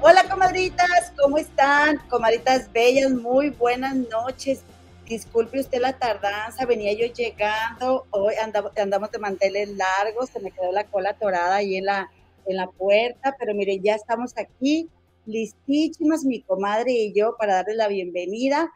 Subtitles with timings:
[0.00, 1.98] Hola, comadritas, ¿cómo están?
[2.08, 4.62] Comadritas bellas, muy buenas noches.
[5.08, 10.70] Disculpe usted la tardanza, venía yo llegando, hoy andamos, de manteles largos, se me quedó
[10.70, 12.08] la cola torada ahí en la,
[12.46, 14.88] en la puerta, pero miren, ya estamos aquí,
[15.26, 18.70] listísimas, mi comadre y yo, para darle la bienvenida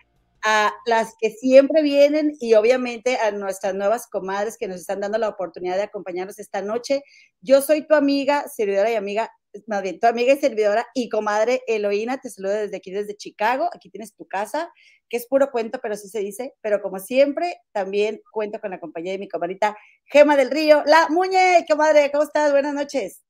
[0.45, 5.19] a las que siempre vienen y obviamente a nuestras nuevas comadres que nos están dando
[5.19, 7.05] la oportunidad de acompañarnos esta noche.
[7.43, 9.31] Yo soy tu amiga, servidora y amiga,
[9.67, 13.69] más bien tu amiga y servidora y comadre Eloína, te saludo desde aquí, desde Chicago.
[13.75, 14.73] Aquí tienes tu casa,
[15.09, 16.55] que es puro cuento, pero sí se dice.
[16.61, 21.09] Pero como siempre, también cuento con la compañía de mi comadrita Gema del Río, la
[21.09, 22.53] Muñe, comadre, ¿cómo estás?
[22.53, 23.23] Buenas noches.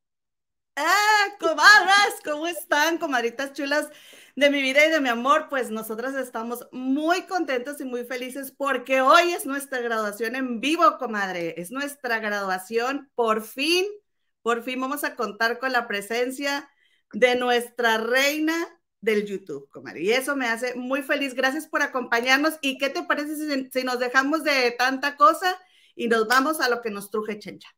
[0.77, 2.15] ¡Ah, comadres!
[2.25, 3.91] ¿Cómo están, comadritas chulas?
[4.35, 8.53] de mi vida y de mi amor, pues nosotras estamos muy contentos y muy felices
[8.57, 11.55] porque hoy es nuestra graduación en vivo, comadre.
[11.61, 13.11] Es nuestra graduación.
[13.15, 13.85] Por fin,
[14.43, 16.69] por fin vamos a contar con la presencia
[17.13, 18.55] de nuestra reina
[19.01, 20.03] del YouTube, comadre.
[20.03, 21.35] Y eso me hace muy feliz.
[21.35, 22.59] Gracias por acompañarnos.
[22.63, 25.59] ¿Y qué te parece si, nos dejamos de tanta cosa
[25.95, 27.69] y nos vamos a lo que nos truje Chencha?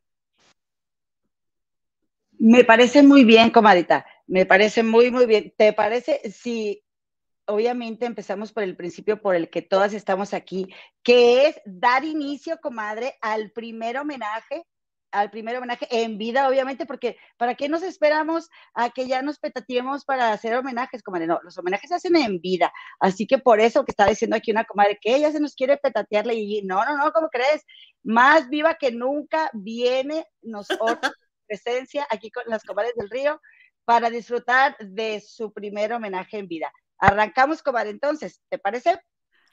[2.38, 4.06] Me parece muy bien, comadita.
[4.26, 5.54] Me parece muy, muy bien.
[5.56, 6.84] ¿Te parece si
[7.46, 10.68] obviamente empezamos por el principio por el que todas estamos aquí,
[11.02, 14.66] que es dar inicio, comadre, al primer homenaje,
[15.14, 19.38] al primer homenaje en vida, obviamente, porque ¿para qué nos esperamos a que ya nos
[19.38, 21.26] petatiemos para hacer homenajes, comadre?
[21.26, 22.72] No, los homenajes se hacen en vida.
[22.98, 25.76] Así que por eso que está diciendo aquí una comadre, que ella se nos quiere
[25.76, 27.64] petatearle y no, no, no, ¿cómo crees?
[28.02, 30.98] Más viva que nunca viene nosotros
[31.46, 33.40] presencia aquí con las comadres del río
[33.84, 36.72] para disfrutar de su primer homenaje en vida.
[36.98, 39.00] Arrancamos, comadre, entonces, ¿te parece?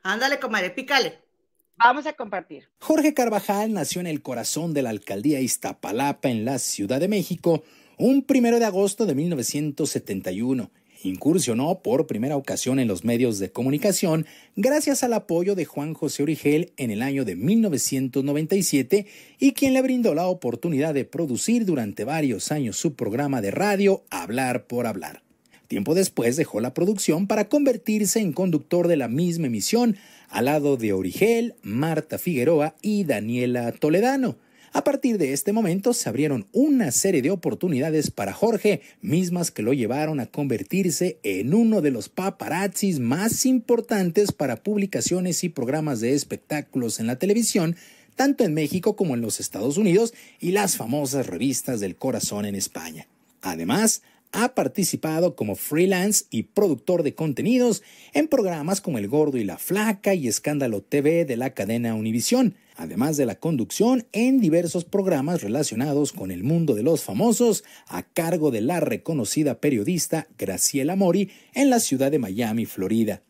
[0.04, 1.31] Ándale, comadre, pícale.
[1.78, 2.70] Vamos a compartir.
[2.80, 7.64] Jorge Carvajal nació en el corazón de la alcaldía Iztapalapa, en la Ciudad de México,
[7.98, 10.72] un primero de agosto de 1971
[11.04, 16.24] incursionó por primera ocasión en los medios de comunicación gracias al apoyo de Juan José
[16.24, 19.08] Origel en el año de 1997
[19.40, 24.04] y quien le brindó la oportunidad de producir durante varios años su programa de radio
[24.10, 25.24] Hablar por Hablar.
[25.72, 29.96] Tiempo después dejó la producción para convertirse en conductor de la misma emisión
[30.28, 34.36] al lado de Origel, Marta Figueroa y Daniela Toledano.
[34.74, 39.62] A partir de este momento se abrieron una serie de oportunidades para Jorge, mismas que
[39.62, 46.02] lo llevaron a convertirse en uno de los paparazzis más importantes para publicaciones y programas
[46.02, 47.78] de espectáculos en la televisión,
[48.18, 52.56] tanto en México como en los Estados Unidos y las famosas revistas del corazón en
[52.56, 53.08] España.
[53.42, 57.84] Además, ha participado como freelance y productor de contenidos
[58.14, 62.56] en programas como El Gordo y la Flaca y Escándalo TV de la cadena Univisión,
[62.76, 68.04] además de la conducción en diversos programas relacionados con el mundo de los famosos a
[68.04, 73.22] cargo de la reconocida periodista Graciela Mori en la ciudad de Miami, Florida.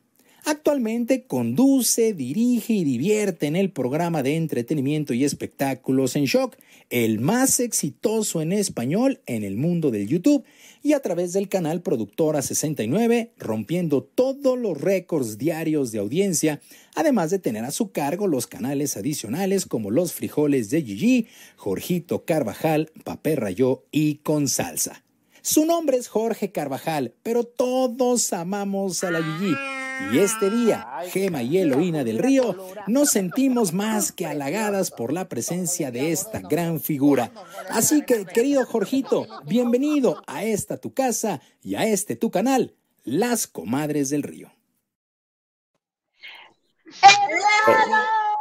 [0.44, 6.58] Actualmente conduce, dirige y divierte en el programa de entretenimiento y espectáculos en Shock,
[6.92, 10.44] el más exitoso en español en el mundo del YouTube,
[10.84, 16.60] y a través del canal Productora 69, rompiendo todos los récords diarios de audiencia,
[16.96, 22.26] además de tener a su cargo los canales adicionales como Los Frijoles de Gigi, Jorgito
[22.26, 25.04] Carvajal, Papé Rayó y Con Salsa.
[25.42, 29.81] Su nombre es Jorge Carvajal, pero todos amamos a la Gigi
[30.12, 32.56] y este día, Gema y Eloína del Río
[32.88, 37.32] nos sentimos más que halagadas por la presencia de esta gran figura.
[37.70, 43.48] Así que, querido Jorgito, bienvenido a esta tu casa y a este tu canal, Las
[43.48, 44.52] Comadres del Río.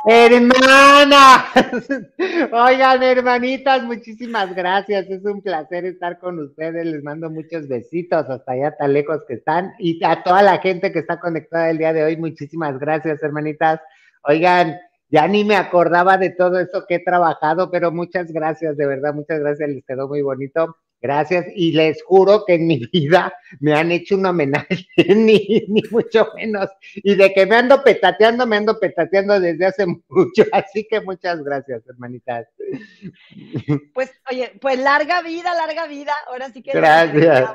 [0.06, 1.44] Hermana,
[2.52, 8.52] oigan hermanitas, muchísimas gracias, es un placer estar con ustedes, les mando muchos besitos hasta
[8.52, 9.74] allá tan lejos que están.
[9.78, 13.80] Y a toda la gente que está conectada el día de hoy, muchísimas gracias hermanitas.
[14.22, 14.78] Oigan,
[15.10, 19.12] ya ni me acordaba de todo eso que he trabajado, pero muchas gracias, de verdad,
[19.12, 20.76] muchas gracias, les quedó muy bonito.
[21.02, 24.86] Gracias, y les juro que en mi vida me han hecho un homenaje,
[25.16, 26.68] ni, ni mucho menos.
[26.96, 30.44] Y de que me ando petateando, me ando petateando desde hace mucho.
[30.52, 32.46] Así que muchas gracias, hermanitas.
[33.94, 36.12] Pues, oye, pues larga vida, larga vida.
[36.28, 36.72] Ahora sí que.
[36.72, 37.50] Gracias.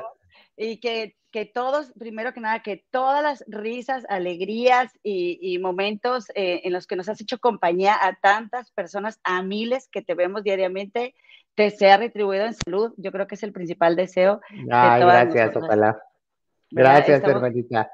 [0.58, 6.62] Y que, que todos, primero que nada, que todas las risas, alegrías y, momentos eh,
[6.64, 10.44] en los que nos has hecho compañía a tantas personas, a miles que te vemos
[10.44, 11.14] diariamente,
[11.56, 12.94] te sea retribuido en salud.
[12.96, 14.40] Yo creo que es el principal deseo.
[14.70, 16.00] Ay, gracias, ojalá.
[16.70, 17.90] Gracias, hermanita.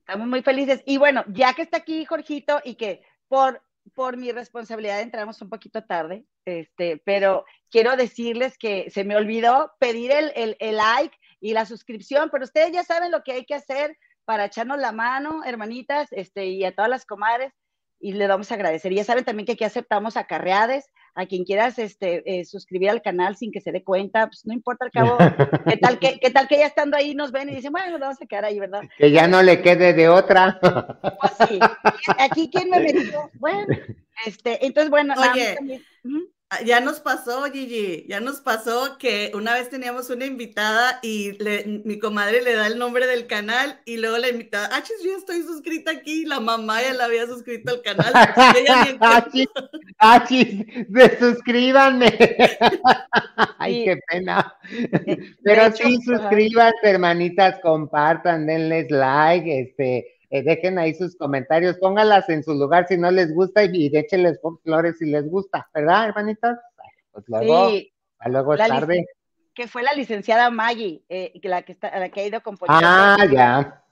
[0.00, 0.82] Estamos muy felices.
[0.86, 3.62] Y bueno, ya que está aquí Jorgito y que por,
[3.94, 9.72] por mi responsabilidad entramos un poquito tarde, este, pero quiero decirles que se me olvidó
[9.80, 13.44] pedir el, el, el like y la suscripción, pero ustedes ya saben lo que hay
[13.44, 17.52] que hacer para echarnos la mano, hermanitas, este, y a todas las comadres,
[17.98, 18.92] y le vamos a agradecer.
[18.92, 20.86] Y ya saben también que aquí aceptamos acarreades,
[21.16, 24.52] a quien quieras este, eh, suscribir al canal sin que se dé cuenta, pues no
[24.52, 25.16] importa al cabo,
[25.68, 28.20] ¿qué tal que, qué tal que ya estando ahí nos ven y dicen, bueno, vamos
[28.20, 28.82] a quedar ahí, ¿verdad?
[28.98, 30.60] Que ya no le quede de otra.
[30.60, 31.58] Pues sí,
[32.18, 33.66] aquí quién me metió, bueno,
[34.26, 39.54] este, entonces bueno, Oye, también, Ah, ya nos pasó, Gigi, ya nos pasó que una
[39.54, 41.36] vez teníamos una invitada y
[41.84, 45.16] mi comadre le da el nombre del canal y luego la invitada, ah, chis, yo
[45.16, 48.12] estoy suscrita aquí, la mamá ya la había suscrito al canal.
[49.00, 49.48] achis,
[49.98, 52.16] achis, desuscríbanme.
[53.58, 54.54] Ay, qué pena.
[55.42, 62.42] Pero sí, suscríbanse, hermanitas, compartan, denles like, este eh, dejen ahí sus comentarios, póngalas en
[62.42, 66.58] su lugar si no les gusta y, y échenles flores si les gusta, ¿verdad, hermanitas?
[67.12, 67.92] Pues luego, sí.
[68.26, 69.06] luego es tarde.
[69.54, 73.24] Que fue la licenciada Maggie, eh, la, que está, la que ha ido con Ah,
[73.32, 73.82] ya.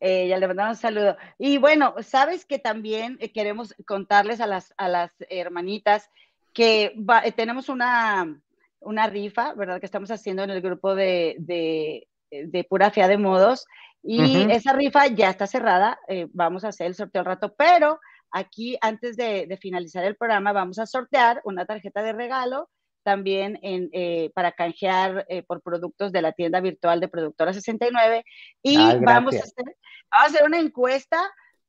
[0.00, 1.16] Eh, ya le mandamos un saludo.
[1.38, 6.10] Y bueno, sabes que también eh, queremos contarles a las, a las hermanitas
[6.52, 6.94] que
[7.36, 8.40] tenemos una,
[8.80, 9.80] una rifa, ¿verdad?
[9.80, 12.08] Que estamos haciendo en el grupo de, de,
[12.46, 13.66] de Pura Fea de Modos.
[14.06, 18.00] Y esa rifa ya está cerrada, eh, vamos a hacer el sorteo al rato, pero
[18.30, 22.68] aquí antes de, finalizar el programa vamos a sortear una tarjeta de regalo
[23.02, 28.24] también en, eh, para canjear eh, por productos de la tienda virtual de Productora 69
[28.62, 29.76] y vamos, a hacer, vamos
[30.10, 31.18] a hacer una encuesta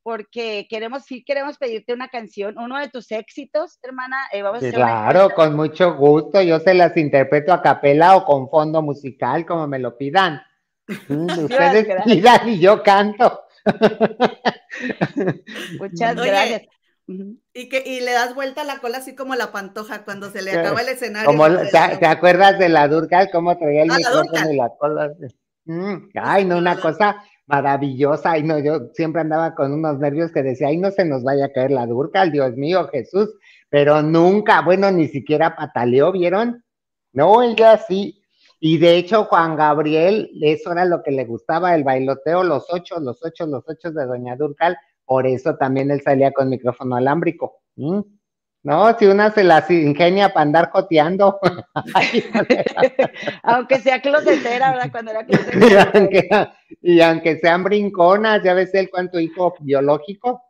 [0.04, 4.18] porque queremos, sí queremos pedirte una canción, uno de tus éxitos, hermana.
[4.44, 8.82] vamos a claro, con mucho gusto, yo se las interpreto a capela o con fondo
[8.82, 10.42] musical, como me lo pidan.
[11.10, 13.42] Ustedes pidan y yo canto.
[15.80, 16.62] Muchas gracias.
[17.54, 20.42] Y que y le das vuelta a la cola así como la pantoja cuando se
[20.42, 21.30] le acaba el escenario.
[22.00, 23.30] ¿te, acuerdas de la Durcal?
[23.32, 25.14] ¿Cómo traía el micrófono y la cola?
[25.66, 28.32] Mm, ay, no, una cosa maravillosa.
[28.32, 31.46] Ay, no, yo siempre andaba con unos nervios que decía, ay, no se nos vaya
[31.46, 33.30] a caer la Durcal, Dios mío, Jesús.
[33.70, 36.64] Pero nunca, bueno, ni siquiera pataleó, ¿vieron?
[37.14, 38.24] No, ella sí,
[38.60, 43.00] y de hecho, Juan Gabriel, eso era lo que le gustaba, el bailoteo, los ocho,
[43.00, 47.62] los ocho, los ocho de Doña Durcal, por eso también él salía con micrófono alámbrico.
[48.66, 51.40] No, si una se las ingenia para andar joteando.
[53.44, 54.92] aunque sea closetera, ¿verdad?
[54.92, 56.54] Cuando era closetera.
[56.82, 60.42] y, aunque, sean brinconas, ya ves él cuánto hijo biológico.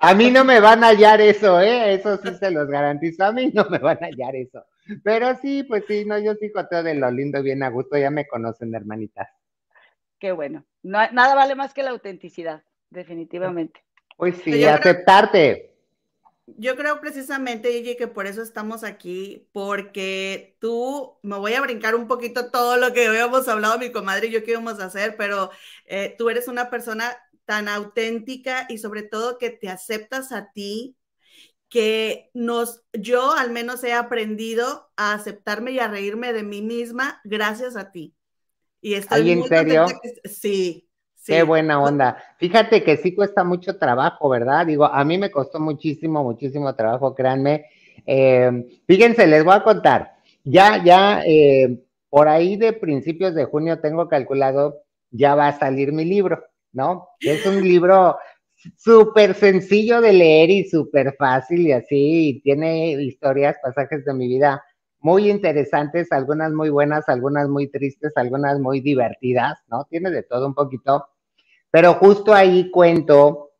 [0.00, 1.94] A mí no me van a hallar eso, ¿eh?
[1.94, 3.24] Eso sí se los garantizo.
[3.24, 4.64] A mí no me van a hallar eso.
[5.02, 8.10] Pero sí, pues sí, no, yo sí todo de lo lindo, bien a gusto, ya
[8.10, 9.28] me conocen, hermanitas.
[10.18, 10.64] Qué bueno.
[10.82, 13.82] nada vale más que la autenticidad, definitivamente.
[14.16, 15.74] Pues sí, aceptarte.
[16.46, 21.94] yo creo precisamente, Gigi, que por eso estamos aquí, porque tú, me voy a brincar
[21.94, 25.16] un poquito todo lo que habíamos hablado mi comadre y yo que íbamos a hacer,
[25.16, 25.50] pero
[25.86, 27.16] eh, tú eres una persona
[27.46, 30.96] tan auténtica y sobre todo que te aceptas a ti
[31.70, 37.20] que nos, yo al menos he aprendido a aceptarme y a reírme de mí misma
[37.24, 38.12] gracias a ti.
[38.82, 39.86] Y estoy muy en serio?
[40.24, 41.32] sí, sí.
[41.32, 42.16] Qué buena onda.
[42.38, 44.66] Fíjate que sí cuesta mucho trabajo, ¿verdad?
[44.66, 47.66] Digo, a mí me costó muchísimo, muchísimo trabajo, créanme.
[48.04, 50.16] Eh, fíjense, les voy a contar.
[50.42, 55.92] Ya, ya, eh, por ahí de principios de junio tengo calculado, ya va a salir
[55.92, 57.10] mi libro, ¿no?
[57.20, 58.16] Es un libro
[58.76, 64.62] súper sencillo de leer y súper fácil y así, tiene historias, pasajes de mi vida
[65.00, 69.86] muy interesantes, algunas muy buenas, algunas muy tristes, algunas muy divertidas, ¿no?
[69.88, 71.06] Tiene de todo un poquito,
[71.70, 73.52] pero justo ahí cuento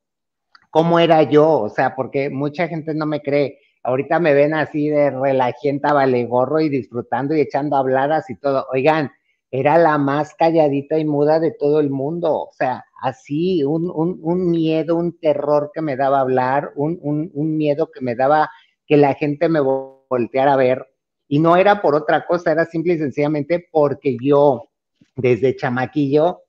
[0.70, 3.58] cómo era yo, o sea, porque mucha gente no me cree.
[3.82, 8.66] Ahorita me ven así de relajienta, vale gorro y disfrutando y echando habladas y todo.
[8.70, 9.10] Oigan,
[9.50, 14.50] era la más calladita y muda de todo el mundo, o sea, así, un, un,
[14.50, 18.50] miedo, un terror que me daba hablar, un, un, miedo que me daba
[18.86, 20.86] que la gente me volteara a ver,
[21.28, 24.68] y no era por otra cosa, era simple y sencillamente porque yo,
[25.16, 26.42] desde chamaquillo,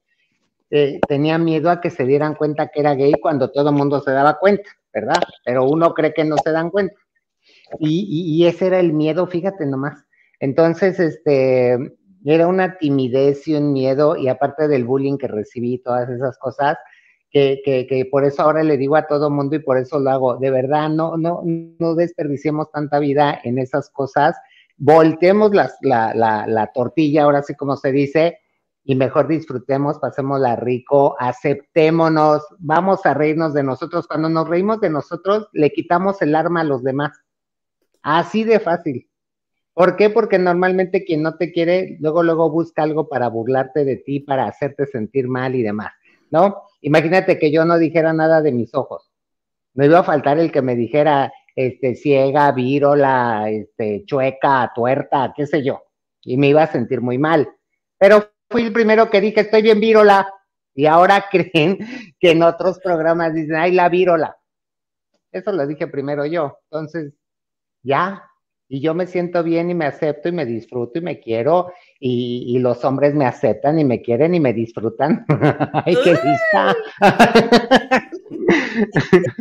[0.69, 4.01] eh, tenía miedo a que se dieran cuenta que era gay cuando todo el mundo
[4.01, 5.21] se daba cuenta, ¿verdad?
[5.45, 6.95] Pero uno cree que no se dan cuenta.
[7.79, 10.05] Y, y ese era el miedo, fíjate nomás.
[10.39, 11.77] Entonces, este,
[12.25, 16.77] era una timidez y un miedo, y aparte del bullying que recibí, todas esas cosas,
[17.31, 20.09] que, que, que, por eso ahora le digo a todo mundo y por eso lo
[20.09, 20.37] hago.
[20.37, 24.35] De verdad, no, no, no desperdiciemos tanta vida en esas cosas.
[24.77, 28.39] Voltemos la, la, la, tortilla, ahora sí como se dice,
[28.83, 34.07] y mejor disfrutemos, pasémosla rico, aceptémonos, vamos a reírnos de nosotros.
[34.07, 37.11] Cuando nos reímos de nosotros, le quitamos el arma a los demás.
[38.01, 39.10] Así de fácil
[39.81, 40.11] ¿Por qué?
[40.11, 44.45] Porque normalmente quien no te quiere, luego, luego busca algo para burlarte de ti, para
[44.45, 45.91] hacerte sentir mal y demás,
[46.29, 46.61] ¿no?
[46.81, 49.11] Imagínate que yo no dijera nada de mis ojos.
[49.73, 55.47] No iba a faltar el que me dijera, este, ciega, vírola, este, chueca, tuerta, qué
[55.47, 55.81] sé yo.
[56.21, 57.49] Y me iba a sentir muy mal.
[57.97, 60.31] Pero fui el primero que dije, estoy bien vírola.
[60.75, 61.79] Y ahora creen
[62.19, 64.37] que en otros programas dicen, ay, la vírola.
[65.31, 66.59] Eso lo dije primero yo.
[66.69, 67.15] Entonces,
[67.81, 68.27] ya.
[68.73, 71.73] Y yo me siento bien y me acepto y me disfruto y me quiero.
[71.99, 75.25] Y, los hombres me aceptan y me quieren y me disfrutan.
[75.85, 76.73] ay, qué lista.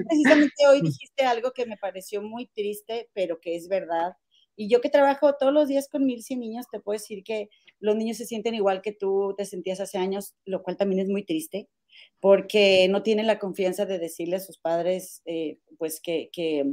[0.08, 4.14] Precisamente hoy dijiste algo que me pareció muy triste, pero que es verdad.
[4.56, 7.50] Y yo que trabajo todos los días con mil cien niños, te puedo decir que
[7.78, 11.08] los niños se sienten igual que tú te sentías hace años, lo cual también es
[11.08, 11.68] muy triste,
[12.18, 16.64] porque no tienen la confianza de decirle a sus padres, eh, pues, que, que,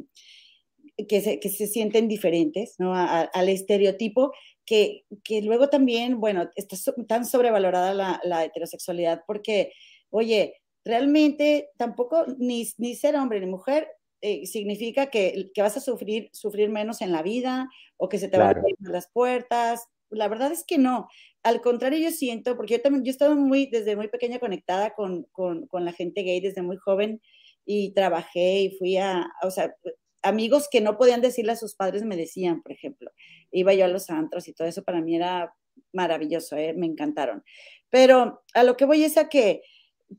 [1.08, 2.94] que, se, que, se, sienten diferentes, ¿no?
[2.96, 4.32] al estereotipo
[4.66, 6.76] que, que, luego también, bueno, está
[7.08, 9.72] tan sobrevalorada la, la heterosexualidad porque,
[10.10, 13.88] oye, realmente tampoco ni, ni ser hombre ni mujer
[14.22, 18.30] eh, significa que, que, vas a sufrir, sufrir menos en la vida o que se
[18.30, 19.88] te van a abrir las puertas.
[20.10, 21.08] La verdad es que no.
[21.44, 25.24] Al contrario, yo siento, porque yo también, yo estaba muy, desde muy pequeña conectada con,
[25.32, 27.22] con, con la gente gay, desde muy joven,
[27.66, 29.76] y trabajé y fui a, o sea,
[30.22, 33.12] amigos que no podían decirle a sus padres me decían, por ejemplo.
[33.52, 35.54] Iba yo a los antros y todo eso para mí era
[35.94, 36.74] maravilloso, ¿eh?
[36.74, 37.44] me encantaron.
[37.90, 39.62] Pero a lo que voy es a que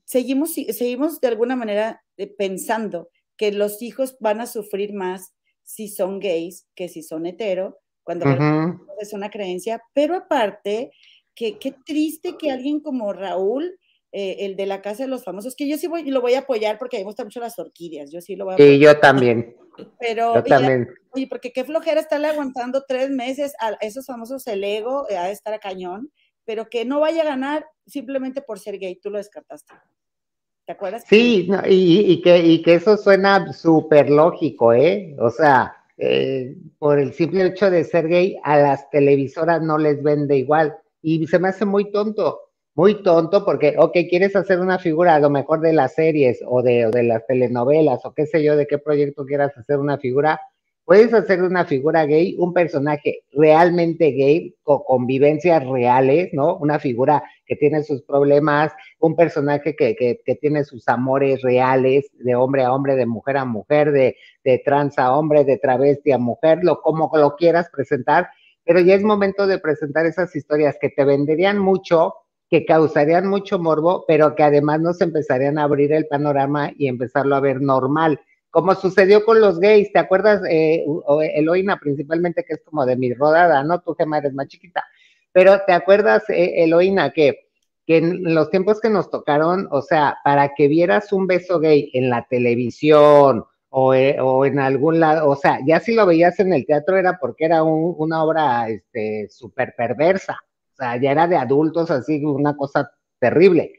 [0.05, 5.89] seguimos, seguimos de alguna manera eh, pensando que los hijos van a sufrir más si
[5.89, 8.25] son gays que si son hetero, cuando
[8.99, 10.93] es una creencia, pero aparte,
[11.35, 13.79] que, qué triste que alguien como Raúl,
[14.13, 16.41] eh, el de la Casa de los Famosos, que yo sí voy, lo voy a
[16.41, 18.73] apoyar porque me gustan mucho las orquídeas, yo sí lo voy a apoyar.
[18.73, 19.57] Sí, yo también.
[20.01, 20.89] Pero, yo también.
[21.11, 25.31] Oye, porque qué flojera estarle aguantando tres meses a esos famosos el ego, eh, a
[25.31, 26.11] estar a cañón,
[26.45, 29.75] pero que no vaya a ganar simplemente por ser gay, tú lo descartaste.
[30.65, 31.05] ¿Te acuerdas?
[31.09, 35.17] Sí, y, que, y que eso suena súper lógico, ¿eh?
[35.19, 40.03] O sea, eh, por el simple hecho de ser gay, a las televisoras no les
[40.03, 40.77] vende igual.
[41.03, 42.48] Y se me hace muy tonto,
[42.79, 46.63] muy tonto, porque, ok, quieres hacer una figura a lo mejor de las series o
[46.63, 50.41] de, de las telenovelas o qué sé yo, de qué proyecto quieras hacer una figura,
[50.85, 56.57] Puedes hacer una figura gay, un personaje realmente gay, con convivencias reales, ¿no?
[56.57, 62.11] Una figura que tiene sus problemas, un personaje que, que, que, tiene sus amores reales,
[62.15, 66.11] de hombre a hombre, de mujer a mujer, de, de trans a hombre, de travesti
[66.13, 68.31] a mujer, lo como lo quieras presentar,
[68.65, 72.15] pero ya es momento de presentar esas historias que te venderían mucho,
[72.51, 77.37] que causarían mucho morbo, pero que además nos empezarían a abrir el panorama y empezarlo
[77.37, 80.43] a ver normal como sucedió con los gays, ¿te acuerdas?
[80.49, 80.85] Eh,
[81.35, 83.81] Eloína principalmente, que es como de mi rodada, ¿no?
[83.81, 84.85] Tú, Gemma, eres más chiquita.
[85.33, 87.49] Pero ¿te acuerdas, eh, Eloína, que,
[87.87, 91.91] que en los tiempos que nos tocaron, o sea, para que vieras un beso gay
[91.93, 96.53] en la televisión o, eh, en algún lado, o sea, ya si lo veías en
[96.55, 100.48] el teatro era porque era una obra este, súper perversa, o
[100.79, 103.73] sea, ya era de adultos, así, una cosa terrible.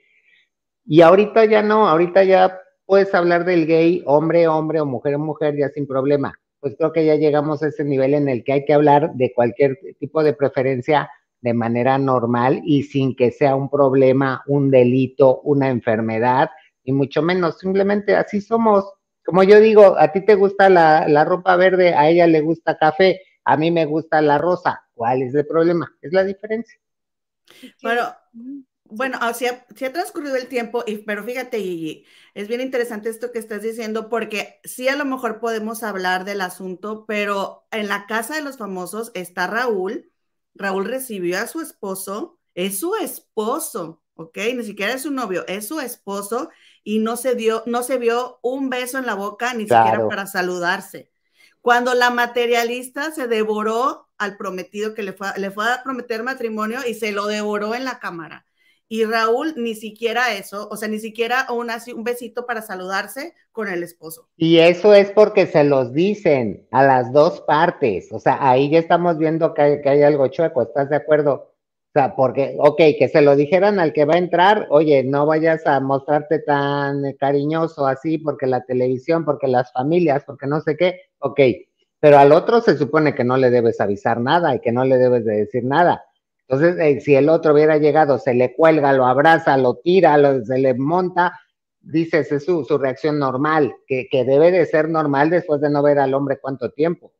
[0.85, 5.55] Y ahorita ya no, ahorita ya puedes hablar del gay, hombre, hombre o mujer, mujer,
[5.55, 6.33] ya sin problema.
[6.59, 9.31] Pues creo que ya llegamos a ese nivel en el que hay que hablar de
[9.33, 11.09] cualquier tipo de preferencia
[11.41, 16.49] de manera normal y sin que sea un problema, un delito, una enfermedad,
[16.83, 18.91] y mucho menos, simplemente así somos.
[19.23, 22.77] Como yo digo, a ti te gusta la, la ropa verde, a ella le gusta
[22.77, 24.83] café, a mí me gusta la rosa.
[24.95, 25.91] ¿Cuál es el problema?
[26.01, 26.79] Es la diferencia.
[27.81, 28.15] Bueno,
[28.91, 33.31] bueno, así ha, ha, transcurrido el tiempo, y, pero fíjate, y es bien interesante esto
[33.31, 38.07] que estás diciendo, porque sí a lo mejor podemos hablar del asunto, pero en la
[38.07, 40.11] casa de los famosos está Raúl.
[40.55, 44.37] Raúl recibió a su esposo, es su esposo, ¿ok?
[44.55, 46.49] Ni siquiera es su novio, es su esposo,
[46.83, 50.25] y no se dio, no se vio un beso en la boca, ni siquiera para
[50.25, 51.11] saludarse.
[51.69, 56.79] Cuando la materialista se devoró al prometido que le fue, le fue a prometer matrimonio
[56.89, 58.43] y se lo devoró en la cámara.
[58.87, 63.67] Y Raúl ni siquiera eso, o sea, ni siquiera un, un besito para saludarse con
[63.67, 64.27] el esposo.
[64.35, 68.11] Y eso es porque se los dicen a las dos partes.
[68.11, 71.53] O sea, ahí ya estamos viendo que hay, que hay algo chueco, ¿estás de acuerdo?
[71.89, 75.27] O sea, porque, ok, que se lo dijeran al que va a entrar, oye, no
[75.27, 80.75] vayas a mostrarte tan cariñoso así porque la televisión, porque las familias, porque no sé
[80.75, 81.39] qué, ok,
[81.99, 84.97] pero al otro se supone que no le debes avisar nada y que no le
[84.97, 86.05] debes de decir nada.
[86.47, 90.43] Entonces, eh, si el otro hubiera llegado, se le cuelga, lo abraza, lo tira, lo,
[90.43, 91.39] se le monta,
[91.79, 96.13] dices, es su, reacción normal, que, debe de ser normal después de no ver al
[96.13, 97.11] hombre cuánto tiempo.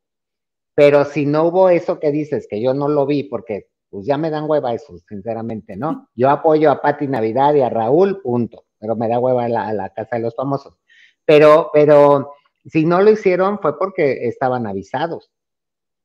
[0.74, 4.18] Pero si no hubo eso que dices, que yo no lo vi, porque pues ya
[4.18, 6.10] me dan hueva eso, sinceramente, ¿no?
[6.16, 9.74] Yo apoyo a Pati Navidad y a Raúl, punto, pero me da hueva la, a
[9.74, 10.76] la casa de los famosos.
[11.26, 12.32] Pero, pero
[12.70, 15.32] si no lo hicieron fue porque estaban avisados.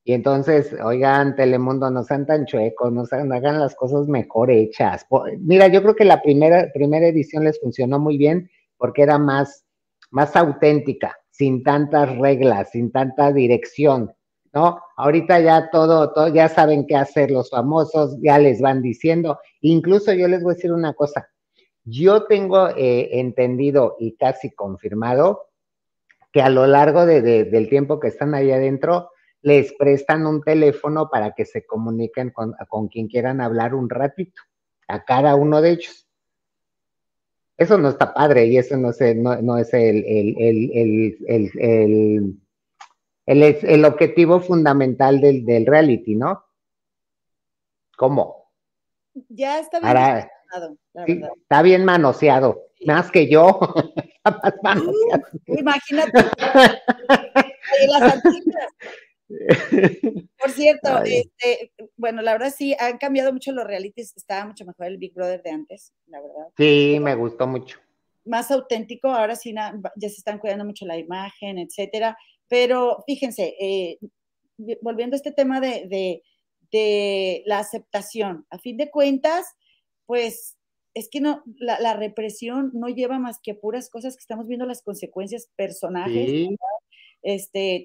[0.06, 5.06] Y entonces, oigan, Telemundo, no sean tan chuecos, no sean, hagan las cosas mejor hechas.
[5.38, 9.64] Mira, yo creo que la primera, primera edición les funcionó muy bien porque era más,
[10.10, 14.12] más auténtica, sin tantas reglas, sin tanta dirección,
[14.52, 14.78] ¿no?
[14.98, 19.38] Ahorita ya todo, todo, ya saben qué hacer los famosos, ya les van diciendo.
[19.62, 21.30] Incluso yo les voy a decir una cosa.
[21.84, 25.46] Yo tengo eh, entendido y casi confirmado
[26.34, 29.12] que a lo largo de, del tiempo que están ahí adentro,
[29.42, 34.42] les prestan un teléfono para que se comuniquen con, quien quieran hablar un ratito,
[34.88, 36.08] a cada uno de ellos.
[37.56, 40.04] Eso no está padre y eso no, sé, no, es el,
[43.26, 46.42] el, objetivo fundamental del, reality, ¿no?
[47.96, 48.50] ¿Cómo?
[49.28, 50.78] Ya está bien manoseado,
[51.36, 53.60] está bien manoseado, más que yo.
[55.46, 56.24] imagínate.
[60.38, 64.86] Por cierto, este, bueno, la verdad sí, han cambiado mucho los realities, estaba mucho mejor
[64.86, 66.48] el Big Brother de antes, la verdad.
[66.56, 67.78] Sí, me gustó mucho.
[68.24, 72.16] Más auténtico, ahora sí ya se están cuidando mucho la imagen, etcétera.
[72.48, 73.98] Pero fíjense, eh,
[74.80, 76.22] volviendo a este tema de, de,
[76.70, 79.46] de la aceptación, a fin de cuentas,
[80.06, 80.56] pues
[80.94, 84.64] es que no, la, represión no lleva más que a puras cosas que estamos viendo
[84.64, 86.48] las consecuencias personajes,
[87.22, 87.84] este,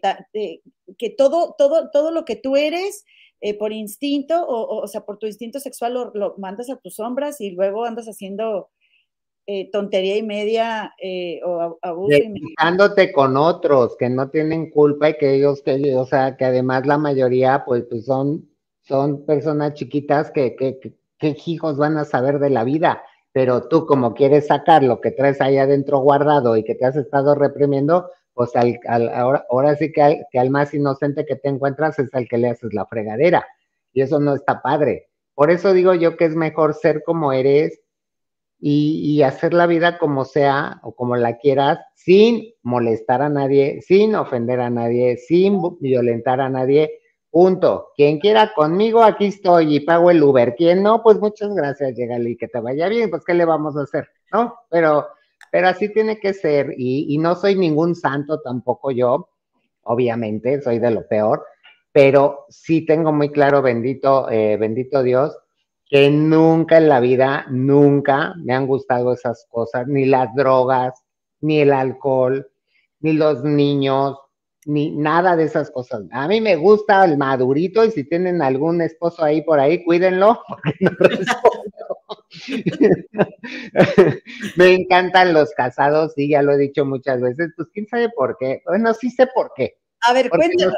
[0.98, 3.06] que todo, todo, todo lo que tú eres
[3.42, 7.42] eh, por instinto, o, o, sea, por tu instinto sexual lo, mandas a tus sombras
[7.42, 8.70] y luego andas haciendo
[9.48, 12.16] eh, tontería y media eh, o abuso.
[12.16, 16.86] Dejándote con otros que no tienen culpa y que ellos, que, o sea, que además
[16.86, 18.48] la mayoría, pues, pues son,
[18.82, 23.04] son personas chiquitas que, que, que ¿qué hijos van a saber de la vida?
[23.32, 26.96] Pero tú como quieres sacar lo que traes ahí adentro guardado y que te has
[26.96, 32.00] estado reprimiendo, pues al, ahora, ahora, sí que al, que más inocente que te encuentras
[32.00, 33.46] es al que le haces la fregadera.
[33.94, 35.10] Y eso no está padre.
[35.36, 37.80] Por eso digo yo que es mejor ser como eres
[38.60, 44.16] y, hacer la vida como sea o como la quieras, sin molestar a nadie, sin
[44.16, 47.00] ofender a nadie, sin violentar a nadie,
[47.32, 47.92] Punto.
[47.96, 50.56] Quien quiera conmigo, aquí estoy y pago el Uber.
[50.56, 53.78] Quien no, pues muchas gracias, llegale y que te vaya bien, pues qué le vamos
[53.78, 54.56] a hacer, ¿no?
[54.70, 55.08] Pero,
[55.52, 59.30] pero así tiene que ser y, no soy ningún santo tampoco yo,
[59.84, 61.46] obviamente, soy de lo peor,
[61.92, 65.38] pero sí tengo muy claro, bendito, eh, bendito Dios,
[65.88, 71.04] que nunca en la vida, nunca me han gustado esas cosas, ni las drogas,
[71.42, 72.50] ni el alcohol,
[73.02, 74.18] ni los niños,
[74.66, 76.04] ni nada de esas cosas.
[76.12, 80.42] A mí me gusta el madurito y si tienen algún esposo ahí por ahí, cuídenlo,
[80.48, 80.92] porque no
[84.58, 88.38] me encantan los casados, sí, ya lo he dicho muchas veces, pues quién sabe por
[88.38, 88.62] qué.
[88.66, 89.78] Bueno, sí sé por qué.
[90.02, 90.74] A ver, cuéntanos.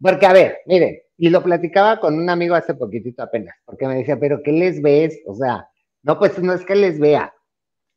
[0.00, 3.96] porque, a ver, miren, y lo platicaba con un amigo hace poquitito apenas, porque me
[3.96, 5.20] decía, pero ¿qué les ves?
[5.26, 5.68] O sea,
[6.02, 7.34] no, pues no es que les vea,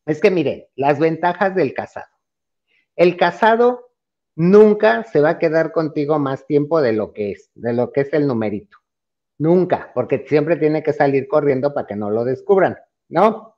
[0.05, 2.07] es que miren, las ventajas del casado.
[2.95, 3.86] El casado
[4.37, 8.01] nunca se va a quedar contigo más tiempo de lo que es, de lo que
[8.01, 8.77] es el numerito.
[9.39, 12.77] Nunca, porque siempre tiene que salir corriendo para que no lo descubran,
[13.09, 13.57] ¿no?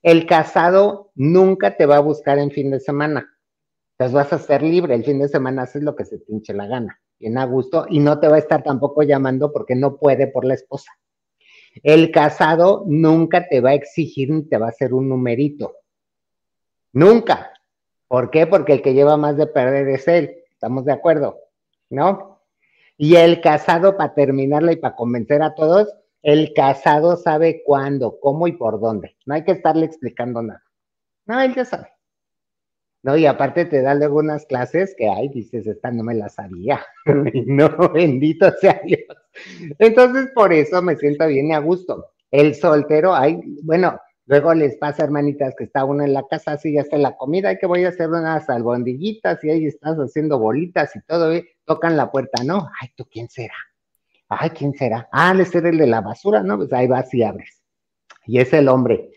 [0.00, 3.36] El casado nunca te va a buscar en fin de semana.
[3.92, 6.66] Entonces vas a ser libre, el fin de semana haces lo que se pinche la
[6.66, 10.28] gana, bien a gusto, y no te va a estar tampoco llamando porque no puede
[10.28, 10.92] por la esposa.
[11.82, 15.74] El casado nunca te va a exigir ni te va a hacer un numerito.
[16.92, 17.51] Nunca.
[18.12, 18.46] ¿Por qué?
[18.46, 20.36] Porque el que lleva más de perder es él.
[20.50, 21.38] ¿Estamos de acuerdo?
[21.88, 22.42] ¿No?
[22.98, 25.88] Y el casado, para terminarla y para convencer a todos,
[26.20, 29.16] el casado sabe cuándo, cómo y por dónde.
[29.24, 30.62] No hay que estarle explicando nada.
[31.24, 31.88] No, él ya sabe.
[33.02, 36.84] No, y aparte te da luego clases que, ay, dices, esta no me la sabía.
[37.46, 39.06] no, bendito sea Dios.
[39.78, 42.10] Entonces, por eso me siento bien y a gusto.
[42.30, 46.72] El soltero, ay, bueno, Luego les pasa, hermanitas, que está uno en la casa, así
[46.72, 50.38] ya está la comida, y que voy a hacer unas albondiguitas y ahí estás haciendo
[50.38, 51.32] bolitas y todo,
[51.64, 52.68] tocan la puerta, ¿no?
[52.80, 53.54] Ay, ¿tú quién será?
[54.28, 55.08] Ay, ¿quién será?
[55.12, 56.56] Ah, le ser el de la basura, ¿no?
[56.56, 57.62] Pues ahí vas y abres.
[58.26, 59.10] Y es el hombre.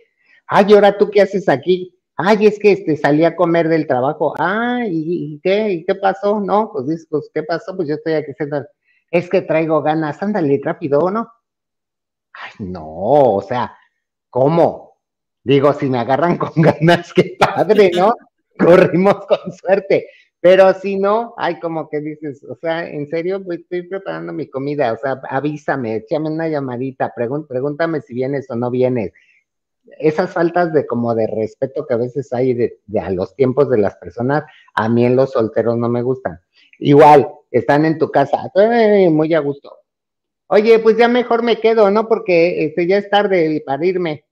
[0.47, 1.95] Ay, ahora tú qué haces aquí?
[2.17, 4.33] Ay, es que este, salí a comer del trabajo.
[4.37, 5.69] Ay, ¿y, qué?
[5.69, 6.39] ¿Y qué pasó?
[6.39, 7.75] No, pues dices, pues, ¿qué pasó?
[7.75, 8.65] Pues yo estoy aquí sentado.
[9.11, 11.29] Es que traigo ganas, ándale rápido, ¿no?
[12.33, 13.77] Ay, no, o sea,
[14.29, 14.94] ¿cómo?
[15.45, 18.13] Digo, si me agarran con ganas, qué padre, ¿no?
[18.59, 20.07] Corrimos con suerte.
[20.41, 24.47] Pero si no, hay como que dices, o sea, en serio, pues, estoy preparando mi
[24.47, 29.11] comida, o sea, avísame, échame una llamadita, pregúntame si vienes o no vienes.
[29.99, 33.77] Esas faltas de como de respeto que a veces hay de, a los tiempos de
[33.77, 36.39] las personas, a mí en los solteros no me gustan.
[36.79, 38.51] Igual, están en tu casa,
[39.09, 39.77] muy a gusto.
[40.47, 42.07] Oye, pues ya mejor me quedo, ¿no?
[42.07, 44.24] Porque este, ya es tarde para irme.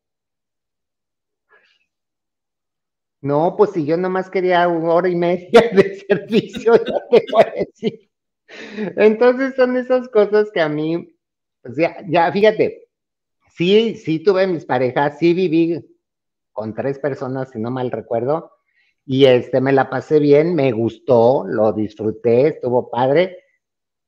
[3.23, 7.43] No, pues si yo nomás quería una hora y media de servicio, ya te voy
[7.43, 8.09] a decir.
[8.97, 11.15] Entonces son esas cosas que a mí,
[11.61, 12.89] pues ya, ya, fíjate,
[13.55, 15.81] sí, sí tuve mis parejas, sí viví
[16.51, 18.51] con tres personas, si no mal recuerdo,
[19.05, 23.37] y este, me la pasé bien, me gustó, lo disfruté, estuvo padre,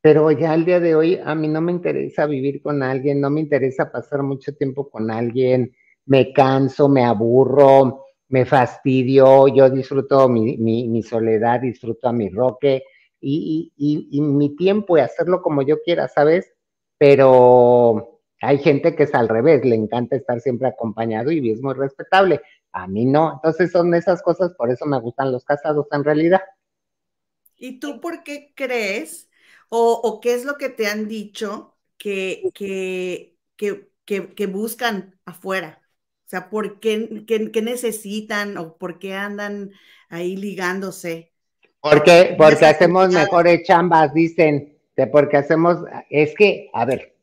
[0.02, 3.30] pero ya al día de hoy a mí no me interesa vivir con alguien, no
[3.30, 5.74] me interesa pasar mucho tiempo con alguien,
[6.06, 8.05] me canso, me aburro,
[8.36, 12.84] me fastidio, yo disfruto mi, soledad, disfruto a mi roque
[13.22, 13.72] y,
[14.12, 16.52] mi tiempo y hacerlo como yo quiera, ¿sabes?
[16.98, 21.76] Pero hay gente que es al revés, le encanta estar siempre acompañado y es muy
[21.76, 22.42] respetable.
[22.74, 23.36] A mí no.
[23.36, 26.42] Entonces son esas cosas, por eso me gustan los casados en realidad.
[27.56, 29.30] ¿Y tú por qué crees
[29.70, 32.52] o, qué es lo que te han dicho que
[34.50, 35.85] buscan afuera?
[36.26, 39.72] O sea, ¿por qué, qué, necesitan o por qué andan
[40.10, 41.32] ahí ligándose?
[41.80, 44.76] Porque, porque hacemos mejores chambas, dicen.
[45.12, 47.16] Porque hacemos, es que, a ver,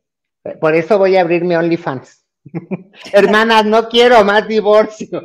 [0.61, 2.25] por eso voy a abrir mi OnlyFans.
[3.13, 5.25] Hermanas, no quiero más divorcios.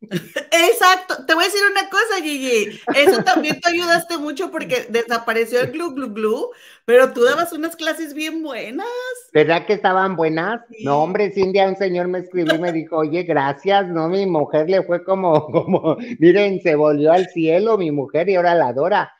[0.00, 2.80] Exacto, te voy a decir una cosa, Gigi.
[2.94, 6.50] Eso también te ayudaste mucho porque desapareció el glu glu glu,
[6.84, 8.86] pero tú dabas unas clases bien buenas.
[9.32, 10.60] ¿Verdad que estaban buenas?
[10.84, 14.08] No, hombre, si un día un señor me escribió y me dijo, oye, gracias, no,
[14.08, 18.54] mi mujer le fue como, como, miren, se volvió al cielo mi mujer y ahora
[18.54, 19.12] la adora.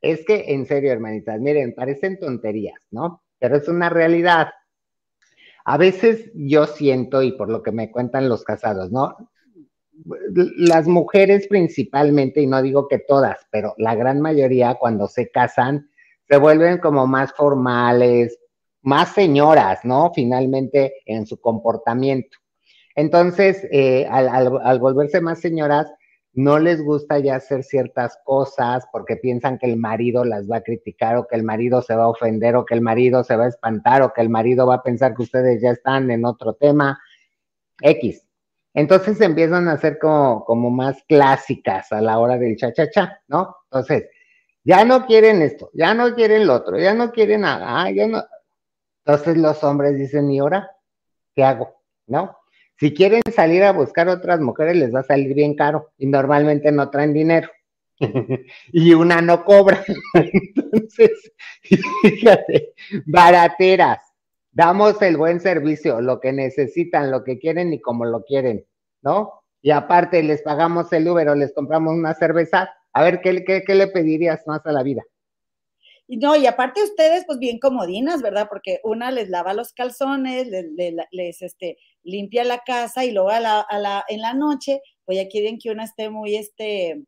[0.00, 3.22] Es que, en serio, hermanitas, miren, parecen tonterías, ¿no?
[3.38, 4.50] Pero es una realidad.
[5.64, 9.16] A veces yo siento, y por lo que me cuentan los casados, ¿no?
[10.56, 15.90] Las mujeres principalmente, y no digo que todas, pero la gran mayoría cuando se casan,
[16.28, 18.38] se vuelven como más formales,
[18.82, 20.12] más señoras, ¿no?
[20.14, 22.38] Finalmente en su comportamiento.
[22.94, 25.90] Entonces, eh, al, volverse más señoras,
[26.34, 30.62] no les gusta ya hacer ciertas cosas porque piensan que el marido las va a
[30.62, 33.44] criticar o que el marido se va a ofender o que el marido se va
[33.44, 36.54] a espantar o que el marido va a pensar que ustedes ya están en otro
[36.54, 36.98] tema.
[37.80, 38.24] X.
[38.74, 43.56] Entonces empiezan a ser como, como más clásicas a la hora del cha-cha-cha, ¿no?
[43.64, 44.08] Entonces,
[44.64, 48.06] ya no quieren esto, ya no quieren lo otro, ya no quieren nada, ah, ya
[48.06, 48.24] no.
[49.04, 50.70] Entonces los hombres dicen, ¿y ahora
[51.34, 51.76] qué hago?
[52.06, 52.38] ¿No?
[52.78, 56.72] Si quieren salir a buscar otras mujeres, les va a salir bien caro y normalmente
[56.72, 57.50] no traen dinero.
[58.72, 59.84] y una no cobra.
[60.14, 61.32] Entonces,
[62.02, 62.74] fíjate,
[63.06, 64.11] barateras
[64.52, 68.66] damos el buen servicio, lo que necesitan, lo que quieren y como lo quieren,
[69.02, 69.42] ¿no?
[69.62, 73.74] Y aparte les pagamos el Uber o les compramos una cerveza, a ver, ¿qué, qué,
[73.74, 75.02] le pedirías más a la vida?
[76.08, 78.48] No, y aparte ustedes, pues bien comodinas, ¿verdad?
[78.50, 83.60] Porque una les lava los calzones, les, este, limpia la casa y luego a la,
[83.60, 87.04] a la, en la noche, pues ya quieren que una esté muy, este, eh,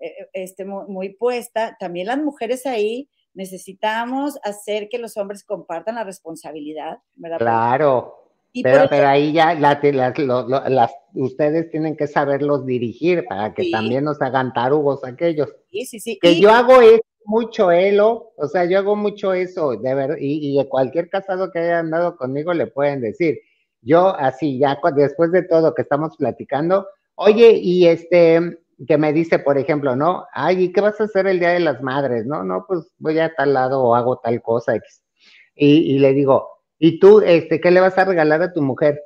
[0.00, 1.76] eh, este, muy puesta.
[1.78, 3.08] También las mujeres ahí,
[3.38, 7.38] necesitamos hacer que los hombres compartan la responsabilidad, ¿verdad?
[7.38, 8.32] Claro.
[8.64, 14.52] pero, pero ahí ya las, ustedes tienen que saberlos dirigir para que también nos hagan
[14.52, 15.48] tarugos aquellos.
[15.70, 16.18] Sí, sí, sí.
[16.20, 20.58] Que yo hago eso mucho, Elo, o sea, yo hago mucho eso, de ver, y,
[20.58, 23.38] y cualquier casado que haya andado conmigo le pueden decir.
[23.82, 29.38] Yo así, ya después de todo que estamos platicando, oye, y este, que me dice,
[29.38, 30.26] por ejemplo, ¿no?
[30.32, 32.26] Ay, ¿y qué vas a hacer el Día de las Madres?
[32.26, 34.74] No, no, pues voy a tal lado o hago tal cosa.
[35.54, 39.02] Y, le digo, ¿y tú, este, qué le vas a regalar a tu mujer?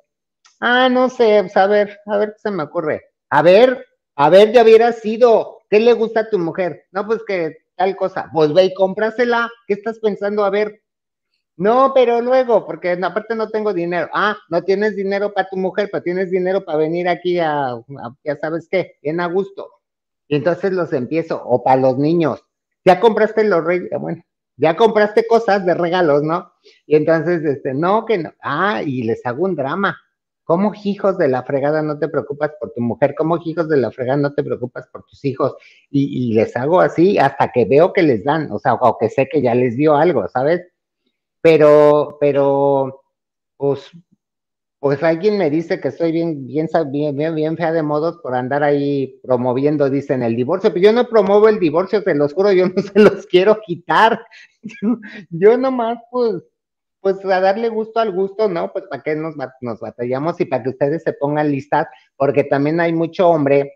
[0.61, 3.03] Ah, no sé, pues a ver, a ver qué se me ocurre.
[3.31, 6.85] A ver, a ver, ya hubiera sido, ¿qué le gusta a tu mujer?
[6.93, 8.31] No, pues que tal cosa.
[8.33, 9.51] Pues ve y cómprasela.
[9.67, 10.45] ¿Qué estás pensando?
[10.45, 10.82] A ver,
[11.63, 14.09] no, pero luego, porque aparte no tengo dinero.
[14.13, 17.81] Ah, no tienes dinero para tu mujer, pero tienes dinero para venir aquí a,
[18.25, 19.71] ya sabes qué, bien a gusto.
[20.27, 22.45] Y entonces los empiezo, o para los niños.
[22.85, 24.25] Ya compraste los reyes, bueno,
[24.57, 26.53] ya compraste cosas de regalos, ¿no?
[26.85, 28.33] Y entonces, este, no, que no.
[28.43, 29.97] Ah, y les hago un drama.
[30.43, 33.15] ¿Cómo hijos de la fregada no te preocupas por tu mujer?
[33.17, 35.55] ¿Cómo hijos de la fregada no te preocupas por tus hijos?
[35.91, 39.09] Y, y les hago así hasta que veo que les dan, o sea, o que
[39.11, 40.72] sé que ya les dio algo, ¿sabes?
[41.43, 43.03] Pero, pero,
[43.57, 43.91] pues,
[44.81, 46.69] Pues alguien me dice que soy bien, bien,
[47.17, 50.73] bien, bien, fea de modos por andar ahí promoviendo, dicen, el divorcio.
[50.73, 54.21] Pero yo no promuevo el divorcio, te los juro, yo no se los quiero quitar.
[55.31, 56.43] Yo, nomás, pues,
[57.01, 58.73] pues a darle gusto al gusto, ¿no?
[58.73, 62.81] Pues para que nos, nos batallamos y para que ustedes se pongan listas, porque también
[62.81, 63.73] hay mucho hombre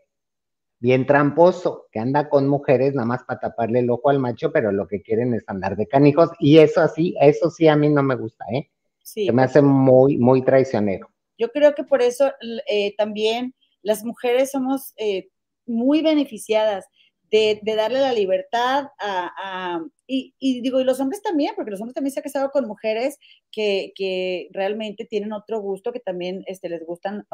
[0.78, 4.72] bien tramposo que anda con mujeres nada más para taparle el ojo al macho, pero
[4.72, 8.02] lo que quieren es andar de canijos y eso así, eso sí a mí no
[8.02, 8.70] me gusta, ¿eh?
[9.02, 9.30] Sí.
[9.32, 11.08] me hace muy, muy traicionero.
[11.38, 12.32] Yo creo que por eso
[12.66, 15.28] eh, también las mujeres somos eh,
[15.64, 16.86] muy beneficiadas
[17.30, 22.12] de, darle la libertad a, y, digo, y los hombres también, porque los hombres también
[22.12, 23.18] se han casado con mujeres
[23.50, 27.26] que, que realmente tienen otro gusto, que también este, les gustan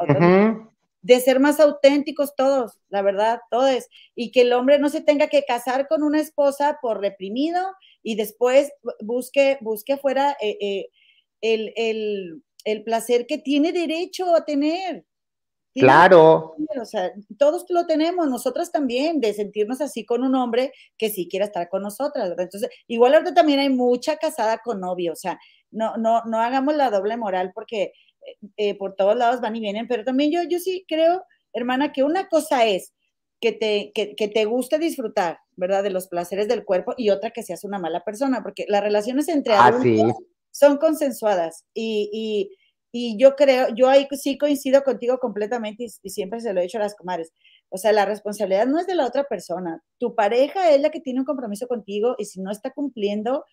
[1.03, 5.27] de ser más auténticos todos, la verdad, todos, y que el hombre no se tenga
[5.27, 7.61] que casar con una esposa por reprimido
[8.01, 10.87] y después busque, busque afuera eh,
[11.41, 15.05] el, el, placer que tiene derecho a tener.
[15.75, 16.55] Claro.
[16.79, 21.27] O sea, todos lo tenemos, nosotras también, de sentirnos así con un hombre que sí
[21.27, 25.37] quiera estar con nosotras, Entonces, igual ahorita también hay mucha casada con novio, o sea,
[25.71, 27.91] no, no, no hagamos la doble moral porque
[28.57, 32.03] eh, por todos lados van y vienen, pero también yo, yo sí creo, hermana, que
[32.03, 32.93] una cosa es
[33.39, 35.83] que te, que, que te guste disfrutar, ¿verdad?
[35.83, 39.27] De los placeres del cuerpo y otra que seas una mala persona, porque las relaciones
[39.27, 40.13] entre ah, adultos
[40.53, 42.51] son consensuadas y,
[43.17, 46.81] yo creo, yo ahí sí coincido contigo completamente y, siempre se lo he dicho a
[46.81, 47.33] las comadres.
[47.69, 49.83] O sea, la responsabilidad no es de la otra persona.
[49.97, 53.45] Tu pareja es la que tiene un compromiso contigo y si no está cumpliendo,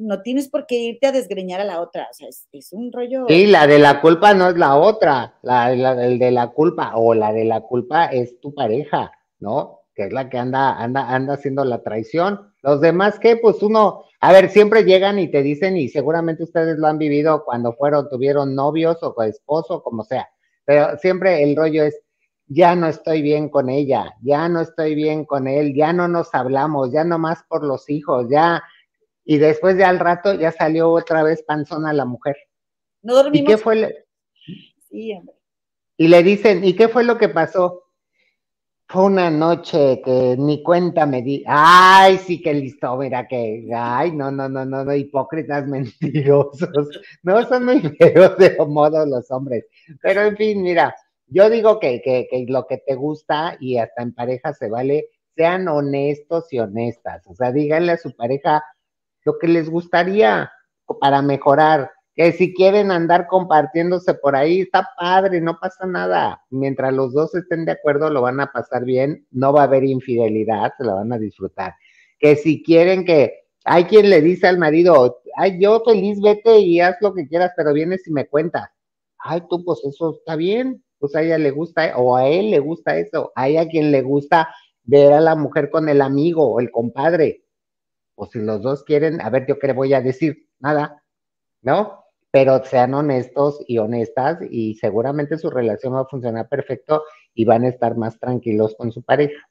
[0.00, 2.08] no tienes por qué irte a desgreñar a la otra.
[2.10, 3.26] O sea, es, un rollo.
[3.28, 5.38] Sí, la de la culpa no es la otra.
[5.42, 9.80] La, el de la culpa o la de la culpa es tu pareja, ¿no?
[9.94, 12.52] Que es la que anda, anda, anda haciendo la traición.
[12.62, 13.36] Los demás, ¿qué?
[13.36, 17.44] Pues uno, a ver, siempre llegan y te dicen, y seguramente ustedes lo han vivido
[17.44, 20.28] cuando fueron, tuvieron novios o esposo, como sea,
[20.64, 21.98] pero siempre el rollo es,
[22.46, 26.34] ya no estoy bien con ella, ya no estoy bien con él, ya no nos
[26.34, 28.62] hablamos, ya no más por los hijos, ya,
[29.30, 32.36] y después de al rato ya salió otra vez panzona la mujer.
[33.00, 33.40] No dormimos.
[33.40, 34.04] ¿Y qué fue?
[34.88, 35.36] Sí, hombre.
[35.96, 37.84] Y le dicen, ¿y qué fue lo que pasó?
[38.88, 41.44] Fue una noche que ni cuenta me di.
[41.46, 43.68] Ay, sí que listo, mira que.
[43.72, 47.00] Ay, no, no, no, no, no, hipócritas mentirosos.
[47.22, 49.64] No, son muy feos de modo los hombres.
[50.02, 50.92] Pero en fin, mira,
[51.28, 55.06] yo digo que, que, que lo que te gusta y hasta en pareja se vale,
[55.36, 57.24] sean honestos y honestas.
[57.28, 58.64] O sea, díganle a su pareja
[59.24, 60.50] lo que les gustaría
[61.00, 66.42] para mejorar que si quieren andar compartiéndose por ahí, está padre, no pasa nada.
[66.50, 69.84] Mientras los dos estén de acuerdo, lo van a pasar bien, no va a haber
[69.84, 71.74] infidelidad, se la van a disfrutar.
[72.18, 76.80] Que si quieren que, hay quien le dice al marido, ay, yo feliz, vete y
[76.80, 78.68] haz lo que quieras, pero vienes y me cuentas.
[79.18, 82.58] Ay, tú, pues eso está bien, pues a ella le gusta, o a él le
[82.58, 84.48] gusta eso, hay a quien le gusta
[84.82, 87.44] ver a la mujer con el amigo o el compadre.
[88.20, 91.02] O si los dos quieren, a ver, yo qué le voy a decir, nada,
[91.62, 92.00] ¿no?
[92.30, 97.02] pero sean honestos y honestas y seguramente su relación va a funcionar perfecto
[97.34, 99.48] y van a estar más tranquilos con su pareja.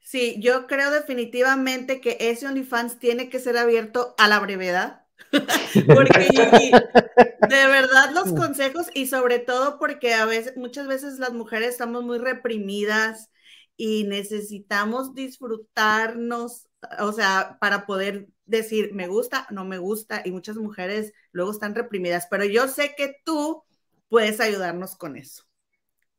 [0.00, 5.02] Sí, yo creo definitivamente que ese OnlyFans tiene que ser abierto a la brevedad.
[5.86, 6.72] porque
[7.48, 12.02] de verdad los consejos y sobre todo porque a veces, muchas veces las mujeres estamos
[12.02, 13.30] muy reprimidas
[13.76, 16.66] y necesitamos disfrutarnos,
[17.00, 21.74] o sea, para poder decir me gusta, no me gusta, y muchas mujeres luego están
[21.74, 23.64] reprimidas, pero yo sé que tú
[24.08, 25.44] puedes ayudarnos con eso.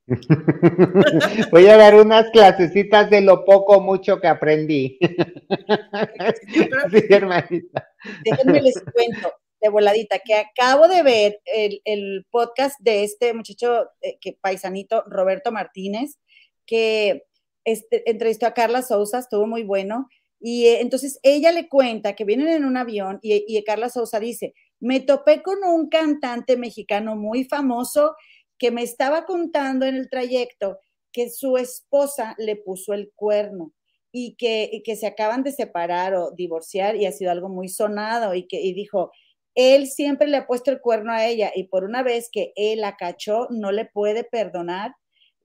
[1.52, 5.00] Voy a dar unas clasecitas de lo poco mucho que aprendí.
[6.92, 7.90] sí, hermanita.
[8.24, 14.18] Déjenme les cuento de voladita que acabo de ver el, podcast de este muchacho eh,
[14.22, 16.20] que paisanito Roberto Martínez
[16.68, 17.24] que
[17.64, 20.08] este, entrevistó a Carla Sousa, estuvo muy bueno
[20.40, 24.54] y eh, entonces ella le cuenta que vienen en un avión y, Carla Sousa dice,
[24.80, 28.16] me topé con un cantante mexicano muy famoso
[28.58, 30.80] que me estaba contando en el trayecto
[31.12, 33.74] que su esposa le puso el cuerno
[34.12, 38.34] y que, que se acaban de separar o divorciar y ha sido algo muy sonado
[38.36, 39.12] y que y dijo,
[39.56, 42.82] él siempre le ha puesto el cuerno a ella y por una vez que él
[42.82, 44.94] la cachó, no le puede perdonar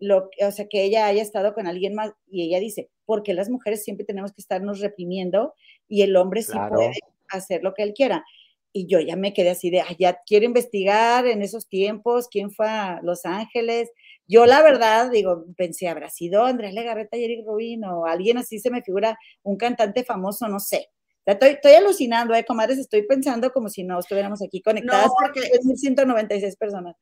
[0.00, 2.12] lo, o sea, que ella haya estado con alguien más.
[2.31, 5.53] Y ella dice, porque las mujeres siempre tenemos que estarnos reprimiendo
[5.88, 6.92] y el hombre sí puede
[7.29, 8.25] hacer lo que él quiera.
[8.73, 12.68] Y yo ya me quedé así de, ya quiero investigar en esos tiempos quién fue
[12.68, 13.90] a Los Ángeles.
[14.29, 18.61] Yo la verdad, digo, pensé, habrá sido Andrés Legarreta y Eric Rubin o alguien así
[18.61, 20.87] se me figura, un cantante famoso, no sé.
[21.27, 25.09] Estoy, estoy alucinando, eh, comadres, estoy pensando como si no estuviéramos aquí conectadas.
[25.09, 26.94] No, porque 196 personas.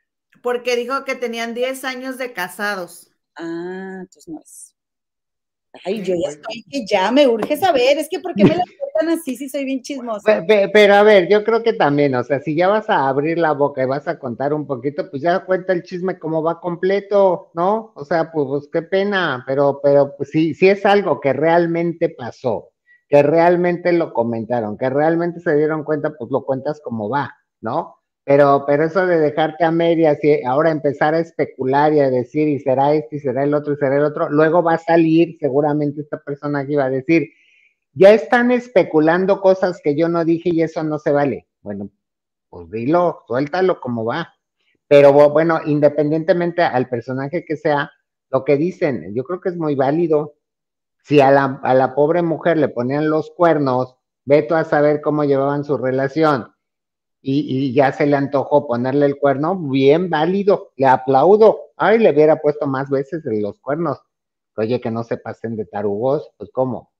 [0.43, 3.13] Porque dijo que tenían 10 años de casados.
[3.37, 4.78] Ah, entonces no es.
[5.85, 8.65] Ay, yo ya estoy que ya me urge saber, es que ¿por qué me la
[8.79, 10.43] cuentan así si soy bien chismosa?
[10.47, 13.53] Pero, a ver, yo creo que también, o sea, si ya vas a abrir la
[13.53, 17.51] boca y vas a contar un poquito, pues ya cuenta el chisme como va completo,
[17.55, 17.93] ¿no?
[17.95, 22.09] O sea, pues, pues qué pena, pero, pero pues, sí, sí es algo que realmente
[22.09, 22.71] pasó,
[23.09, 27.98] que realmente lo comentaron, que realmente se dieron cuenta, pues lo cuentas como va, ¿no?
[28.29, 32.47] Pero, pero eso de dejarte a medias y ahora empezar a especular y a decir,
[32.47, 35.39] y será este, y será el otro, y será el otro, luego va a salir
[35.41, 37.31] seguramente esta persona que iba a decir,
[37.95, 41.47] ya están especulando cosas que yo no dije y eso no se vale.
[41.63, 41.89] Bueno,
[42.51, 44.35] pues dilo, suéltalo como va.
[44.89, 47.91] Pero bueno, independientemente al personaje que sea,
[48.29, 50.35] lo que dicen, yo creo que es muy válido.
[51.03, 55.25] Si a la, a la pobre mujer le ponían los cuernos, veto a saber cómo
[55.25, 56.53] llevaban su relación
[57.21, 61.59] y, ya se le antojó ponerle el cuerno, bien válido, le aplaudo.
[61.77, 64.01] Ay, le hubiera puesto más veces los cuernos.
[64.57, 66.91] Oye, que no se pasen de tarugos, pues cómo,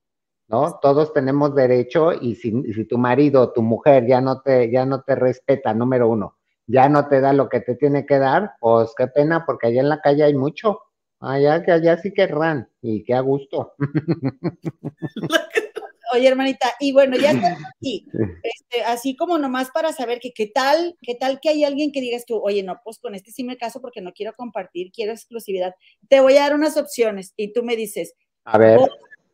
[0.49, 0.79] ¿no?
[0.81, 2.53] Todos tenemos derecho y si,
[2.85, 7.09] tu marido, tu mujer ya no te, ya no te respeta, número uno, ya no
[7.09, 10.01] te da lo que te tiene que dar, pues qué pena, porque allá en la
[10.01, 10.81] calle hay mucho.
[11.21, 13.75] Allá que allá sí querrán y qué a gusto.
[16.15, 17.31] Oye, hermanita, y bueno, ya
[17.77, 18.07] aquí.
[18.43, 22.01] Este, así como nomás para saber que qué tal, qué tal que hay alguien que
[22.01, 25.13] digas tú, oye, no, pues con este sí me caso porque no quiero compartir, quiero
[25.13, 25.75] exclusividad.
[26.09, 28.79] Te voy a dar unas opciones y tú me dices, a ver.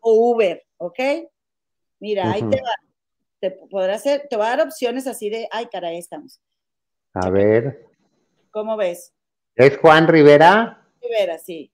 [0.00, 0.98] O, Uber, ¿ok?
[2.00, 2.74] Mira, ahí te va.
[3.40, 6.40] Te podrá hacer, te va a dar opciones así de, ay, caray, estamos.
[7.12, 7.86] A ver.
[8.50, 9.12] ¿Cómo ves?
[9.54, 10.86] ¿Es Juan Rivera?
[11.00, 11.70] Rivera, sí.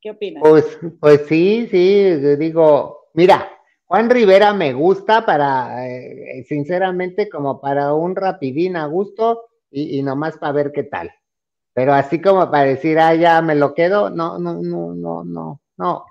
[0.00, 0.42] ¿Qué opinas?
[0.42, 3.50] Pues, pues sí, sí, digo, mira,
[3.88, 10.36] Juan Rivera me gusta para, eh, sinceramente, como para un rapidín a gusto y, nomás
[10.36, 11.10] para ver qué tal.
[11.72, 15.60] Pero así como para decir, ah, ya me lo quedo, no, no, no, no, no,
[15.78, 16.04] no.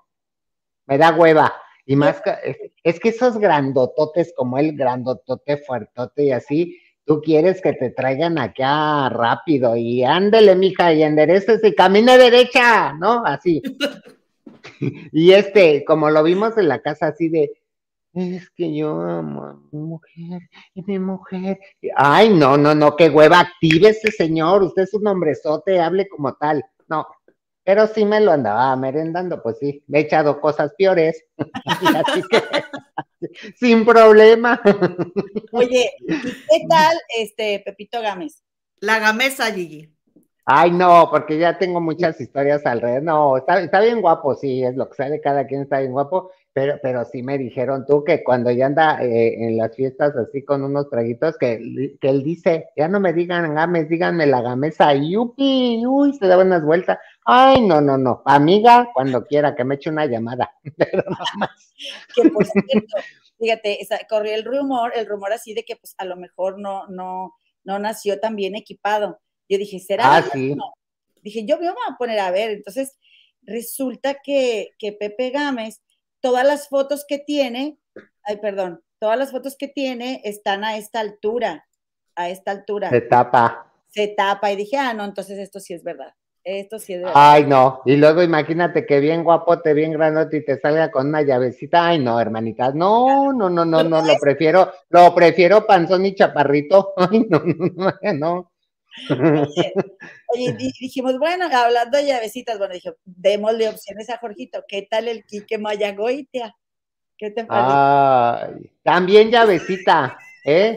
[0.87, 1.53] Me da hueva.
[1.85, 7.61] Y más, que, es que esos grandototes como el grandotote fuertote y así, tú quieres
[7.61, 13.23] que te traigan acá rápido y ándele, mija, y endereces y camine derecha, ¿no?
[13.23, 13.61] Así.
[15.11, 17.51] y este, como lo vimos en la casa así de,
[18.17, 20.41] es que yo amo a mi mujer
[20.73, 21.59] y mi mujer.
[21.95, 26.33] Ay, no, no, no, qué hueva, active ese señor, usted es un hombrezote, hable como
[26.33, 26.63] tal.
[26.87, 27.05] No,
[27.63, 31.25] pero sí me lo andaba merendando, pues sí, me he echado cosas peores,
[31.65, 32.41] así que
[33.55, 34.61] sin problema.
[35.51, 38.41] Oye, ¿qué tal este Pepito Gámez?
[38.79, 39.93] La gamesa, Gigi.
[40.45, 43.03] Ay, no, porque ya tengo muchas historias alrededor.
[43.03, 46.31] No, está, está bien guapo, sí, es lo que sale, cada quien está bien guapo.
[46.57, 50.43] Pero, pero sí me dijeron tú que cuando ya anda eh, en las fiestas así
[50.43, 54.91] con unos traguitos, que, que, él dice, ya no me digan games, díganme la gamesa,
[54.95, 56.97] yupi, uy, se da unas vueltas.
[57.23, 61.75] Ay, no, no, no, amiga, cuando quiera que me eche una llamada, pero no más.
[62.15, 62.97] que por cierto,
[63.37, 67.35] fíjate, corrió el rumor, el rumor así de que pues a lo mejor no, no,
[67.65, 69.19] no nació tan bien equipado.
[69.47, 70.17] Yo dije, ¿será?
[70.17, 70.55] Ah, sí.
[71.21, 72.49] Dije, yo me voy a poner a ver.
[72.49, 72.97] Entonces,
[73.43, 75.83] resulta que, que Pepe Gámez
[76.27, 77.79] todas las fotos que tiene,
[78.23, 81.65] ay, perdón, todas las fotos que tiene están a esta altura,
[82.17, 82.89] a esta altura.
[82.89, 83.71] Se tapa.
[83.87, 86.13] Se tapa y dije, ah, no, entonces esto sí es verdad.
[86.43, 87.13] Esto sí es verdad.
[87.15, 87.81] Ay, no.
[87.85, 91.87] Y luego imagínate que bien guapote, bien grandote y te salga con una llavecita.
[91.87, 92.73] Ay, no, hermanita.
[92.73, 94.01] No, no, no, no, no.
[94.01, 96.93] Lo prefiero, lo prefiero panzón y chaparrito.
[96.97, 98.51] Ay, no, no, no.
[100.33, 104.63] Oye, dijimos, bueno, hablando de llavecitas, bueno, dije, démosle opciones a Jorgito.
[104.67, 106.55] ¿Qué tal el Quique Mayagoitia?
[107.17, 108.71] ¿Qué te parece?
[108.83, 110.75] también llavecita, ¿eh?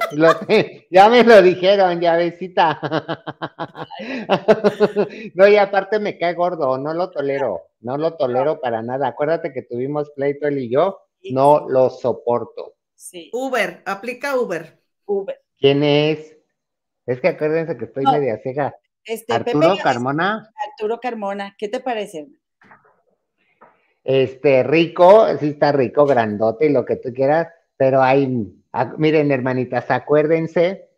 [0.91, 2.81] ya me lo dijeron, llavecita.
[5.35, 9.09] no, y aparte me cae gordo, no lo tolero, no lo tolero para nada.
[9.09, 11.01] Acuérdate que tuvimos pleito él y yo,
[11.31, 12.75] no lo soporto.
[12.95, 13.31] Sí.
[13.33, 14.79] Uber, aplica Uber.
[15.05, 15.41] Uber.
[15.59, 16.40] ¿Quién es?
[17.11, 18.73] Es que acuérdense que estoy media ciega.
[19.05, 20.49] Este, Arturo Carmona.
[20.71, 22.29] Arturo Carmona, ¿qué te parece?
[24.05, 29.33] Este, rico, sí está rico, grandote y lo que tú quieras, pero hay, ah, miren
[29.33, 30.89] hermanitas, acuérdense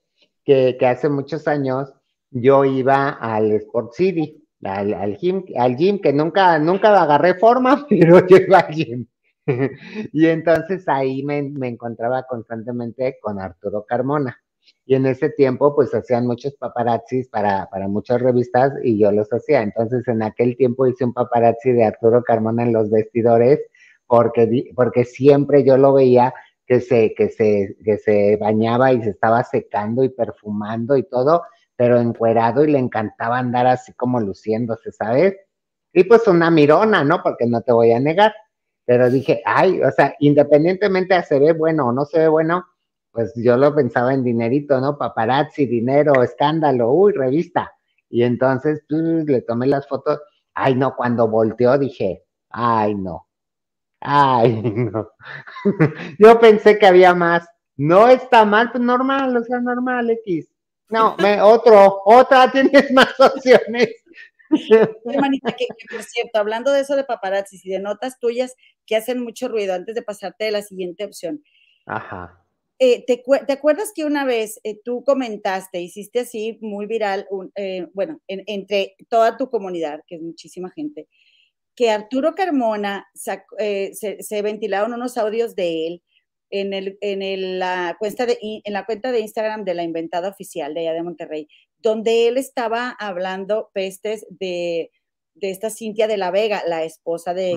[0.44, 1.94] que, hace muchos años
[2.28, 8.26] yo iba al Sport City, al, gym, al gym, que nunca, nunca agarré forma, pero
[8.26, 9.06] yo iba al gym.
[10.12, 14.41] y entonces ahí me, me encontraba constantemente con Arturo Carmona.
[14.84, 19.32] Y en ese tiempo, pues hacían muchos paparazzis para, para muchas revistas y yo los
[19.32, 19.62] hacía.
[19.62, 23.60] Entonces, en aquel tiempo hice un paparazzi de Arturo Carmona en los vestidores
[24.06, 26.34] porque, porque siempre yo lo veía
[26.66, 31.44] que se, que, se, que se bañaba y se estaba secando y perfumando y todo,
[31.76, 35.36] pero encuerado y le encantaba andar así como luciéndose, ¿sabes?
[35.92, 37.22] Y pues una mirona, ¿no?
[37.22, 38.34] Porque no te voy a negar.
[38.84, 42.64] Pero dije, ay, o sea, independientemente de se ve bueno o no se ve bueno,
[43.12, 44.96] pues yo lo pensaba en dinerito, ¿no?
[44.96, 47.72] Paparazzi, dinero, escándalo, uy, revista.
[48.08, 50.20] Y entonces pues, le tomé las fotos.
[50.54, 53.28] Ay, no, cuando volteó dije, ay, no.
[54.00, 55.10] Ay, no.
[56.18, 57.46] yo pensé que había más.
[57.76, 60.50] No está mal, pues normal, o sea, normal, X.
[60.88, 63.88] No, me, otro, otra, tienes más opciones.
[65.04, 68.54] Hermanita, que, por cierto, hablando de eso de paparazzi y de notas tuyas
[68.84, 71.42] que hacen mucho ruido antes de pasarte de la siguiente opción.
[71.86, 72.41] Ajá.
[72.84, 73.22] Eh, ¿te,
[73.52, 79.36] acuerdas que una vez eh, tú comentaste, hiciste así muy viral, eh, bueno, entre toda
[79.36, 81.06] tu comunidad, que es muchísima gente,
[81.76, 86.02] que Arturo Carmona se, se, ventilaron unos audios de él
[86.50, 90.74] en, el, en, la cuenta de, en la cuenta de Instagram de la Inventada Oficial
[90.74, 94.90] de allá de Monterrey, donde él estaba hablando pestes de,
[95.34, 97.56] de esta Cintia de la Vega, la esposa de,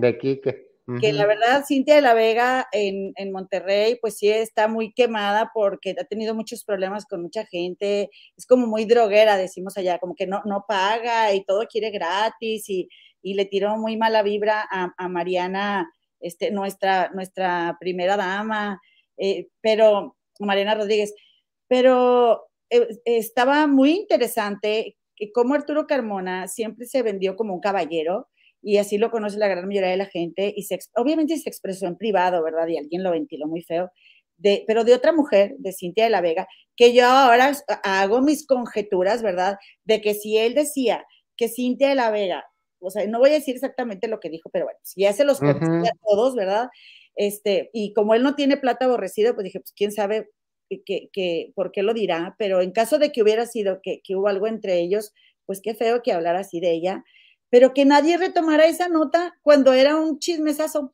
[0.00, 0.67] de Quique.
[1.00, 5.50] Que la verdad, Cintia de la Vega en, en, Monterrey, pues sí está muy quemada
[5.52, 8.08] porque ha tenido muchos problemas con mucha gente.
[8.36, 12.70] Es como muy droguera, decimos allá, como que no, no paga y todo quiere gratis
[12.70, 12.88] y,
[13.20, 18.80] y le tiró muy mala vibra a, a Mariana este, nuestra, nuestra primera dama,
[19.18, 21.14] eh, pero Mariana Rodríguez,
[21.68, 28.28] pero eh, estaba muy interesante que como Arturo Carmona siempre se vendió como un caballero
[28.62, 31.86] y así lo conoce la gran mayoría de la gente y se, obviamente se expresó
[31.86, 32.66] en privado, ¿verdad?
[32.68, 33.90] Y alguien lo ventiló muy feo.
[34.36, 36.46] De, pero de otra mujer, de Cintia de la Vega,
[36.76, 37.52] que yo ahora
[37.82, 39.58] hago mis conjeturas, ¿verdad?
[39.84, 41.04] De que si él decía
[41.36, 42.44] que Cintia de la Vega
[42.80, 45.24] o sea, no voy a decir exactamente lo que dijo, pero bueno, si ya se
[45.24, 46.68] los conté a todos, ¿verdad?
[47.16, 50.28] Este, y como él no tiene plata aborrecida, pues dije, pues quién sabe
[50.84, 54.16] que, que, por qué lo dirá, pero en caso de que hubiera sido que, que,
[54.16, 55.12] hubo algo entre ellos,
[55.46, 57.04] pues qué feo que hablara así de ella,
[57.50, 60.92] pero que nadie retomara esa nota cuando era un chismesazo.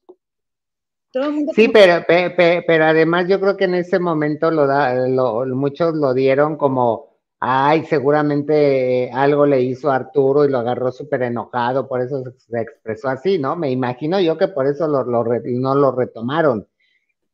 [1.54, 6.14] sí, pero, pero, además yo creo que en ese momento lo da, lo, muchos lo
[6.14, 7.14] dieron como
[7.46, 13.08] ay, seguramente algo le hizo Arturo y lo agarró súper enojado, por eso se expresó
[13.08, 13.54] así, ¿no?
[13.54, 16.66] Me imagino yo que por eso lo, no lo retomaron.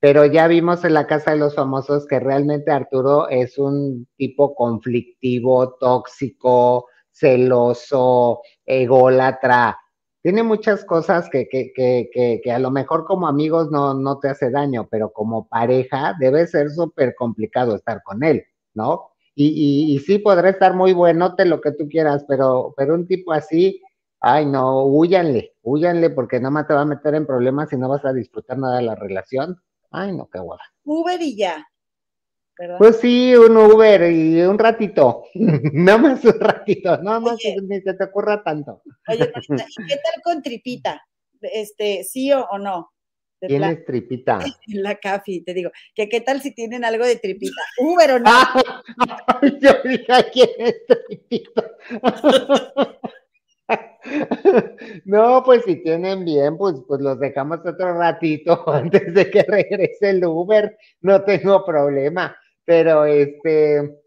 [0.01, 4.55] Pero ya vimos en la Casa de los Famosos que realmente Arturo es un tipo
[4.57, 8.41] conflictivo, tóxico, celoso,
[8.71, 9.79] ególatra.
[10.23, 14.29] Tiene muchas cosas que, que, que, que a lo mejor como amigos no, no te
[14.29, 18.45] hace daño, pero como pareja debe ser súper complicado estar con él,
[18.75, 19.11] ¿no?
[19.35, 23.33] Y, y, sí podrá estar muy buenote lo que tú quieras, pero, pero un tipo
[23.33, 23.81] así,
[24.21, 27.89] ay no, huyanle, huyanle porque nada más te va a meter en problemas y no
[27.89, 29.57] vas a disfrutar nada de la relación.
[29.91, 30.65] Ay no, qué guapa.
[30.85, 31.67] Uber y ya.
[32.79, 37.95] Pues sí, un Uber y un ratito, nada más un ratito, nada más ni se
[37.95, 38.83] te ocurra tanto.
[39.09, 39.33] Oye,
[39.79, 41.03] ¿y qué tal con Tripita?
[41.41, 42.91] Este, ¿sí o no?
[43.41, 44.39] Tienes tripita.
[44.67, 47.63] En la café, te digo, que qué tal si tienen algo de tripita.
[47.79, 48.31] Uber o no.
[49.59, 51.65] yo dije, ¿quién es tripita?
[55.07, 60.11] no, pues si tienen bien, pues, pues los dejamos otro ratito antes de que regrese
[60.11, 62.37] el Uber, no tengo problema.
[62.65, 64.01] Pero este,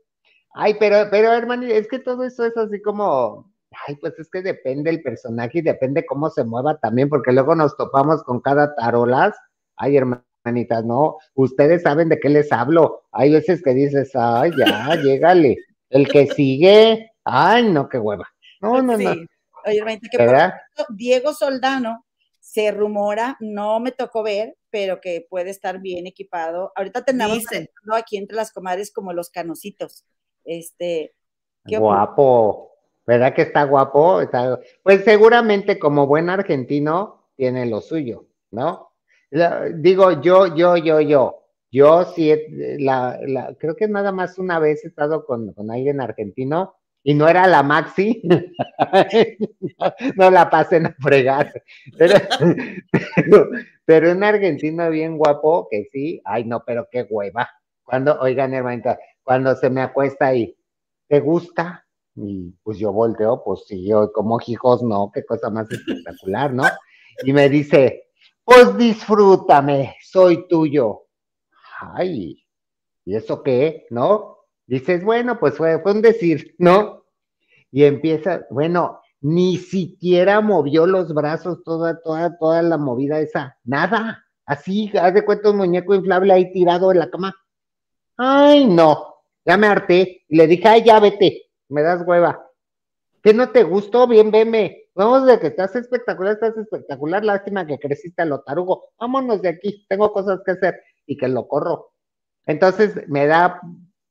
[0.53, 3.53] ay, pero, pero hermano, es que todo eso es así como,
[3.87, 7.55] Ay, pues es que depende el personaje y depende cómo se mueva también, porque luego
[7.55, 9.35] nos topamos con cada tarolas.
[9.75, 13.03] Ay, hermanitas, no, ustedes saben de qué les hablo.
[13.11, 15.57] Hay veces que dices, ay, ya, llégale.
[15.89, 18.27] El que sigue, ay, no, qué hueva.
[18.61, 19.11] No, no, no.
[19.65, 22.05] Oye, hermanita, que por Diego Soldano
[22.39, 26.71] se rumora, no me tocó ver, pero que puede estar bien equipado.
[26.75, 27.43] Ahorita tenemos
[27.93, 30.03] aquí entre las comadres como los canositos.
[30.43, 31.13] Este,
[31.63, 32.71] Guapo.
[33.05, 34.21] ¿Verdad que está guapo?
[34.81, 38.89] Pues seguramente como buen argentino tiene lo suyo, ¿no?
[39.75, 41.39] digo yo, yo, yo, yo.
[41.71, 42.33] Yo sí,
[42.79, 47.27] la, creo que nada más una vez he estado con, con alguien argentino y no
[47.27, 48.21] era la Maxi,
[50.15, 51.51] no, la pasen a fregar,
[51.97, 52.15] pero,
[53.15, 53.49] pero,
[53.87, 57.49] un argentino bien guapo que sí, ay no, pero qué hueva.
[57.83, 60.55] Cuando, oigan hermanita, cuando se me acuesta ahí,
[61.07, 61.85] ¿te gusta?
[62.15, 66.63] Y pues yo volteo, pues sí, yo como hijos, no, qué cosa más espectacular, ¿no?
[67.23, 68.09] Y me dice,
[68.43, 71.07] pues disfrútame, soy tuyo.
[71.79, 72.43] Ay,
[73.05, 73.85] ¿y eso qué?
[73.89, 74.37] ¿No?
[74.65, 77.05] Dices, bueno, pues fue un decir, ¿no?
[77.71, 84.25] Y empieza, bueno, ni siquiera movió los brazos, toda, toda, toda la movida esa, nada,
[84.45, 87.33] así, haz de cuenta un muñeco inflable ahí tirado en la cama.
[88.17, 89.15] Ay, no,
[89.45, 90.25] ya me harté.
[90.27, 92.45] Y le dije, ay, ya vete, me das hueva.
[93.21, 94.07] ¿Qué no te gustó?
[94.07, 94.89] Bien, veme.
[94.93, 97.23] Vamos de que estás espectacular, estás espectacular.
[97.23, 98.89] Lástima que creciste a lo tarugo.
[98.99, 101.93] Vámonos de aquí, tengo cosas que hacer y que lo corro.
[102.45, 103.61] Entonces me da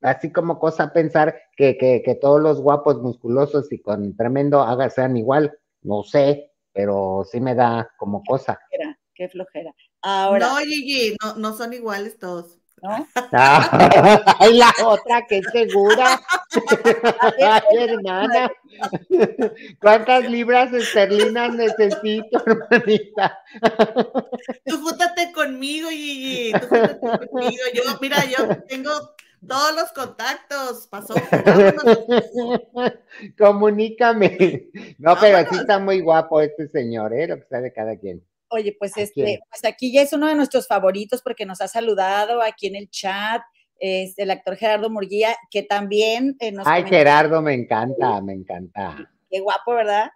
[0.03, 4.89] así como cosa pensar que, que, que todos los guapos musculosos y con tremendo haga
[4.89, 5.57] sean igual.
[5.81, 8.59] No sé, pero sí me da como cosa.
[8.69, 8.99] Qué flojera.
[9.15, 9.75] Qué flojera.
[10.01, 12.59] Ahora, No, Gigi, no, no son iguales todos.
[12.83, 13.07] ¿no?
[13.31, 16.21] Ah, Ay, la otra que es segura.
[17.41, 18.51] Ay, hermana.
[19.79, 23.39] ¿Cuántas libras esterlinas necesito, hermanita?
[24.65, 26.51] Tú júntate conmigo, Gigi.
[26.53, 27.63] Tú júntate conmigo.
[27.73, 28.91] Yo, mira, yo tengo
[29.47, 30.87] todos los contactos.
[30.87, 31.13] Pasó.
[33.37, 34.69] Comunícame.
[34.97, 37.27] No, pero sí está muy guapo este señor, ¿eh?
[37.27, 38.23] Lo que sabe cada quien.
[38.49, 41.67] Oye, pues ¿A este, pues aquí ya es uno de nuestros favoritos porque nos ha
[41.67, 43.41] saludado aquí en el chat,
[43.79, 49.09] es el actor Gerardo Murguía, que también eh, nos Ay, Gerardo, me encanta, me encanta.
[49.29, 50.11] qué guapo, ¿verdad?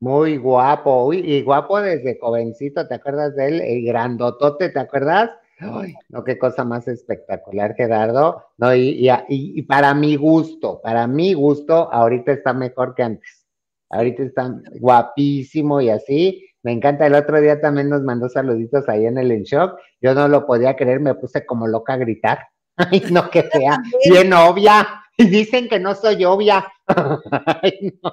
[0.00, 3.60] Muy guapo, uy, y guapo desde jovencito, ¿te acuerdas de él?
[3.60, 5.30] El grandotote, ¿te acuerdas?
[5.60, 8.44] Ay, no, qué cosa más espectacular, Gerardo.
[8.58, 13.46] No, y, y, y- para mi gusto, para mi gusto, ahorita está mejor que antes.
[13.90, 16.44] Ahorita está guapísimo y así.
[16.62, 17.06] Me encanta.
[17.06, 19.78] El otro día también nos mandó saluditos ahí en el En Shock.
[20.00, 22.40] Yo no lo podía creer, me puse como loca a gritar.
[22.76, 23.78] Ay, no, que fea.
[24.10, 25.02] Bien obvia.
[25.16, 26.66] Y dicen que no soy obvia.
[27.62, 28.12] Ay, no.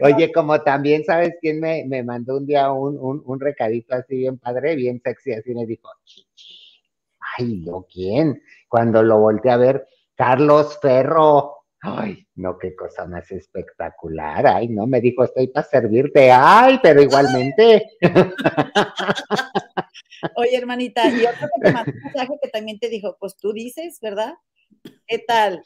[0.00, 4.16] Oye, como también, ¿sabes quién me, me mandó un día un, un, un recadito así
[4.16, 5.88] bien padre, bien sexy, así me dijo,
[7.38, 8.42] ay, ¿yo quién?
[8.68, 11.56] Cuando lo volteé a ver, Carlos Ferro.
[11.82, 14.46] Ay, no, qué cosa más espectacular.
[14.46, 16.30] Ay, no, me dijo, estoy para servirte.
[16.30, 17.86] Ay, pero igualmente.
[20.36, 23.52] Oye, hermanita, y otro que te mandó un mensaje que también te dijo, pues tú
[23.52, 24.34] dices, ¿verdad?
[25.06, 25.62] ¿Qué tal?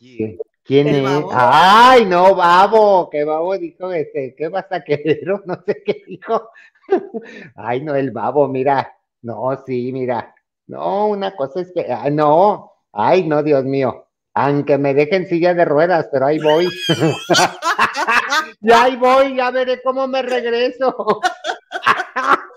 [0.63, 1.03] ¿Quién, es?
[1.03, 1.31] babo.
[1.33, 5.21] Ay, no, babo, que babo dijo, este, ¿qué vas a querer?
[5.45, 6.49] No sé qué dijo.
[7.57, 8.97] Ay, no, el babo, mira.
[9.23, 10.35] No, sí, mira.
[10.67, 12.73] No, una cosa es que, ah, no.
[12.93, 14.07] Ay, no, Dios mío.
[14.35, 16.69] Aunque me dejen silla de ruedas, pero ahí voy.
[18.61, 20.95] ya ahí voy, ya veré cómo me regreso.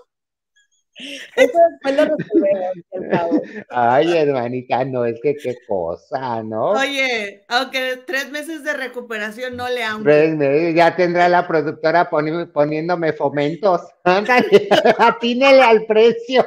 [1.36, 3.42] Eso después lo resolvemos.
[3.70, 6.70] Ay, hermanita, no, es que qué cosa, ¿no?
[6.70, 10.02] Oye, aunque tres meses de recuperación no le han.
[10.02, 13.82] Pues, me- ya tendrá la productora poni- poniéndome fomentos.
[14.98, 16.44] Atínele al precio.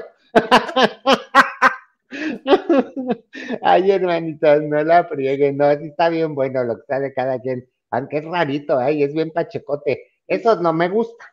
[3.61, 7.67] Ay, hermanitas, no la frieguen, no, sí está bien bueno lo que de cada quien,
[7.91, 10.03] aunque es rarito, ay, es bien pachecote.
[10.27, 11.25] Eso no me gusta.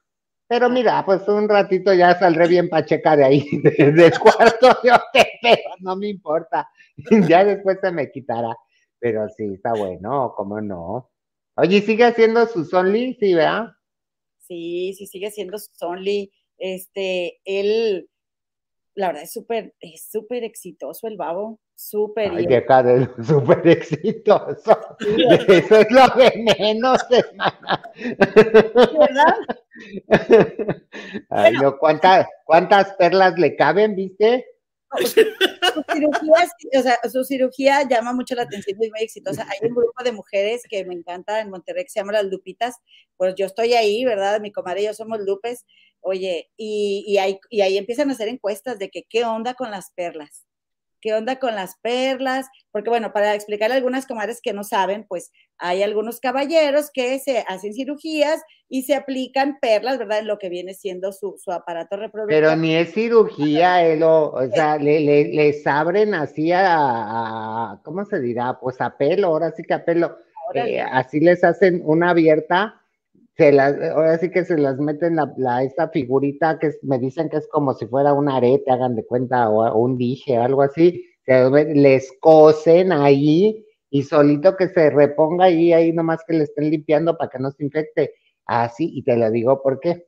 [0.49, 4.93] Pero mira, pues un ratito ya saldré bien pacheca de ahí, de- del cuarto de
[4.93, 6.69] hotel, pero no me importa.
[7.29, 8.57] Ya después se me quitará.
[8.99, 11.11] Pero sí, está bueno, ¿cómo no?
[11.57, 13.15] Oye, ¿sigue haciendo sus only?
[13.21, 13.69] Sí, ¿verdad?
[14.39, 16.33] Sí, sí, sigue siendo Sonly.
[16.57, 18.09] Este, él,
[18.99, 22.33] la verdad es súper, es súper exitoso el babo, súper.
[22.33, 24.77] Ay, deja de súper exitoso.
[25.49, 27.83] Eso es lo de menos, hermana.
[28.99, 29.37] ¿verdad?
[31.31, 34.45] Ay, no, ¿cuántas, cuántas perlas le caben, viste?
[37.13, 39.47] Su cirugía, llama mucho la atención, muy exitosa.
[39.49, 42.77] Hay un grupo de mujeres que me encanta en Monterrey que se llama las Lupitas,
[43.17, 44.41] pues yo estoy ahí, ¿verdad?
[44.41, 45.65] Mi comadre y yo somos Lupes,
[46.01, 49.91] oye, y, y, y ahí empiezan a hacer encuestas de que qué onda con las
[49.93, 50.47] perlas,
[51.01, 55.05] qué onda con las perlas, porque bueno, para explicarle a algunas comadres que no saben,
[55.09, 60.19] pues hay algunos caballeros que se hacen cirugías y se aplican perlas, ¿verdad?
[60.21, 62.29] En lo que viene siendo su, su aparato reproductor.
[62.43, 66.63] Pero ni es cirugía, Elo, o sea, le, le- les abren así a,
[67.73, 68.59] a- ¿cómo se dirá?
[68.61, 70.19] Pues a pelo, ahora sí que a pelo.
[70.55, 72.78] Eh, así les hacen una abierta,
[73.39, 77.37] se las, ahora sí que se las meten la, esta figurita que me dicen que
[77.37, 81.07] es como si fuera un arete, hagan de cuenta, o, un dije o algo así,
[81.25, 86.69] se les cosen ahí y solito que se reponga ahí, ahí nomás que le estén
[86.69, 88.15] limpiando para que no se infecte.
[88.45, 90.07] Así, y te lo digo por qué.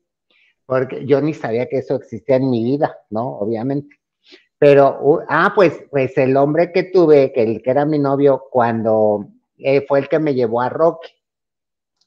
[0.66, 3.38] Porque yo ni sabía que eso existía en mi vida, ¿no?
[3.38, 3.96] Obviamente.
[4.58, 8.44] Pero, uh, ah, pues, pues el hombre que tuve, que, el, que era mi novio,
[8.50, 11.10] cuando eh, fue el que me llevó a Rocky,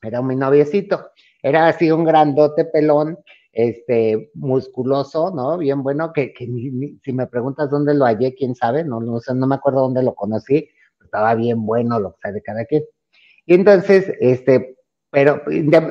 [0.03, 3.17] era mi noviecito, era así un grandote pelón,
[3.51, 5.57] este, musculoso, ¿no?
[5.57, 9.19] Bien bueno, que, que ni- si me preguntas dónde lo hallé, quién sabe, no, no
[9.19, 10.69] sé, no me acuerdo dónde lo conocí,
[11.03, 12.83] estaba bien bueno lo que sabe cada quien.
[13.45, 14.77] Y entonces, este,
[15.11, 15.41] pero,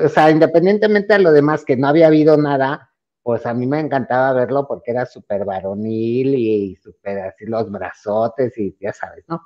[0.05, 2.89] o sea, independientemente de lo demás, que no había habido nada,
[3.21, 8.57] pues a mí me encantaba verlo porque era súper varonil y súper así los brazotes
[8.57, 9.41] y ya sabes, ¿no?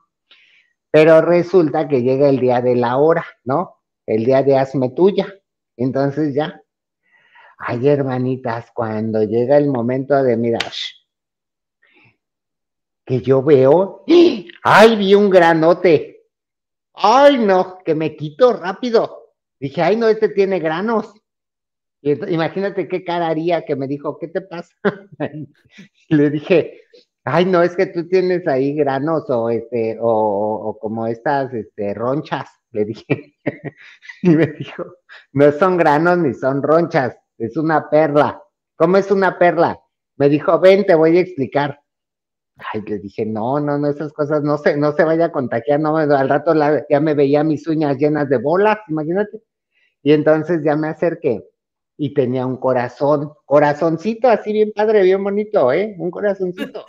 [0.92, 3.77] Pero resulta que llega el día de la hora, ¿no?
[4.08, 5.32] El día de hazme tuya.
[5.76, 6.60] Entonces ya.
[7.60, 10.60] Ay, hermanitas, cuando llega el momento de, mira,
[13.06, 14.04] que yo veo,
[14.64, 16.26] ay, vi un granote.
[16.94, 19.34] Ay, no, que me quito rápido.
[19.60, 21.14] Dije, ay, no, este tiene granos.
[22.02, 24.74] imagínate qué cara haría que me dijo, ¿qué te pasa?
[26.10, 26.82] Le dije,
[27.24, 32.50] ay, no, es que tú tienes ahí granos o este, o, como estas este, ronchas,
[32.72, 33.37] le dije.
[34.22, 34.84] y me dijo,
[35.34, 38.42] no son granos ni son ronchas, es una perla.
[38.76, 39.80] ¿Cómo es una perla?
[40.18, 41.80] Me dijo, ven, te voy a explicar.
[42.74, 45.80] Ay, le dije, no, no, no, esas cosas no se, no se vaya a contagiar,
[45.80, 46.54] no, al rato
[46.90, 49.44] ya me veía mis uñas llenas de bolas, imagínate.
[50.02, 51.44] Y entonces ya me acerqué
[51.98, 55.96] y tenía un corazón, corazoncito así bien padre, bien bonito, ¿eh?
[55.98, 56.86] Un corazoncito.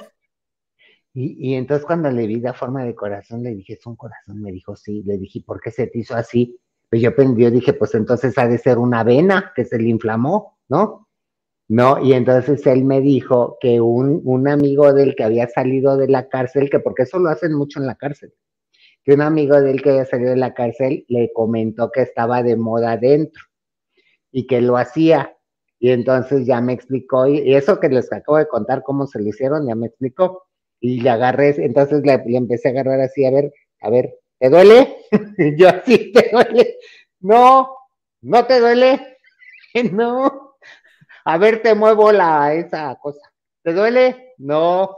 [1.21, 4.41] Y, y, entonces cuando le vi la forma de corazón, le dije, es un corazón,
[4.41, 6.57] me dijo, sí, le dije, ¿por qué se te hizo así?
[6.89, 10.59] Pues yo, yo dije, pues entonces ha de ser una vena que se le inflamó,
[10.69, 11.09] ¿no?
[11.67, 16.07] No, y entonces él me dijo que un, un amigo del que había salido de
[16.07, 18.33] la cárcel, que porque eso lo hacen mucho en la cárcel,
[19.03, 22.55] que un amigo del que había salido de la cárcel le comentó que estaba de
[22.55, 23.43] moda dentro
[24.31, 25.37] y que lo hacía.
[25.81, 29.29] Y entonces ya me explicó, y eso que les acabo de contar cómo se lo
[29.29, 30.48] hicieron, ya me explicó.
[30.81, 34.97] Y le agarré, entonces le, empecé a agarrar así, a ver, a ver, ¿te duele?
[35.57, 36.77] yo así, ¿te duele?
[37.21, 37.77] No,
[38.23, 39.19] no te duele.
[39.93, 40.57] no.
[41.25, 43.21] A ver, te muevo la, esa cosa.
[43.63, 44.35] ¿Te duele?
[44.39, 44.97] No.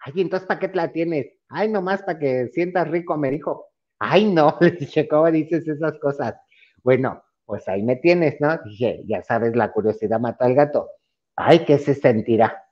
[0.00, 1.26] Ay, entonces, ¿para qué te la tienes?
[1.48, 3.66] Ay, nomás para que sientas rico, me dijo.
[3.98, 6.34] Ay, no, le dije, ¿cómo dices esas cosas?
[6.82, 8.58] Bueno, pues ahí me tienes, ¿no?
[8.64, 10.88] Dije, ya sabes, la curiosidad mató al gato.
[11.36, 12.64] Ay, ¿qué se sentirá?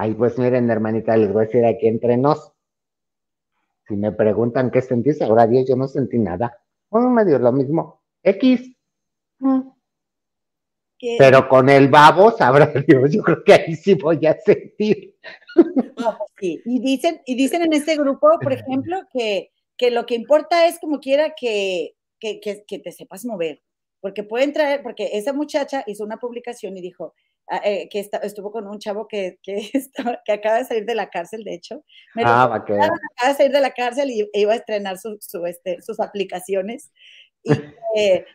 [0.00, 2.52] Ay, pues miren, hermanita, les voy a decir aquí entre nos.
[3.88, 6.56] Si me preguntan qué sentís, ahora Dios, yo no sentí nada.
[6.88, 8.00] Bueno, me dio lo mismo.
[8.22, 8.76] X.
[9.40, 9.70] Mm.
[11.18, 15.16] Pero con el babo, sabrá Dios, yo creo que ahí sí voy a sentir.
[16.38, 16.62] sí.
[16.64, 20.78] Y dicen, y dicen en este grupo, por ejemplo, que, que lo que importa es
[20.78, 23.62] como quiera que, que, que te sepas mover
[24.00, 27.27] porque pueden traer, porque esa muchacha hizo una publicación y dijo ah,
[27.64, 29.70] eh, que estuvo con un chavo que, que,
[30.26, 31.84] que, acaba de salir de la cárcel, de hecho.
[32.16, 32.88] ah, va acaba
[33.28, 36.92] de salir de la cárcel y iba a estrenar su, su, este, sus aplicaciones.
[37.42, 37.50] Y,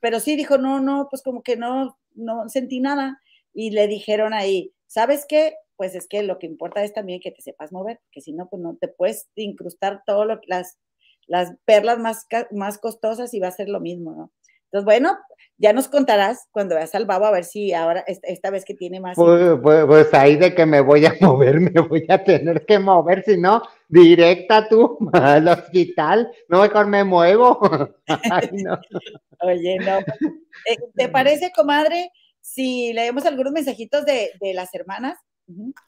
[0.00, 3.20] pero sí dijo, no, no, pues como que no, no sentí nada.
[3.52, 5.54] Y le dijeron ahí, ¿sabes qué?
[5.76, 8.48] Pues es que lo que importa es también que te sepas mover, que si no,
[8.48, 10.78] pues no te puedes incrustar todo lo las,
[11.26, 14.32] las perlas más, más costosas y va a ser lo mismo, ¿no?
[14.72, 15.18] Entonces, bueno,
[15.58, 19.00] ya nos contarás cuando veas al babo a ver si ahora, esta, vez que tiene
[19.00, 19.16] más.
[19.16, 22.78] Pues, pues, pues, ahí de que me voy a mover, me voy a tener que
[22.78, 27.58] mover, si no, directa tú al hospital, no mejor me muevo.
[29.42, 29.98] Oye, no.
[29.98, 35.18] Eh, ¿Te parece, comadre, si leemos algunos mensajitos de, de las hermanas?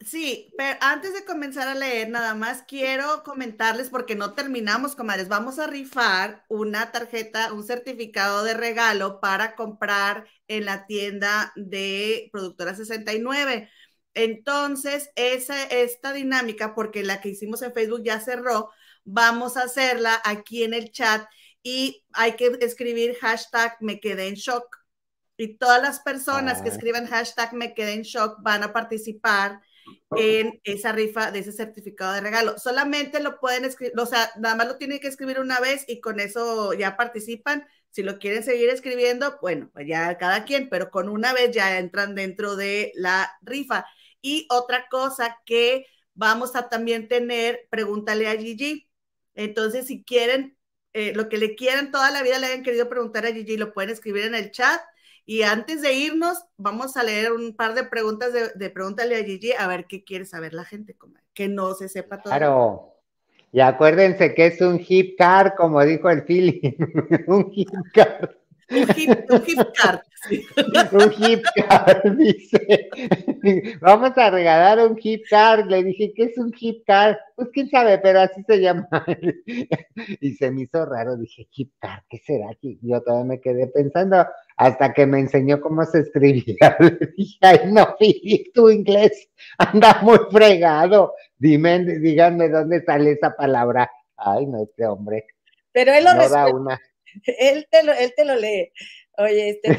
[0.01, 5.29] Sí, pero antes de comenzar a leer, nada más quiero comentarles, porque no terminamos, comadres,
[5.29, 12.29] vamos a rifar una tarjeta, un certificado de regalo para comprar en la tienda de
[12.33, 13.71] Productora 69.
[14.15, 18.71] Entonces, esa, esta dinámica, porque la que hicimos en Facebook ya cerró,
[19.05, 21.25] vamos a hacerla aquí en el chat
[21.63, 24.82] y hay que escribir hashtag me quedé en shock
[25.37, 26.73] y todas las personas que ah.
[26.73, 29.61] escriban hashtag me quedé en shock van a participar
[30.17, 32.59] en esa rifa de ese certificado de regalo.
[32.59, 36.01] Solamente lo pueden escribir, o sea, nada más lo tienen que escribir una vez y
[36.01, 37.67] con eso ya participan.
[37.91, 41.79] Si lo quieren seguir escribiendo, bueno, pues ya cada quien, pero con una vez ya
[41.79, 43.87] entran dentro de la rifa.
[44.21, 48.89] Y otra cosa que vamos a también tener, pregúntale a Gigi.
[49.35, 50.57] Entonces, si quieren,
[50.95, 53.73] eh, lo que le quieran toda la vida le hayan querido preguntar a Gigi, lo
[53.73, 54.81] pueden escribir en el chat
[55.25, 59.25] y antes de irnos, vamos a leer un par de preguntas de, de Pregúntale a
[59.25, 60.97] Gigi a ver qué quiere saber la gente,
[61.33, 62.33] que no se sepa todo.
[62.33, 62.89] Claro.
[63.53, 66.77] Y acuérdense que es un hip car, como dijo el Philly.
[67.27, 68.37] un hip car.
[68.71, 70.01] Un hip, un hip card.
[70.93, 72.89] un hip card, dice.
[73.81, 75.67] Vamos a regalar un hip card.
[75.67, 77.17] Le dije, ¿qué es un hip card?
[77.37, 78.89] Pues quién sabe, pero así se llama.
[80.21, 81.17] y se me hizo raro.
[81.17, 82.49] Dije, hip card, ¿qué será?
[82.61, 86.77] Yo todavía me quedé pensando hasta que me enseñó cómo se escribía.
[86.79, 91.15] Le dije, ay, no, Philip, tu inglés anda muy fregado.
[91.39, 93.91] Dime, díganme dónde sale esa palabra.
[94.17, 95.27] Ay, no, este hombre.
[95.73, 96.81] Pero él lo no da una
[97.39, 98.73] él, te lo, él te lo lee.
[99.19, 99.79] Oye, este,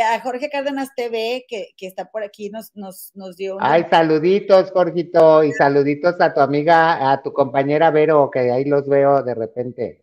[0.00, 4.70] a Jorge Cárdenas TV, que, que, está por aquí, nos, nos, nos dio Ay, saluditos,
[4.70, 9.34] Jorgito, y saluditos a tu amiga, a tu compañera Vero, que ahí los veo de
[9.34, 10.02] repente.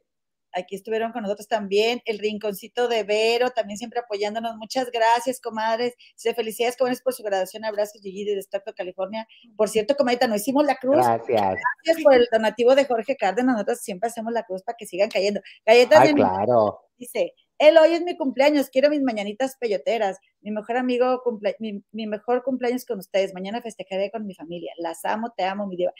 [0.51, 4.55] Aquí estuvieron con nosotros también, el rinconcito de Vero, también siempre apoyándonos.
[4.57, 5.93] Muchas gracias, comadres.
[6.15, 7.65] Se felicidades, comadres, por su graduación.
[7.65, 9.27] Abrazos, Gigi, de Stockton, California.
[9.55, 10.97] Por cierto, comadita, no hicimos la cruz.
[10.97, 11.57] Gracias.
[11.85, 13.53] Gracias por el donativo de Jorge Cárdenas.
[13.53, 15.39] Nosotros siempre hacemos la cruz para que sigan cayendo.
[15.65, 16.79] Galletas Ay, claro.
[16.97, 20.17] Dice, él hoy es mi cumpleaños, quiero mis mañanitas peyoteras.
[20.41, 23.33] Mi mejor amigo, cumple, mi, mi, mejor cumpleaños con ustedes.
[23.33, 24.71] Mañana festejaré con mi familia.
[24.77, 25.93] Las amo, te amo, mi diva.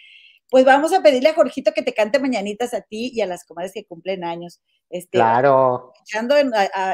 [0.50, 3.44] Pues vamos a pedirle a Jorgito que te cante mañanitas a ti y a las
[3.44, 4.62] comadres que cumplen años.
[4.90, 5.94] Este, claro.
[6.02, 6.36] Echando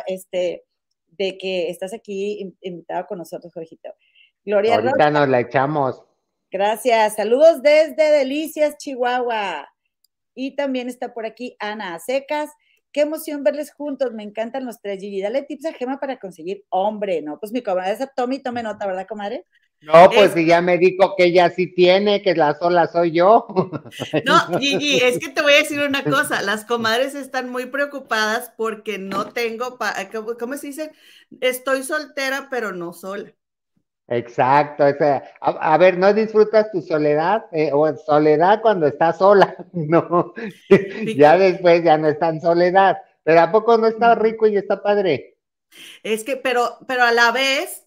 [0.07, 0.65] este,
[1.07, 3.93] de que estás aquí invitado con nosotros, Jorgito.
[4.43, 5.11] Gloria Ahorita Rosa.
[5.11, 6.03] nos la echamos.
[6.51, 7.15] Gracias.
[7.15, 9.69] Saludos desde Delicias, Chihuahua.
[10.33, 12.49] Y también está por aquí Ana Secas.
[12.95, 15.01] Qué emoción verles juntos, me encantan los tres.
[15.01, 17.37] Gigi, dale tips a Gema para conseguir hombre, ¿no?
[17.41, 19.45] Pues mi comadre, esa Tommy, tome nota, ¿verdad, comadre?
[19.81, 23.47] No, pues si ya me dijo que ella sí tiene, que la sola soy yo.
[24.25, 28.53] No, Gigi, es que te voy a decir una cosa, las comadres están muy preocupadas
[28.55, 29.77] porque no tengo,
[30.39, 30.91] ¿cómo se dice?
[31.41, 33.33] Estoy soltera, pero no sola.
[34.07, 37.45] Exacto, o sea, a, a, ver, ¿no disfrutas tu soledad?
[37.51, 40.33] Eh, o soledad cuando estás sola, no,
[41.15, 44.83] ya después ya no está en soledad, pero ¿a poco no está rico y está
[44.83, 45.37] padre?
[46.03, 47.85] Es que, pero, pero a la vez,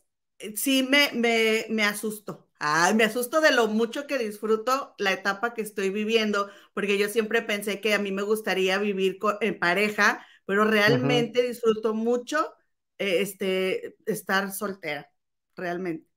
[0.56, 2.48] sí me, me, me asusto.
[2.58, 7.08] Ay, me asusto de lo mucho que disfruto la etapa que estoy viviendo, porque yo
[7.08, 11.48] siempre pensé que a mí me gustaría vivir con, en pareja, pero realmente uh -huh.
[11.48, 12.52] disfruto mucho
[12.98, 15.10] eh, este, estar soltera,
[15.56, 16.07] realmente.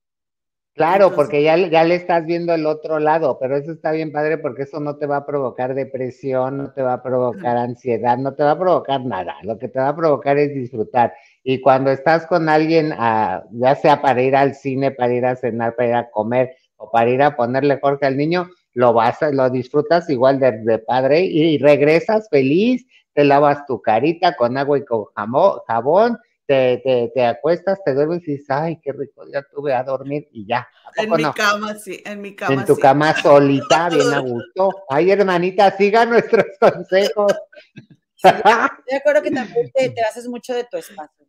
[0.74, 4.10] Claro, Entonces, porque ya, ya le estás viendo el otro lado, pero eso está bien
[4.10, 8.16] padre porque eso no te va a provocar depresión, no te va a provocar ansiedad,
[8.16, 9.36] no te va a provocar nada.
[9.42, 11.12] Lo que te va a provocar es disfrutar.
[11.44, 15.36] Y cuando estás con alguien, uh, ya sea para ir al cine, para ir a
[15.36, 19.22] cenar, para ir a comer o para ir a ponerle Jorge al niño, lo vas,
[19.22, 24.56] a, lo disfrutas igual de, de padre y, regresas feliz, te lavas tu carita con
[24.56, 28.92] agua y con jamón, jabón te, te, te, acuestas, te duermes y dices, ay, qué
[28.92, 30.68] rico, ya tuve a dormir y ya.
[30.96, 31.32] En mi no?
[31.32, 32.54] cama, sí, en mi cama.
[32.54, 32.80] En tu sí.
[32.80, 34.84] cama solita, bien a gusto.
[34.88, 37.32] Ay, hermanita, siga nuestros consejos.
[38.16, 38.28] Sí,
[38.88, 41.26] de acuerdo que también te, te, haces mucho de tu espacio.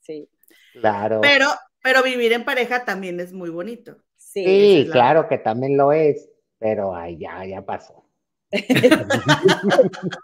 [0.00, 0.28] Sí.
[0.72, 1.20] Claro.
[1.22, 1.48] Pero,
[1.82, 3.96] pero vivir en pareja también es muy bonito.
[4.16, 5.28] Sí, sí claro la...
[5.28, 8.03] que también lo es, pero ay, ya, ya pasó.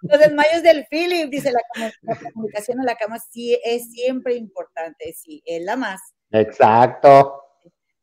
[0.03, 1.61] Los desmayos del Philip, dice la,
[2.03, 6.01] la, comunicación en la cama, sí es siempre importante, sí, es la más.
[6.31, 7.43] Exacto.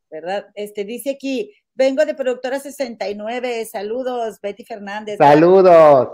[0.09, 0.47] ¿Verdad?
[0.55, 5.17] Este dice aquí, vengo de productora 69, saludos, Betty Fernández.
[5.17, 6.09] Saludos.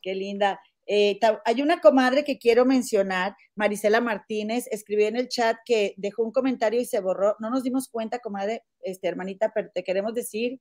[0.00, 0.60] Qué linda.
[0.86, 6.24] Eh, hay una comadre que quiero mencionar, Marisela Martínez, escribió en el chat que dejó
[6.24, 7.36] un comentario y se borró.
[7.38, 10.60] No nos dimos cuenta, comadre, este, hermanita, pero te queremos decir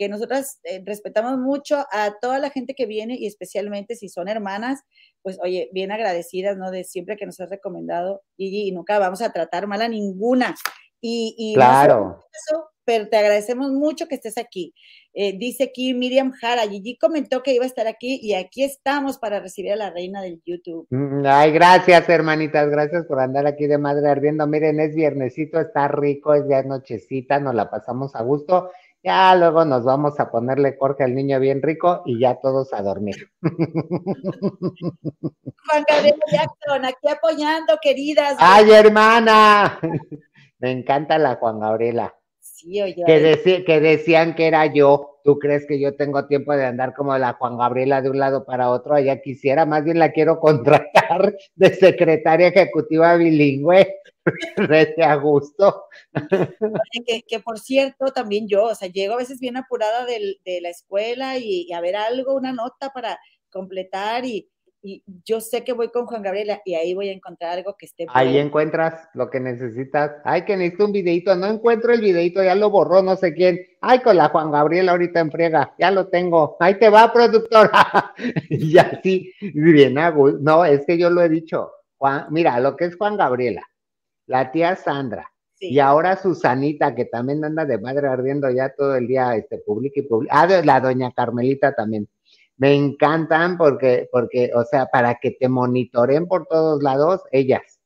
[0.00, 4.28] que nosotras eh, respetamos mucho a toda la gente que viene y especialmente si son
[4.28, 4.80] hermanas,
[5.20, 6.70] pues oye, bien agradecidas, ¿no?
[6.70, 10.54] De siempre que nos has recomendado, Gigi, y nunca vamos a tratar mal a ninguna.
[11.02, 12.18] Y, y claro.
[12.32, 14.72] Eso, pero te agradecemos mucho que estés aquí.
[15.12, 19.18] Eh, dice aquí Miriam Jara, Gigi comentó que iba a estar aquí y aquí estamos
[19.18, 20.86] para recibir a la reina del YouTube.
[20.88, 24.46] Mm, ay, gracias, hermanitas, gracias por andar aquí de madre ardiendo.
[24.46, 28.70] Miren, es viernesito, está rico, es ya nochecita, nos la pasamos a gusto
[29.02, 32.82] ya luego nos vamos a ponerle Jorge al niño bien rico y ya todos a
[32.82, 33.30] dormir.
[35.70, 38.36] Juan Gabriel Jackson, aquí apoyando, queridas.
[38.38, 39.78] ¡Ay, hermana!
[40.58, 42.14] Me encanta la Juan Gabriela.
[42.38, 43.02] Sí, oye.
[43.06, 45.20] Que, deci que decían que era yo.
[45.24, 48.44] ¿Tú crees que yo tengo tiempo de andar como la Juan Gabriela de un lado
[48.44, 48.94] para otro?
[48.94, 53.96] Allá quisiera, más bien la quiero contratar de secretaria ejecutiva bilingüe.
[54.56, 55.84] Rete a gusto.
[57.06, 60.60] Que, que, por cierto, también yo, o sea, llego a veces bien apurada de, de
[60.60, 63.18] la escuela y, y, a ver algo, una nota para
[63.50, 64.48] completar y,
[64.82, 67.86] y yo sé que voy con Juan Gabriela y ahí voy a encontrar algo que
[67.86, 68.06] esté.
[68.08, 70.12] Ahí encuentras lo que necesitas.
[70.24, 73.60] Ay, que necesito un videito, no encuentro el videito, ya lo borró no sé quién.
[73.80, 76.56] Ay, con la Juan Gabriela ahorita en friega, ya lo tengo.
[76.60, 78.14] Ahí te va, productora.
[78.48, 79.94] y así, bien,
[80.40, 81.70] no, es que yo lo he dicho.
[81.98, 83.62] Juan, mira, lo que es Juan Gabriela,
[84.30, 85.74] la tía Sandra, Sí.
[85.74, 90.00] Y ahora Susanita, que también anda de madre ardiendo ya todo el día, este, publica
[90.00, 90.40] y publica.
[90.40, 92.08] Ah, la doña Carmelita también.
[92.56, 97.78] Me encantan porque, porque, o sea, para que te monitoren por todos lados, ellas.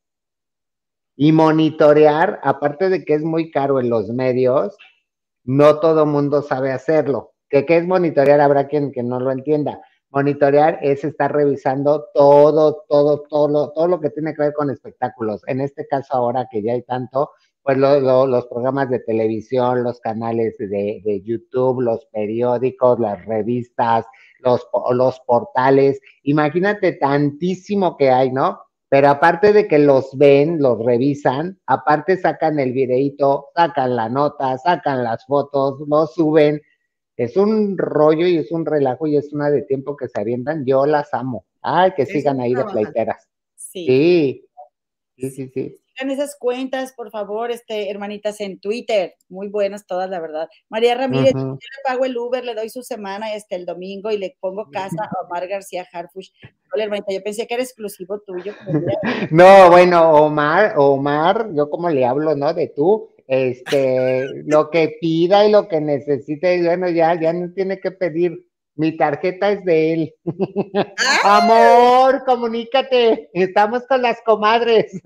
[1.16, 4.76] Y monitorear, aparte de que es muy caro en los medios,
[5.42, 7.32] no todo mundo sabe hacerlo.
[7.48, 8.40] ¿Qué, qué es monitorear?
[8.40, 9.80] Habrá quien que no lo entienda.
[10.14, 14.70] Monitorear es estar revisando todo, todo, todo lo, todo lo que tiene que ver con
[14.70, 15.42] espectáculos.
[15.48, 17.30] En este caso ahora que ya hay tanto,
[17.64, 24.04] pues los programas de televisión, los canales de, de, YouTube, los periódicos, las revistas,
[24.40, 28.60] los, los portales, imagínate tantísimo que hay, ¿no?
[28.90, 34.56] Pero aparte de que los ven, los revisan, aparte sacan el videito, sacan la nota,
[34.58, 36.60] sacan las fotos, los suben.
[37.16, 40.64] Es un rollo y es un relajo y es una de tiempo que se avientan.
[40.64, 41.44] Yo las amo.
[41.62, 43.28] Ay, que sigan ahí de pleiteras.
[43.56, 44.46] Sí.
[45.16, 49.14] Sí, sí, sí sigan esas cuentas, por favor, este, hermanitas, en Twitter.
[49.28, 50.48] Muy buenas todas, la verdad.
[50.68, 54.18] María Ramírez, yo le pago el Uber, le doy su semana este, el domingo y
[54.18, 56.30] le pongo casa a Omar García Harfush.
[56.74, 58.52] Hola, hermanita, yo pensé que era exclusivo tuyo.
[59.30, 62.52] No, bueno, Omar, Omar, yo como le hablo, ¿no?
[62.52, 67.80] De tú, este, lo que pida y lo que necesite, bueno, ya, ya no tiene
[67.80, 68.48] que pedir.
[68.76, 70.14] Mi tarjeta es de él.
[71.24, 73.30] Amor, comunícate.
[73.32, 75.00] Estamos con las comadres.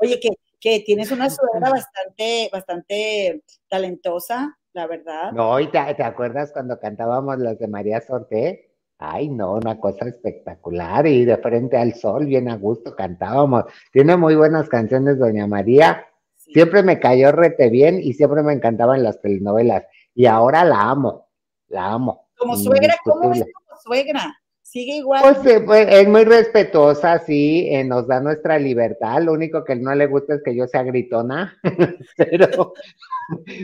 [0.00, 0.30] Oye, que,
[0.60, 5.32] que tienes una suegra bastante, bastante talentosa, la verdad.
[5.32, 8.64] No, y te, acuerdas cuando cantábamos las de María Sorte?
[8.98, 13.64] Ay, no, una cosa espectacular y de frente al sol, bien a gusto cantábamos.
[13.92, 16.04] Tiene muy buenas canciones, Doña María.
[16.52, 19.84] Siempre me cayó rete bien y siempre me encantaban las telenovelas.
[20.14, 21.28] Y ahora la amo,
[21.68, 22.28] la amo.
[22.36, 24.34] Como suegra, ¿cómo es como suegra?
[24.68, 25.22] sigue igual.
[25.22, 29.22] Pues, eh, pues, es muy respetuosa, sí, eh, nos da nuestra libertad.
[29.22, 31.58] Lo único que no le gusta es que yo sea gritona,
[32.16, 32.74] pero,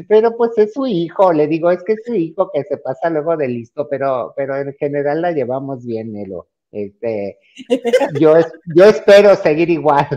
[0.09, 3.11] pero pues es su hijo, le digo, es que es su hijo que se pasa
[3.11, 6.49] luego de listo, pero, pero en general la llevamos bien, Nelo.
[6.73, 7.39] Este,
[8.19, 8.37] yo,
[8.75, 10.09] yo espero seguir igual.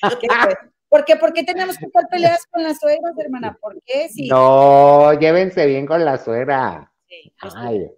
[0.00, 0.73] ¿Por
[1.04, 1.16] qué?
[1.16, 3.56] ¿Por qué tenemos que estar peleadas con las suegras, hermana?
[3.58, 4.08] ¿Por qué?
[4.28, 6.92] No, llévense bien con la suegra.
[7.08, 7.90] Sí, Ay.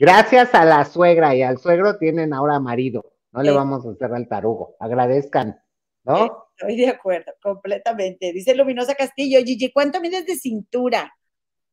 [0.00, 3.12] Gracias a la suegra y al suegro tienen ahora marido.
[3.30, 4.74] No le vamos a hacer al tarugo.
[4.80, 5.62] Agradezcan,
[6.04, 6.48] ¿no?
[6.56, 8.32] Estoy de acuerdo, completamente.
[8.32, 11.14] Dice Luminosa Castillo, Gigi, ¿cuánto mides de cintura?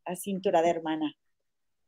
[0.05, 1.13] A cintura de hermana.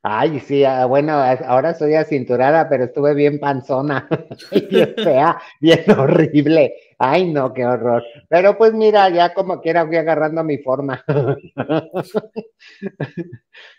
[0.03, 4.09] Ay, sí, ah, bueno, ahora soy acinturada, pero estuve bien panzona,
[4.71, 6.73] bien fea, bien horrible.
[6.97, 8.03] Ay, no, qué horror.
[8.27, 11.05] Pero pues mira, ya como quiera fui agarrando mi forma.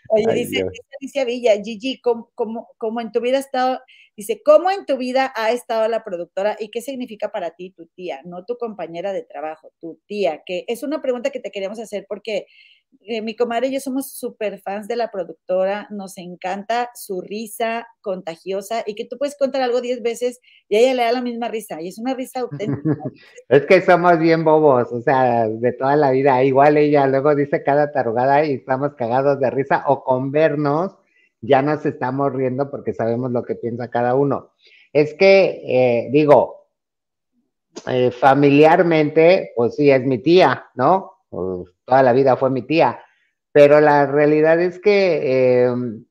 [0.09, 0.65] Oye, dice,
[1.01, 3.81] dice Villa, Gigi, ¿cómo, cómo, en tu vida ha estado,
[4.15, 7.87] dice, ¿cómo en tu vida ha estado la productora y qué significa para ti tu
[7.87, 10.41] tía, no tu compañera de trabajo, tu tía?
[10.45, 12.45] Que es una pregunta que te queríamos hacer porque
[13.01, 17.87] eh, mi comadre y yo somos súper fans de la productora, nos encanta su risa
[18.01, 20.39] contagiosa y que tú puedes contar algo diez veces
[20.69, 22.97] y ella le da la misma risa y es una risa auténtica.
[23.49, 27.63] es que somos bien bobos, o sea, de toda la vida, igual ella luego dice
[27.63, 30.95] cada tarugada y estamos cagados de risa o con vernos
[31.43, 34.53] ya nos estamos riendo porque sabemos lo que piensa cada uno.
[34.93, 36.67] Es que, eh, digo,
[37.87, 41.12] eh, familiarmente, pues sí, es mi tía, ¿no?
[41.33, 42.99] Pues, toda la vida fue mi tía,
[43.51, 46.05] pero la realidad es que, em,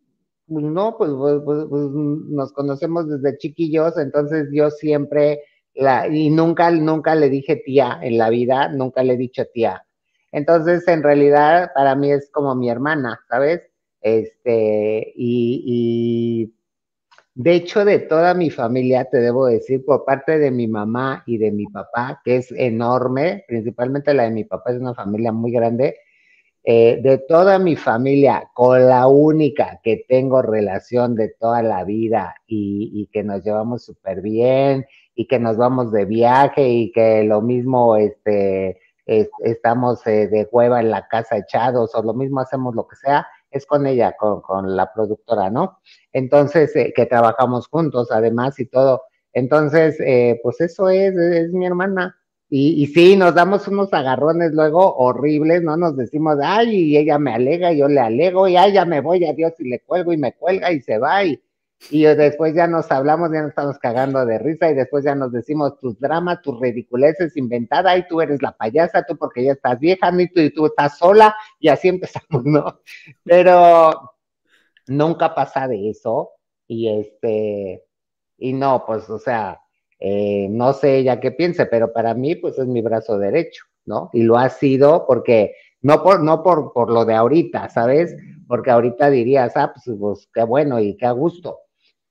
[0.48, 1.12] pues, no, pues,
[1.44, 5.40] pues, nos conocemos desde chiquillos, entonces yo siempre,
[5.74, 9.86] la, y nunca, nunca le dije tía en la vida, nunca le he dicho tía.
[10.32, 13.62] Entonces, en realidad, para mí es como mi hermana, ¿sabes?
[14.00, 16.52] Este, y
[17.34, 21.38] de hecho, de toda mi familia, te debo decir, por parte de mi mamá y
[21.38, 25.50] de mi papá, que es enorme, principalmente la de mi papá es una familia muy
[25.50, 25.96] grande,
[26.64, 32.36] eh, de toda mi familia, con la única que tengo relación de toda la vida
[32.46, 37.40] y, que nos llevamos súper bien y que nos vamos de viaje y que lo
[37.40, 42.86] mismo este, estamos eh, de hueva en la casa echados o lo mismo hacemos lo
[42.86, 45.78] que sea, es con ella, con, la productora, ¿no?
[46.12, 49.02] Entonces, eh, que trabajamos juntos además y todo.
[49.32, 52.16] Entonces, eh, pues eso es, es mi hermana.
[52.48, 55.76] Y, y, sí, nos damos unos agarrones luego horribles, ¿no?
[55.76, 59.00] Nos decimos, ay, y ella me alega, y yo le alego, y ay, ya me
[59.00, 61.40] voy, adiós, y le cuelgo y me cuelga y se va, y,
[61.90, 65.32] y después ya nos hablamos, ya nos estamos cagando de risa y después ya nos
[65.32, 69.78] decimos tus dramas, tus ridiculeces inventadas y tú eres la payasa, tú porque ya estás
[69.78, 72.80] vieja, y, tú, y tú estás sola y así empezamos, ¿no?
[73.24, 74.12] Pero
[74.86, 76.30] nunca pasa de eso
[76.66, 77.84] y este,
[78.38, 79.60] y no, pues, o sea,
[79.98, 84.10] eh, no sé ella qué piense, pero para mí, pues es mi brazo derecho, ¿no?
[84.12, 88.16] Y lo ha sido porque, no por, no por, por lo de ahorita, ¿sabes?
[88.48, 91.58] Porque ahorita dirías, ah, pues, pues qué bueno y qué a gusto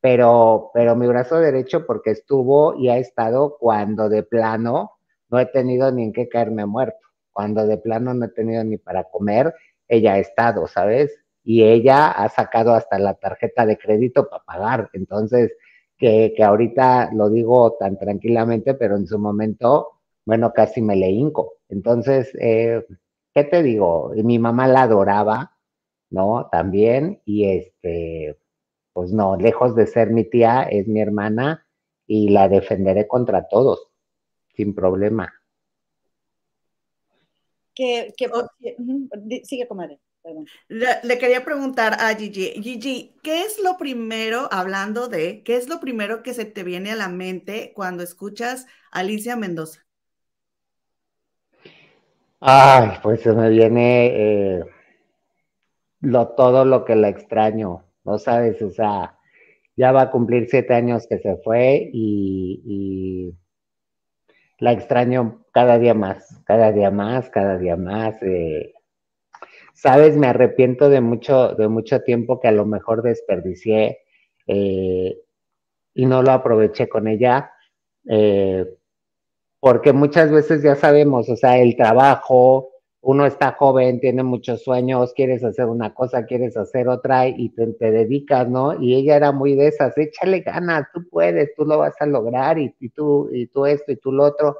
[0.02, 4.94] pero, pero mi brazo derecho porque estuvo y ha estado cuando de plano
[5.30, 8.78] no he tenido ni en qué caerme muerto, cuando de plano no he tenido ni
[8.78, 9.54] para comer,
[9.88, 11.22] ella ha estado, ¿sabes?
[11.44, 14.90] y ella ha sacado hasta la tarjeta de crédito para pagar.
[14.94, 15.52] Entonces,
[15.98, 21.10] que, que ahorita lo digo tan tranquilamente, pero en su momento, bueno, casi me le
[21.10, 21.54] hinco.
[21.70, 22.86] Entonces, eh,
[23.34, 24.12] ¿qué te digo?
[24.16, 25.58] Mi mamá la adoraba,
[26.10, 26.48] ¿no?
[26.52, 28.38] También, y este,
[28.94, 31.66] pues no, lejos de ser mi tía, es mi hermana
[32.08, 33.90] y la defenderé contra todos,
[34.56, 35.34] sin problema.
[37.74, 38.30] Que, que,
[39.44, 40.00] sigue, comadre.
[40.68, 45.80] Le, quería preguntar a Gigi, Gigi, ¿qué es lo primero, hablando de, qué es lo
[45.80, 49.86] primero que se te viene a la mente cuando escuchas a Alicia Mendoza?
[52.40, 54.66] Ay, pues se me viene eh,
[56.02, 58.62] lo, todo lo que la extraño, ¿no sabes?
[58.62, 59.18] O sea,
[59.76, 63.34] ya va a cumplir siete años que se fue y,
[64.60, 68.22] la extraño cada día más, cada día más, cada día más.
[68.22, 68.74] Eh,
[69.82, 74.02] Sabes, me arrepiento de mucho, de mucho tiempo que a lo mejor desperdicié
[74.46, 75.18] eh,
[75.96, 77.52] y no lo aproveché con ella,
[78.08, 78.64] eh,
[79.60, 82.71] porque muchas veces ya sabemos, o sea, el trabajo,
[83.02, 87.92] uno está joven, tiene muchos sueños, quieres hacer una cosa, quieres hacer otra y te,
[87.92, 88.80] dedicas, ¿no?
[88.80, 92.60] Y ella era muy de esas, échale ganas, tú puedes, tú lo vas a lograr
[92.60, 94.58] y, tú, y tú esto y tú lo otro.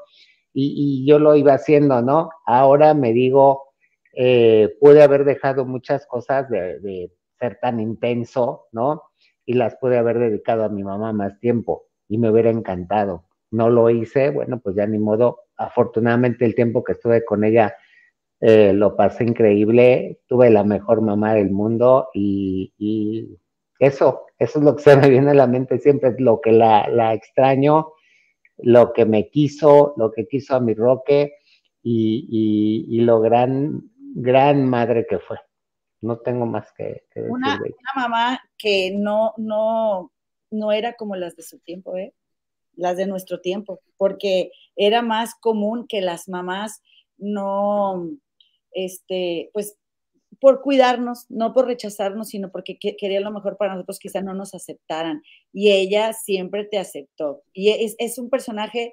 [0.52, 2.30] Y, y, yo lo iba haciendo, ¿no?
[2.44, 3.72] Ahora me digo,
[4.14, 9.02] eh, pude haber dejado muchas cosas de, ser tan intenso, ¿no?
[9.44, 13.24] Y las pude haber dedicado a mi mamá más tiempo y me hubiera encantado.
[13.50, 15.40] No lo hice, bueno, pues ya ni modo.
[15.56, 17.74] Afortunadamente el tiempo que estuve con ella
[18.44, 23.38] eh, lo pasé increíble, tuve la mejor mamá del mundo y,
[23.78, 26.88] eso, eso es lo que se me viene a la mente siempre, lo que la,
[26.88, 27.92] la extraño,
[28.58, 31.34] lo que me quiso, lo que quiso a mi Roque
[31.84, 33.80] y, y, lo gran
[34.14, 35.38] gran madre que fue.
[36.00, 37.30] No tengo más que, decir.
[37.30, 37.60] Una,
[37.94, 40.10] mamá que no, no,
[40.50, 42.12] no era como las de su tiempo, ¿eh?
[42.74, 46.82] las de nuestro tiempo, porque era más común que las mamás
[47.18, 48.10] no,
[48.74, 49.76] este, pues
[50.40, 54.54] por cuidarnos, no por rechazarnos, sino porque quería lo mejor para nosotros, quizás no nos
[54.54, 55.22] aceptaran.
[55.52, 57.42] Y ella siempre te aceptó.
[57.52, 58.92] Y es, es un personaje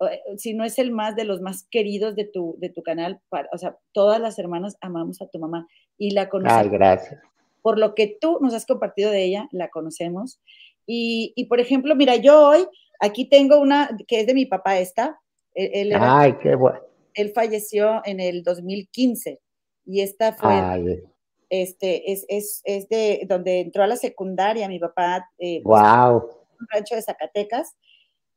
[0.00, 3.20] eh, si no es el más de los más queridos de tu, de tu canal,
[3.52, 5.68] o sea, todas las hermanas amamos a tu mamá
[5.98, 6.64] y la conocemos.
[6.64, 7.20] Ay, gracias.
[7.62, 10.40] Por lo que tú nos has compartido de ella, la conocemos.
[10.86, 12.66] Y, y por ejemplo, mira, yo hoy,
[13.00, 15.18] aquí tengo una que es de mi papá esta.
[15.54, 16.80] Él, Ay, qué bueno.
[17.14, 19.40] Él falleció en el 2015
[19.86, 21.02] y esta fue...
[21.48, 25.28] este, es, es, es, de donde entró a la secundaria mi papá.
[25.38, 26.20] Eh, wow.
[26.20, 27.74] Pues, un rancho de Zacatecas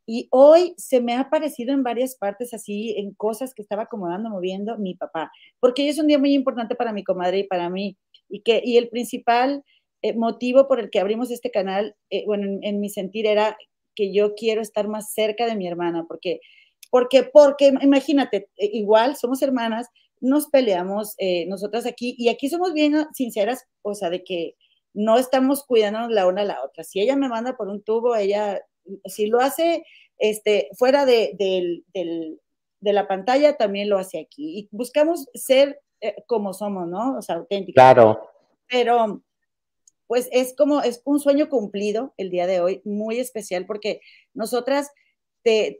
[0.10, 4.30] y hoy se me ha aparecido en varias partes así, en cosas que estaba acomodando,
[4.30, 7.70] moviendo mi papá, porque hoy es un día muy importante para mi comadre y para
[7.70, 7.98] mí.
[8.30, 9.66] Y, que, y el principal
[10.02, 13.58] eh, motivo por el que abrimos este canal, eh, bueno, en, mi sentir era
[13.96, 16.40] que yo quiero estar más cerca de mi hermana, porque,
[16.90, 19.88] porque, porque imagínate, eh, igual somos hermanas,
[20.20, 21.16] nos peleamos
[21.48, 24.56] nosotras aquí, y aquí somos bien sinceras, o sea, de que
[24.96, 26.84] no estamos cuidándonos la una a la otra.
[26.84, 28.60] Si ella me manda por un tubo, ella
[29.06, 29.86] si lo hace
[30.18, 31.84] este, fuera de,
[32.82, 34.60] la pantalla, también lo hace aquí.
[34.60, 37.18] Y buscamos ser eh, como somos, ¿no?
[37.18, 37.76] O sea, auténticos.
[37.76, 38.20] Claro.
[38.68, 39.22] Pero,
[40.08, 44.02] pues es como, es un sueño cumplido el día de hoy, muy especial, porque
[44.34, 44.90] nosotras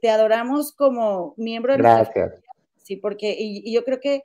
[0.02, 2.42] te, adoramos como miembro de Gracias.
[2.84, 4.22] sí, porque, y, yo creo que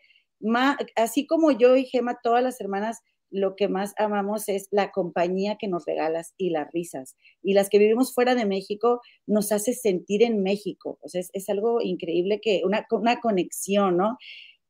[0.95, 5.57] así como yo y Gema, todas las hermanas, lo que más amamos es la compañía
[5.59, 7.17] que nos regalas y las risas.
[7.43, 10.99] Y las que vivimos fuera de México nos hace sentir en México.
[11.01, 14.19] O sea, es, algo increíble que una, una conexión, ¿no?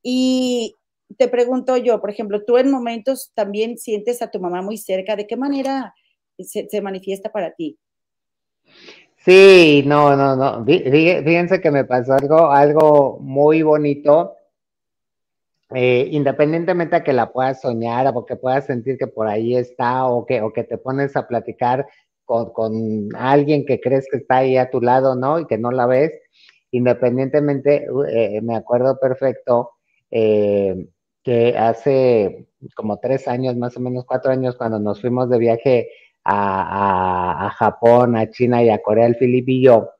[0.02, 0.76] Y
[1.18, 5.16] te pregunto yo, por ejemplo, tú en momentos también sientes a tu mamá muy cerca.
[5.16, 5.92] ¿De qué manera
[6.38, 7.78] se, se manifiesta para ti?
[9.24, 10.64] Sí, no, no, no.
[10.64, 14.36] Fíjense que me pasó algo, algo muy bonito
[15.74, 20.06] eh, independientemente a que la puedas soñar o que puedas sentir que por ahí está
[20.06, 21.86] o que, o que te pones a platicar
[22.24, 25.38] con, con, alguien que crees que está ahí a tu lado, ¿no?
[25.38, 26.12] Y que no la ves,
[26.72, 29.70] independientemente, eh, me acuerdo perfecto
[30.10, 30.88] eh,
[31.22, 35.88] que hace como tres años, más o menos cuatro años, cuando nos fuimos de viaje
[36.24, 39.90] a, a, a Japón, a China y a Corea, el Filip y yo,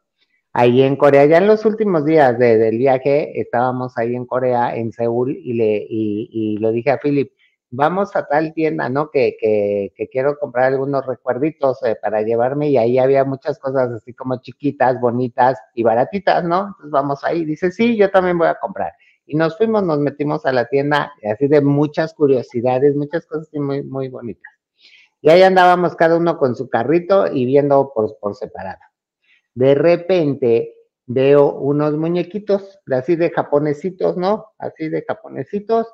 [0.52, 1.26] ahí en Corea.
[1.26, 5.86] Ya en los últimos días del viaje estábamos ahí en Corea, en Seúl, y le,
[5.88, 7.32] y, le dije a Philip,
[7.70, 9.10] vamos a tal tienda, ¿no?
[9.10, 14.12] Que, que, quiero comprar algunos recuerditos eh, para llevarme y ahí había muchas cosas así
[14.12, 16.66] como chiquitas, bonitas y baratitas, ¿no?
[16.66, 17.44] Entonces vamos ahí.
[17.44, 18.92] Dice, sí, yo también voy a comprar.
[19.26, 23.82] Y nos fuimos, nos metimos a la tienda, así de muchas curiosidades, muchas cosas muy,
[23.82, 24.51] muy bonitas.
[25.22, 28.80] Y ahí andábamos cada uno con su carrito y viendo por, separado.
[29.54, 30.74] De repente
[31.06, 34.46] veo unos muñequitos, así de japonesitos, ¿no?
[34.58, 35.86] Así de japonesitos,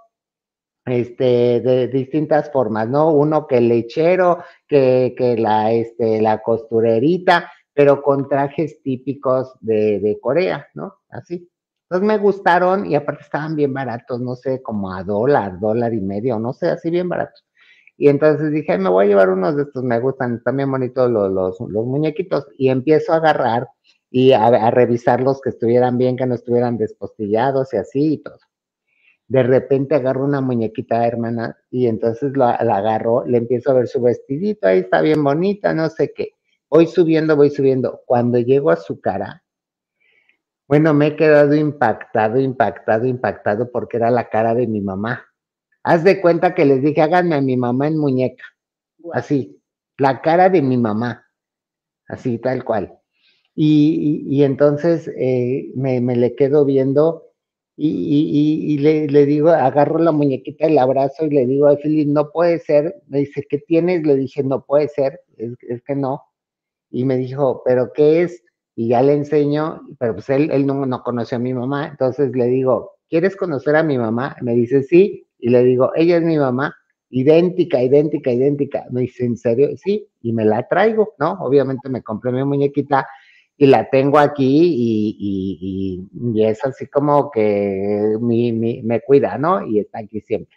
[0.86, 3.10] este, de distintas formas, ¿no?
[3.10, 10.18] Uno que lechero, que, que la, este, la costurerita, pero con trajes típicos de, de
[10.18, 11.00] Corea, ¿no?
[11.10, 11.50] Así.
[11.82, 16.00] Entonces me gustaron y aparte estaban bien baratos, no sé, como a dólar, dólar y
[16.00, 17.47] medio, no sé, así bien baratos.
[18.00, 21.10] Y entonces dije, me voy a llevar unos de estos, me gustan, están bien bonitos
[21.10, 22.46] los, los, muñequitos.
[22.56, 23.68] Y empiezo a agarrar
[24.08, 28.38] y a, revisar los que estuvieran bien, que no estuvieran despostillados y así y todo.
[29.26, 34.00] De repente agarro una muñequita, hermana, y entonces la agarro, le empiezo a ver su
[34.00, 36.34] vestidito, ahí está bien bonita, no sé qué.
[36.70, 38.02] Voy subiendo, voy subiendo.
[38.06, 39.42] Cuando llego a su cara,
[40.68, 45.27] bueno, me he quedado impactado, impactado, impactado porque era la cara de mi mamá.
[45.88, 48.44] Haz de cuenta que les dije, háganme a mi mamá en muñeca.
[49.14, 49.58] Así,
[49.96, 51.24] la cara de mi mamá.
[52.08, 52.98] Así, tal cual.
[53.54, 57.28] Y, y, y entonces eh, me, me, le quedo viendo
[57.74, 62.06] y, y le, le, digo, agarro la muñequita, el abrazo y le digo a Philip,
[62.08, 62.94] no puede ser.
[63.06, 64.02] Me dice, ¿qué tienes?
[64.06, 66.22] Le dije, no puede ser, es, es que no.
[66.90, 68.42] Y me dijo, ¿pero qué es?
[68.76, 71.88] Y ya le enseño, pero pues él, él no, no conoció a mi mamá.
[71.88, 74.36] Entonces le digo, ¿quieres conocer a mi mamá?
[74.42, 75.24] Me dice, sí.
[75.38, 76.74] Y le digo, ella es mi mamá,
[77.10, 78.86] idéntica, idéntica, idéntica.
[78.90, 79.68] Me dice, ¿en serio?
[79.76, 81.32] Sí, y me la traigo, ¿no?
[81.40, 83.06] Obviamente me compré mi muñequita
[83.56, 89.66] y la tengo aquí y, y, y, es así como que me cuida, ¿no?
[89.66, 90.56] Y está aquí siempre.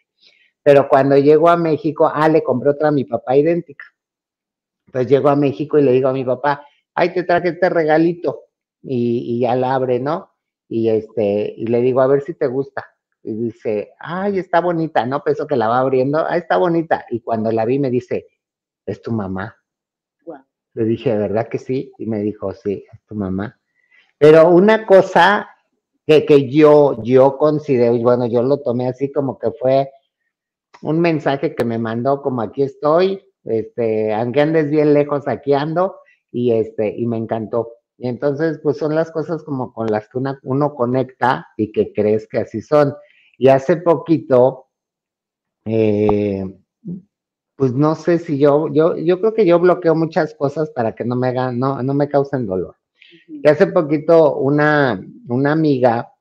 [0.63, 3.85] Pero cuando llego a México, ah, le compré otra a mi papá idéntica.
[4.87, 8.41] Entonces llego a México y le digo a mi papá, ay, te traje este regalito.
[8.83, 10.31] Y, y ya la abre, ¿no?
[10.67, 12.85] Y este, y le digo, a ver si te gusta
[13.23, 15.23] y dice, ay, está bonita, ¿no?
[15.23, 17.05] Pensó que la va abriendo, ay, está bonita.
[17.09, 18.27] Y cuando la vi me dice,
[18.85, 19.55] es tu mamá.
[20.25, 20.39] Wow.
[20.73, 21.91] Le dije, ¿verdad que sí?
[21.97, 23.59] Y me dijo, sí, es tu mamá.
[24.17, 25.49] Pero una cosa
[26.05, 29.91] que, que yo, yo considero, y bueno, yo lo tomé así como que fue
[30.81, 35.97] un mensaje que me mandó como aquí estoy, este, aunque andes bien lejos, aquí ando,
[36.31, 37.69] y este, y me encantó.
[37.97, 41.93] Y entonces, pues son las cosas como con las que una, uno conecta y que
[41.93, 42.95] crees que así son.
[43.41, 44.67] Y hace poquito,
[45.65, 46.45] eh,
[47.55, 51.03] pues no sé si yo, yo, yo creo que yo bloqueo muchas cosas para que
[51.05, 52.75] no me hagan, no, no me causen dolor.
[53.27, 56.13] Y hace poquito una, una amiga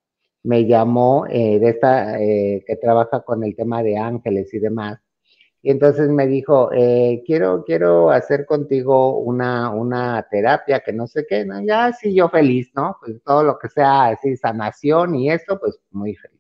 [0.45, 4.99] me llamó eh, de esta, eh, que trabaja con el tema de ángeles y demás.
[5.61, 11.27] Y entonces me dijo, eh, quiero, quiero hacer contigo una, una terapia que no sé
[11.29, 11.61] qué, ¿no?
[11.63, 12.97] ya sí, yo feliz, ¿no?
[12.99, 16.40] Pues todo lo que sea así, sanación y eso, pues muy feliz.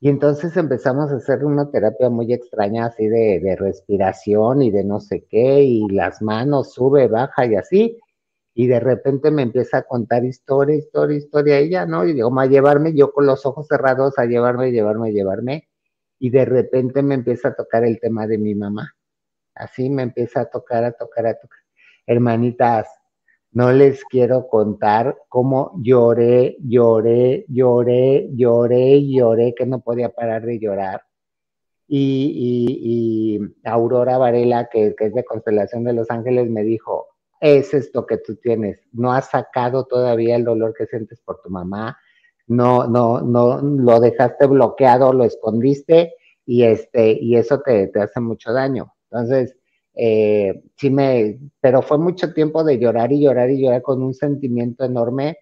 [0.00, 4.84] Y entonces empezamos a hacer una terapia muy extraña, así de, de, respiración y de
[4.84, 7.98] no sé qué, y las manos sube, baja y así.
[8.54, 12.06] Y de repente me empieza a contar historia, historia, historia ella, ¿no?
[12.06, 15.68] Y digo, a llevarme, yo con los ojos cerrados, a llevarme, llevarme, llevarme.
[16.18, 18.94] Y de repente me empieza a tocar el tema de mi mamá.
[19.54, 21.58] Así me empieza a tocar, a tocar, a tocar.
[22.06, 22.88] Hermanitas,
[23.56, 30.58] no les quiero contar cómo lloré, lloré, lloré, lloré, lloré, que no podía parar de
[30.58, 31.04] llorar.
[31.88, 37.06] Y, y, y Aurora Varela, que, es de Constelación de Los Ángeles, me dijo,
[37.40, 41.48] es esto que tú tienes, no has sacado todavía el dolor que sientes por tu
[41.48, 41.96] mamá,
[42.48, 46.12] no, no, no, lo dejaste bloqueado, lo escondiste
[46.44, 48.92] y, este, y eso te, te hace mucho daño.
[49.10, 49.56] Entonces,
[49.96, 54.12] eh, sí me, pero fue mucho tiempo de llorar y llorar y llorar con un
[54.12, 55.38] sentimiento enorme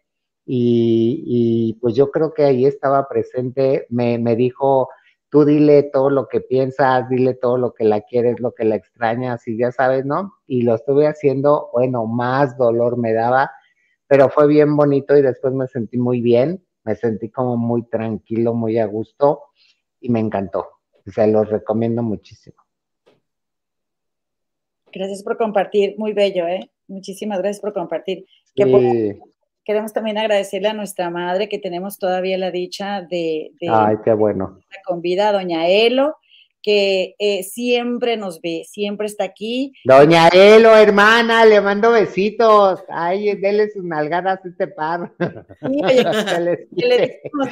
[0.46, 4.88] y, y pues yo creo que ahí estaba presente, me, me, dijo,
[5.28, 8.76] tú dile todo lo que piensas, dile todo lo que la quieres, lo que la
[8.76, 10.34] extrañas y ya sabes, ¿no?
[10.46, 13.50] Y lo estuve haciendo, bueno, más dolor me daba,
[14.06, 18.54] pero fue bien bonito y después me sentí muy bien, me sentí como muy tranquilo,
[18.54, 19.42] muy a gusto
[20.00, 20.68] y me encantó.
[21.06, 22.63] Se los recomiendo muchísimo.
[24.94, 26.70] Gracias por compartir, muy bello, ¿eh?
[26.86, 28.24] Muchísimas gracias por compartir.
[28.54, 29.18] Sí.
[29.64, 34.12] Queremos también agradecerle a nuestra madre que tenemos todavía la dicha de, de Ay, qué
[34.12, 34.60] bueno.
[34.84, 36.16] con vida, doña Elo,
[36.64, 39.74] que eh, siempre nos ve, siempre está aquí.
[39.84, 42.80] Doña Elo, hermana, le mando besitos.
[42.88, 45.12] Ay, dele sus nalgadas a este par.
[45.18, 45.26] Sí,
[45.84, 47.48] oye, que le dijimos,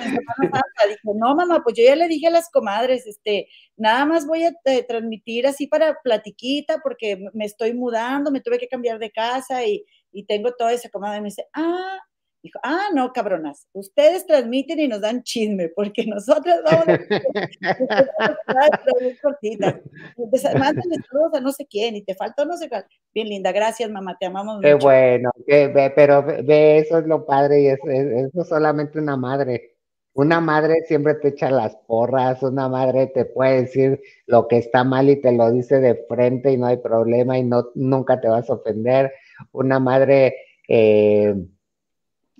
[0.88, 4.44] dijo, no, mamá, pues yo ya le dije a las comadres, este, nada más voy
[4.44, 9.10] a eh, transmitir así para platiquita, porque me estoy mudando, me tuve que cambiar de
[9.10, 11.18] casa y, y tengo toda esa comadre.
[11.18, 11.98] Y me dice, ah,
[12.42, 16.98] Dijo, ah, no, cabronas, ustedes transmiten y nos dan chisme, porque nosotros vamos a...
[20.58, 22.84] Mándale todos a no sé quién y te faltó no sé cuál.
[23.14, 27.68] Bien linda, gracias mamá, te amamos Qué bueno, pero ve, eso es lo padre y
[27.68, 29.76] eso, eso solamente una madre.
[30.14, 34.82] Una madre siempre te echa las porras, una madre te puede decir lo que está
[34.82, 38.26] mal y te lo dice de frente y no hay problema y no, nunca te
[38.26, 39.12] vas a ofender.
[39.52, 40.34] Una madre...
[40.66, 41.36] Eh,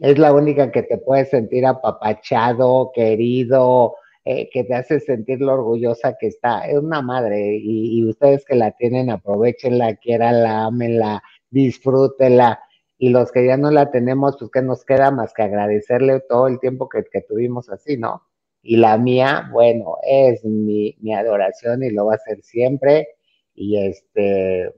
[0.01, 3.95] es la única que te puede sentir apapachado, querido,
[4.25, 6.61] eh, que te hace sentir lo orgullosa que está.
[6.69, 12.61] Es una madre y, ustedes que la tienen, aprovechenla, quieranla, amenla, disfrútenla.
[12.99, 16.47] Y los que ya no la tenemos, pues que nos queda más que agradecerle todo
[16.47, 18.23] el tiempo que, que tuvimos así, ¿no?
[18.63, 23.09] Y la mía, bueno, es mi, mi adoración y lo va a ser siempre.
[23.55, 24.73] Y este,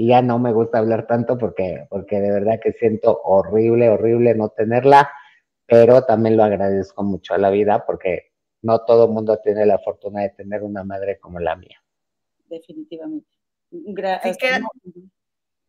[0.00, 4.34] y ya no me gusta hablar tanto porque, porque de verdad que siento horrible, horrible
[4.34, 5.10] no tenerla,
[5.66, 8.32] pero también lo agradezco mucho a la vida porque
[8.62, 11.84] no todo el mundo tiene la fortuna de tener una madre como la mía.
[12.46, 13.28] Definitivamente.
[13.70, 14.38] Gracias.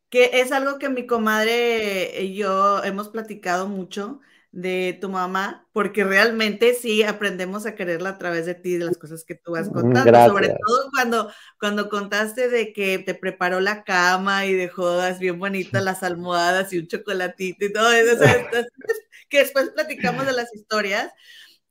[0.09, 4.21] que es algo que mi comadre y yo hemos platicado mucho
[4.51, 8.97] de tu mamá, porque realmente sí aprendemos a quererla a través de ti, de las
[8.97, 13.61] cosas que tú vas mm, contando, sobre todo cuando, cuando contaste de que te preparó
[13.61, 18.17] la cama y dejó bien bonitas las almohadas y un chocolatito y todo eso,
[19.29, 21.13] que después platicamos de las historias.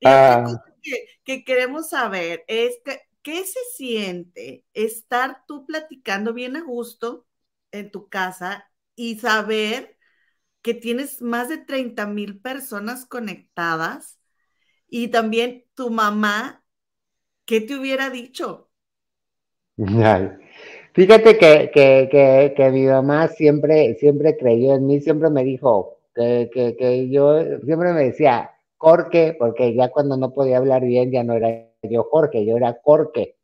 [0.00, 0.44] Y ah.
[0.82, 7.26] que, que, queremos saber es que, ¿qué se siente estar tú platicando bien a gusto
[7.72, 9.98] en tu casa y saber
[10.62, 14.18] que tienes más de 30 mil personas conectadas
[14.88, 16.64] y también tu mamá,
[17.44, 18.68] ¿qué te hubiera dicho?
[20.92, 26.50] Fíjate que, que, que, mi mamá siempre, siempre creyó en mí, siempre me dijo que,
[26.52, 31.34] que, yo, siempre me decía, Jorge, porque ya cuando no podía hablar bien ya no
[31.34, 33.36] era yo Jorge, yo era Jorge.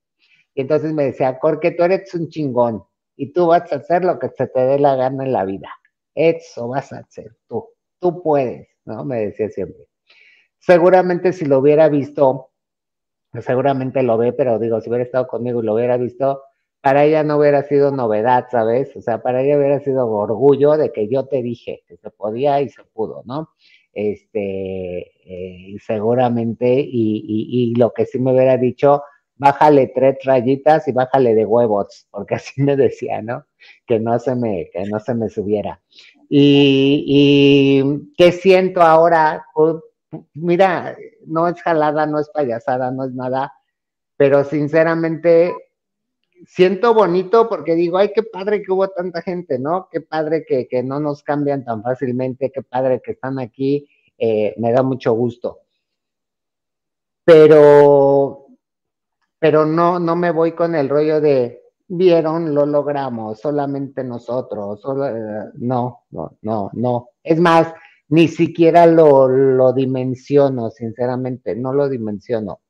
[0.55, 2.84] Y entonces me decía, Jorge, tú eres un chingón
[3.16, 5.70] y tú vas a hacer lo que se te dé la gana en la vida
[6.16, 7.68] eso vas a hacer tú,
[8.01, 9.05] tú puedes, ¿no?
[9.05, 9.86] Me decía siempre.
[10.59, 12.51] Seguramente si lo hubiera visto,
[13.40, 16.43] seguramente lo ve, pero digo, si hubiera estado conmigo y lo hubiera visto,
[16.80, 18.97] para ella no hubiera sido novedad, ¿sabes?
[18.97, 22.60] O sea, para ella hubiera sido orgullo de que yo te dije que se podía
[22.60, 23.51] y se pudo, ¿no?
[23.93, 29.02] Este, eh, seguramente, y, y, y, lo que sí me hubiera dicho,
[29.37, 33.45] bájale tres rayitas y bájale de huevos, porque así me decía, ¿no?
[33.87, 35.81] Que no se me, que no se me subiera.
[36.29, 39.47] Y, y ¿qué siento ahora?
[40.35, 40.97] Mira,
[41.27, 43.53] no es jalada, no es payasada, no es nada,
[44.17, 45.55] pero sinceramente
[46.47, 49.89] siento bonito porque digo, ay, qué padre que hubo tanta gente, ¿no?
[49.91, 53.89] Qué padre que, que no nos cambian tan fácilmente, qué padre que están aquí,
[54.19, 55.61] eh, me da mucho gusto.
[57.25, 58.45] Pero
[59.39, 65.51] pero no, no me voy con el rollo de, vieron, lo logramos, solamente nosotros, eh,
[65.55, 67.11] no, no, no, no.
[67.23, 67.73] Es más,
[68.09, 72.61] ni siquiera lo, lo dimensiono, sinceramente, no lo dimensiono.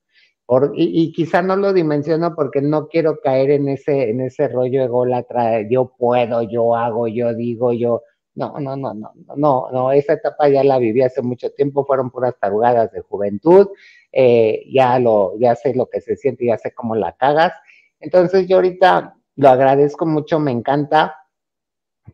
[0.47, 4.47] Por, y, y, quizá no lo dimensiono porque no quiero caer en ese, en ese
[4.49, 8.03] rollo ególatra, yo puedo, yo hago, yo digo, yo,
[8.37, 12.11] no, no, no, no, no, no, esa etapa ya la viví hace mucho tiempo, fueron
[12.11, 13.69] puras tarugadas de juventud,
[14.13, 17.53] eh, ya lo, ya sé lo que se siente, ya sé cómo la cagas.
[18.01, 21.17] Entonces yo ahorita lo agradezco mucho, me encanta,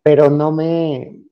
[0.02, 1.22] pero no me,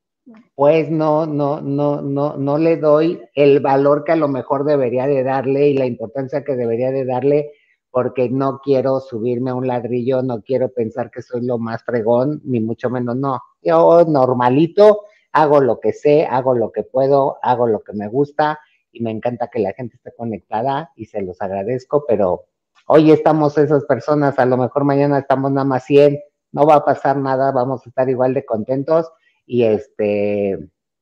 [0.55, 5.07] pues no, no, no, no, no le doy el valor que a lo mejor debería
[5.07, 7.53] de darle y la importancia que debería de darle
[7.91, 12.41] porque no quiero subirme a un ladrillo, no quiero pensar que soy lo más fregón,
[12.45, 13.41] ni mucho menos, no.
[13.62, 15.01] Yo normalito,
[15.32, 18.61] hago lo que sé, hago lo que puedo, hago lo que me gusta
[18.93, 22.47] y me encanta que la gente esté conectada y se los agradezco, pero
[22.87, 26.19] hoy estamos esas personas, a lo mejor mañana estamos nada más 100,
[26.53, 29.11] no va a pasar nada, vamos a estar igual de contentos
[29.47, 30.59] y este,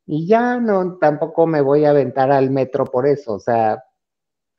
[0.06, 3.84] y ya no, tampoco me voy a aventar al metro por eso, o sea,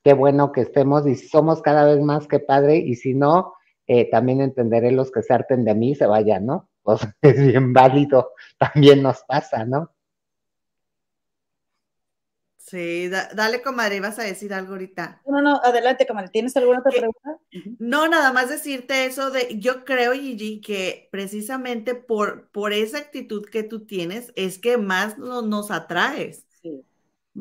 [0.03, 3.53] qué bueno que estemos y somos cada vez más que padre y si no,
[3.87, 6.69] eh, también entenderé los que se harten de mí se vayan, ¿no?
[6.83, 9.91] Pues es bien válido, también nos pasa, ¿no?
[12.69, 15.21] Sí, dale, comadre, vas a decir algo ahorita.
[15.25, 16.29] No, no, adelante, comadre.
[16.29, 17.39] ¿Tienes alguna otra pregunta?
[17.79, 23.43] No, nada más decirte eso de, yo creo, Gigi, que precisamente por, por esa actitud
[23.45, 26.45] que tú tienes es que más nos atraes.
[26.61, 26.85] Sí.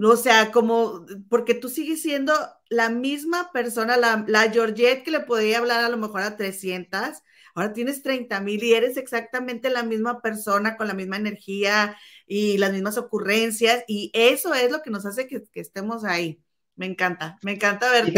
[0.02, 2.32] O sea, como, porque tú sigues siendo
[2.70, 7.22] la misma persona, la, la Georgette que le podía hablar a lo mejor a 300,
[7.58, 12.58] ahora tienes 30 mil y eres exactamente la misma persona con la misma energía y
[12.58, 16.40] las mismas ocurrencias y eso es lo que nos hace que, estemos ahí.
[16.76, 18.12] Me encanta, me encanta verte,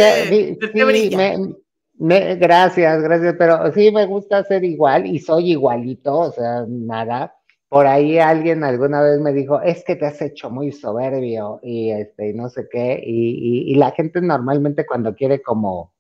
[2.39, 7.35] gracias, gracias, pero sí me gusta ser igual y soy igualito, o sea, nada.
[7.69, 11.91] Por ahí alguien alguna vez me dijo, es que te has hecho muy soberbio y
[11.91, 15.95] este, no sé qué, y, y la gente normalmente cuando quiere como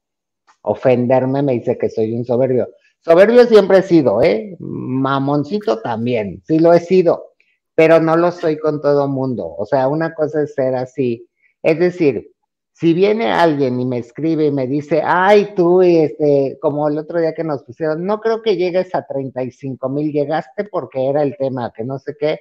[0.62, 2.68] ofenderme me dice que soy un soberbio.
[3.02, 4.56] Soberbio siempre he sido, ¿eh?
[4.58, 7.32] Mamoncito también, sí lo he sido,
[7.74, 9.54] pero no lo soy con todo mundo.
[9.56, 11.26] O sea, una cosa es ser así.
[11.62, 12.30] Es decir,
[12.72, 17.20] si viene alguien y me escribe y me dice, ay, tú, este, como el otro
[17.20, 21.36] día que nos pusieron, no creo que llegues a 35 mil, llegaste porque era el
[21.36, 22.40] tema, que no sé qué,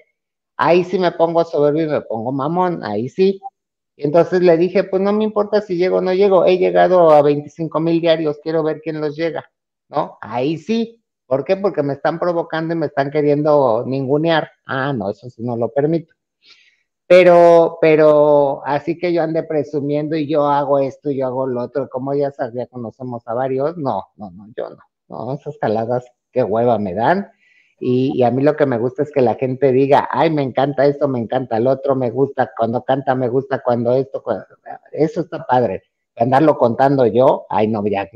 [0.58, 3.42] ahí sí me pongo soberbio y me pongo mamón, ahí sí.
[3.98, 7.22] Entonces le dije, pues no me importa si llego o no llego, he llegado a
[7.22, 9.50] 25 mil diarios, quiero ver quién los llega.
[9.90, 10.18] ¿No?
[10.22, 11.04] Ahí sí.
[11.26, 11.58] ¿Por qué?
[11.58, 14.50] Porque me están provocando y me están queriendo ningunear.
[14.66, 16.14] Ah, no, eso sí no lo permito.
[17.08, 21.62] Pero, pero así que yo ande presumiendo y yo hago esto y yo hago lo
[21.62, 24.78] otro, como ya sabes, ya conocemos a varios, no, no, no, yo no.
[25.08, 27.32] No, esas caladas, qué hueva me dan.
[27.80, 30.86] Y, a mí lo que me gusta es que la gente diga, ay, me encanta
[30.86, 34.24] esto, me encanta el otro, me gusta cuando canta, me gusta cuando esto,
[34.92, 35.89] eso está padre
[36.24, 38.10] andarlo contando yo, ay no, ya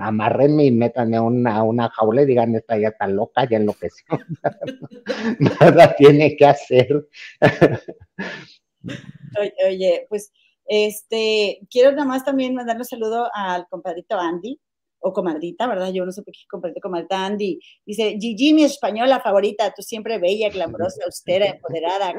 [0.00, 4.06] amarrenme y métanme una, una jaula y digan, esta ya está loca, ya enloqueció.
[5.60, 7.08] Nada tiene que hacer.
[9.40, 10.32] oye, oye, pues
[10.66, 14.58] este, quiero nada más también mandarle un saludo al compadrito Andy,
[15.04, 15.92] o comadrita, ¿verdad?
[15.92, 17.60] Yo no sé por qué compartí comadrita Andy.
[17.84, 22.14] Dice, Gigi, mi española favorita, tú siempre bella, glamorosa, austera, empoderada,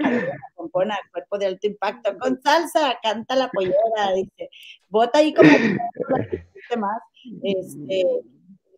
[0.53, 4.49] compona, cuerpo de alto impacto, con salsa, canta la pollera, dice,
[4.87, 5.49] bota ahí como
[6.77, 7.01] más.
[7.41, 8.05] Este,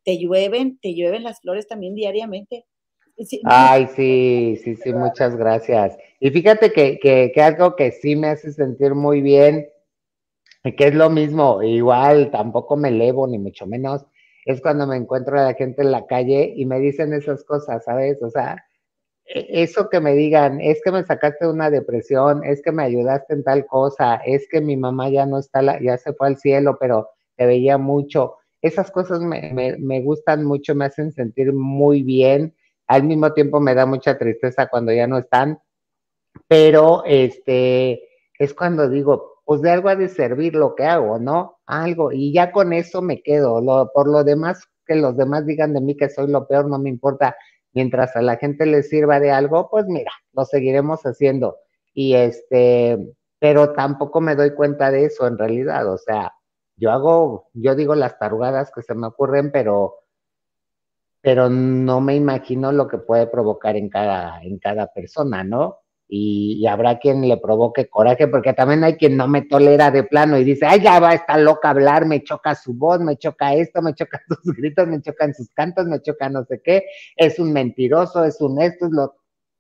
[0.06, 2.66] te llueven, te llueven las flores también diariamente.
[3.44, 5.98] Ay, sí, sí, sí, muchas gracias.
[6.22, 9.68] Y fíjate que, que, que algo que sí me hace sentir muy bien
[10.78, 14.06] que es lo mismo, igual tampoco me elevo ni mucho menos,
[14.46, 17.84] es cuando me encuentro a la gente en la calle y me dicen esas cosas,
[17.84, 18.22] ¿sabes?
[18.24, 18.66] O sea,
[19.26, 22.84] e, eso que me digan, es que me sacaste de una depresión, es que me
[22.84, 26.38] ayudaste en tal cosa, es que mi mamá ya no está, ya se fue al
[26.38, 28.36] cielo, pero te veía mucho.
[28.62, 32.56] Esas cosas me, me, me gustan mucho, me hacen sentir muy bien.
[32.88, 35.60] Al mismo tiempo me da mucha tristeza cuando ya no están,
[36.48, 38.02] pero este
[38.40, 41.60] es cuando digo, pues de algo ha de servir lo que hago, ¿no?
[41.66, 43.62] Algo, y ya con eso me quedo.
[43.62, 46.78] Lo, por lo demás, que los demás digan de mí que soy lo peor, no
[46.80, 47.34] me importa.
[47.72, 51.56] Mientras a la gente le sirva de algo, pues mira, lo seguiremos haciendo.
[51.94, 52.98] Y este,
[53.40, 55.94] pero tampoco me doy cuenta de eso en realidad.
[55.94, 56.34] O sea,
[56.76, 59.96] yo hago, yo digo las tarugadas que se me ocurren, pero,
[61.22, 65.78] pero no me imagino lo que puede provocar en cada, en cada persona, ¿no?
[66.10, 70.38] Y, habrá quien le provoque coraje, porque también hay quien no me tolera de plano
[70.38, 73.82] y dice, ay, ya va, está loca hablar, me choca su voz, me choca esto,
[73.82, 76.86] me chocan sus gritos, me chocan sus cantos, me choca no sé qué,
[77.16, 79.16] es un mentiroso, es un esto, es lo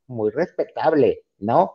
[0.07, 1.74] muy respetable, ¿no?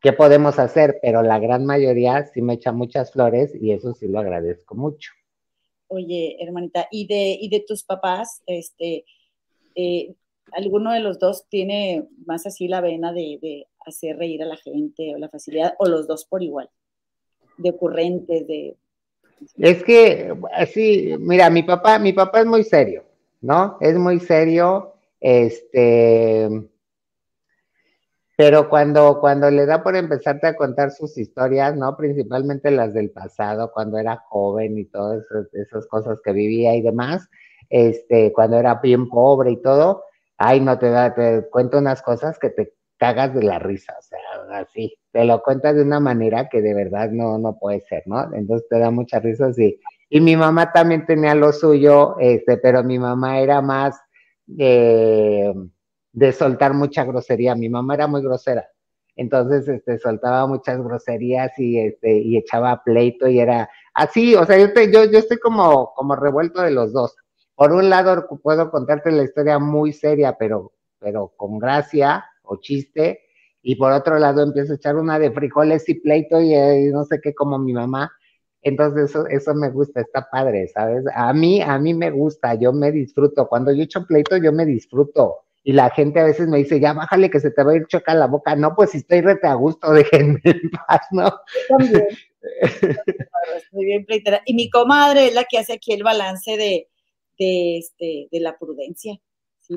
[0.00, 0.98] ¿Qué podemos hacer?
[1.02, 5.10] Pero la gran mayoría sí me echa muchas flores y eso sí lo agradezco mucho.
[5.88, 9.04] Oye, hermanita, ¿y de, y de tus papás, este,
[9.74, 10.14] eh,
[10.52, 15.14] alguno de los dos tiene más así la vena de, hacer reír a la gente
[15.14, 16.68] o la facilidad, o los dos por igual,
[17.56, 18.76] de ocurrentes, de...
[19.56, 23.04] Es que, así, mira, mi papá, mi papá es muy serio,
[23.40, 23.78] ¿no?
[23.80, 26.68] Es muy serio, este,
[28.38, 31.96] pero cuando, cuando le da por empezarte a contar sus historias, ¿no?
[31.96, 37.28] Principalmente las del pasado, cuando era joven y todas esas, cosas que vivía y demás,
[37.68, 40.04] este, cuando era bien pobre y todo,
[40.38, 44.02] ay, no te da, te cuento unas cosas que te cagas de la risa, o
[44.02, 44.18] sea,
[44.60, 48.32] así, te lo cuentas de una manera que de verdad no, no puede ser, ¿no?
[48.34, 49.80] Entonces te da mucha risa, sí.
[50.08, 54.00] Y mi mamá también tenía lo suyo, este, pero mi mamá era más
[54.46, 55.52] de
[56.32, 58.66] soltar mucha grosería, mi mamá era muy grosera,
[59.18, 64.56] entonces, este, soltaba muchas groserías y, este, y echaba pleito y era así, o sea,
[64.58, 67.16] yo, yo, yo estoy como, como revuelto de los dos,
[67.58, 73.18] por un lado, puedo contarte la historia muy seria, pero, pero con gracia o chiste,
[73.62, 77.04] y por otro lado empiezo a echar una de frijoles y pleito y, eh, no
[77.04, 78.12] sé qué como mi mamá.
[78.62, 81.02] Entonces eso, eso me gusta, está padre, ¿sabes?
[81.12, 83.48] A mí, a mí me gusta, yo me disfruto.
[83.48, 85.38] Cuando yo echo pleito, yo me disfruto.
[85.64, 87.88] Y la gente a veces me dice, ya bájale que se te va a ir
[87.88, 88.54] choca la boca.
[88.54, 91.28] No, pues si estoy rete a gusto, déjenme en paz, ¿no?
[93.72, 94.42] Muy bien, pleitera.
[94.46, 96.86] Y mi comadre es la que hace aquí el balance de,
[97.38, 99.18] de, este, de la prudencia.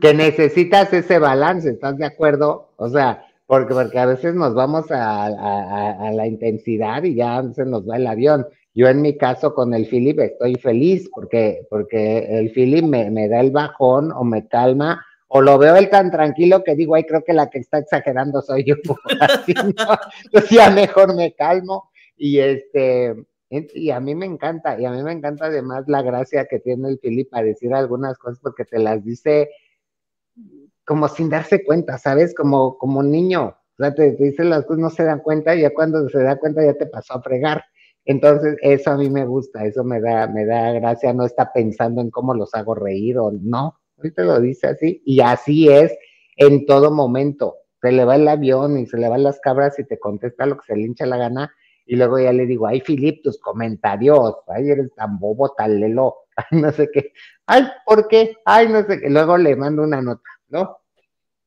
[0.01, 2.69] Que necesitas ese balance, ¿estás de acuerdo?
[2.77, 7.65] O sea, porque, porque a veces nos vamos a, a, la intensidad y ya se
[7.65, 8.47] nos va el avión.
[8.73, 13.27] Yo en mi caso con el Philip estoy feliz porque, porque el Philip me, me
[13.27, 17.05] da el bajón o me calma o lo veo él tan tranquilo que digo, ay,
[17.05, 18.75] creo que la que está exagerando soy yo.
[19.21, 20.41] Así, ¿no?
[20.49, 21.89] ya mejor me calmo.
[22.17, 23.15] Y este,
[23.52, 26.88] y a mí me encanta, y a mí me encanta además la gracia que tiene
[26.88, 29.49] el Philip para decir algunas cosas porque te las dice
[30.86, 32.34] como sin darse cuenta, ¿sabes?
[32.34, 33.56] Como, como niño.
[33.78, 36.38] O sea, te, dice las cosas, no se dan cuenta, y ya cuando se da
[36.38, 37.64] cuenta ya te pasó a fregar.
[38.06, 42.02] Entonces, eso a mí me gusta, eso me da, me da gracia, no está pensando
[42.02, 45.94] en cómo los hago reír o no, ahorita lo dice así, y así es
[46.38, 47.57] en todo momento.
[47.82, 50.57] Se le va el avión y se le van las cabras y te contesta lo
[50.57, 51.53] que se le hincha la gana,
[51.85, 56.15] y luego ya le digo, ay, Filip, tus comentarios, ay, eres tan bobo, tan lelo,
[56.51, 57.13] no sé qué,
[57.45, 58.37] ay, ¿por qué?
[58.45, 60.77] Ay, no sé qué, luego le mando una nota, ¿no?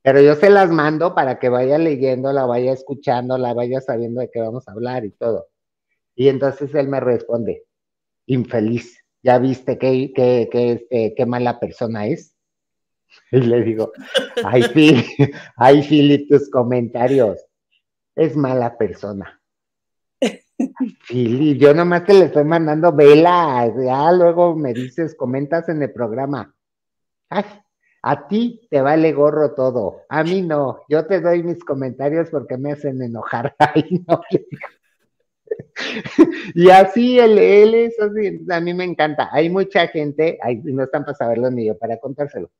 [0.03, 4.21] Pero yo se las mando para que vaya leyendo, la vaya escuchando, la vaya sabiendo
[4.21, 5.49] de qué vamos a hablar y todo.
[6.15, 7.65] Y entonces él me responde,
[8.27, 12.35] infeliz, ¿ya viste qué, qué, qué, este, qué mala persona es?
[13.33, 13.93] Y le digo,
[14.45, 15.05] ay, Phil,
[15.57, 17.41] ay, Philip, tus comentarios.
[18.15, 19.41] Es mala persona.
[21.59, 26.55] Yo nomás te le estoy mandando velas, ya luego me dices, comentas en el programa.
[28.03, 30.81] A ti te vale gorro todo, a mí no.
[30.89, 33.55] Yo te doy mis comentarios porque me hacen enojar.
[36.55, 37.93] Y así él, él
[38.51, 39.29] a mí me encanta.
[39.33, 42.51] Hay mucha gente, ay, no están para saberlo ni yo para contárselo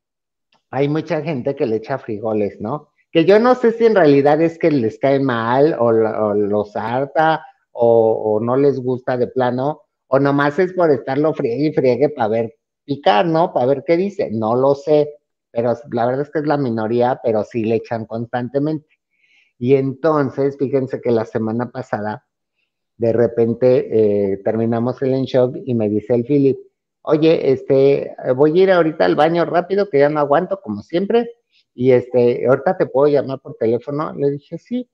[0.75, 2.89] hay mucha gente que le echa frijoles, ¿no?
[3.09, 7.45] Que yo no sé si en realidad es que les cae mal o, los harta
[7.75, 12.27] o, no les gusta de plano, o nomás es por estarlo friegue y friegue para
[12.29, 13.53] ver picar, ¿no?
[13.53, 14.29] Para ver qué dice.
[14.31, 15.09] No lo sé,
[15.51, 18.87] pero la verdad es que es la minoría, pero sí le echan constantemente.
[19.57, 22.25] Y entonces, fíjense que la semana pasada,
[22.97, 26.57] de repente eh, terminamos el en shock y me dice el Philip,
[27.01, 31.29] oye, este, voy a ir ahorita al baño rápido, que ya no aguanto, como siempre,
[31.73, 34.13] y este, ahorita te puedo llamar por teléfono.
[34.13, 34.89] Le dije, sí.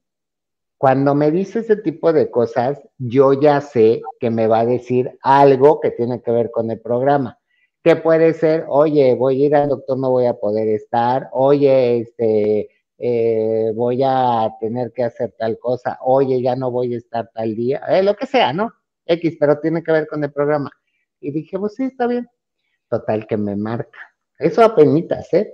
[0.81, 5.15] Cuando me dice ese tipo de cosas, yo ya sé que me va a decir
[5.21, 7.37] algo que tiene que ver con el programa.
[7.83, 11.99] Que puede ser, oye, voy a ir al doctor, no voy a poder estar, oye,
[11.99, 17.29] este, eh, voy a tener que hacer tal cosa, oye, ya no voy a estar
[17.31, 18.73] tal día, eh, lo que sea, ¿no?
[19.05, 20.71] X, pero tiene que ver con el programa.
[21.19, 22.27] Y dije, pues sí, está bien.
[22.89, 23.99] Total que me marca.
[24.39, 25.53] Eso apenas, ¿eh?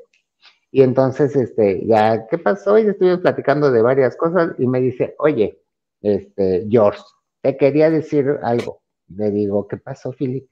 [0.72, 2.78] Y entonces, este, ya, ¿qué pasó?
[2.78, 5.62] Y estuve platicando de varias cosas y me dice, oye,
[6.02, 7.02] este, George,
[7.42, 8.82] te quería decir algo.
[9.08, 10.50] Le digo, ¿qué pasó, Philip?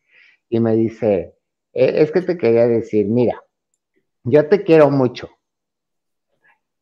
[0.49, 1.35] Y me dice,
[1.73, 3.43] e, es que te quería decir, mira,
[4.23, 5.29] yo te quiero mucho.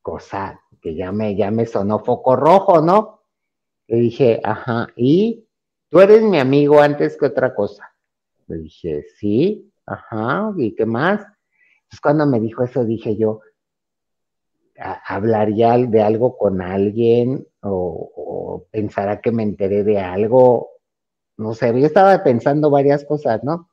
[0.01, 3.21] Cosa que ya me, ya me sonó foco rojo, ¿no?
[3.87, 5.47] Le dije, ajá, y
[5.89, 7.93] tú eres mi amigo antes que otra cosa.
[8.47, 11.25] Le dije, sí, ajá, ¿y qué más?
[11.93, 13.41] Entonces cuando me dijo eso dije yo,
[15.05, 20.69] ¿hablaría de algo con alguien o, o pensará que me enteré de algo?
[21.37, 23.69] No sé, yo estaba pensando varias cosas, ¿no?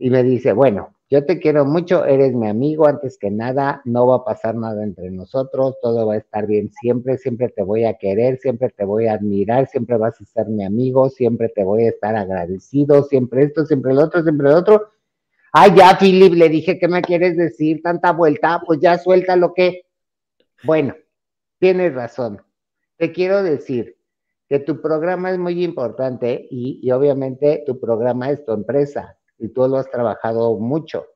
[0.00, 4.04] Y me dice, bueno, yo te quiero mucho, eres mi amigo, antes que nada, no
[4.04, 7.84] va a pasar nada entre nosotros, todo va a estar bien siempre, siempre te voy
[7.84, 11.62] a querer, siempre te voy a admirar, siempre vas a ser mi amigo, siempre te
[11.62, 14.88] voy a estar agradecido, siempre esto, siempre lo otro, siempre lo otro.
[15.52, 17.82] Ay, ya, Philip, le dije, ¿qué me quieres decir?
[17.82, 19.82] Tanta vuelta, pues ya suelta lo que.
[20.62, 20.94] Bueno,
[21.58, 22.40] tienes razón.
[22.96, 23.96] Te quiero decir
[24.48, 29.48] que tu programa es muy importante y, y obviamente tu programa es tu empresa y
[29.48, 31.06] tú lo has trabajado mucho.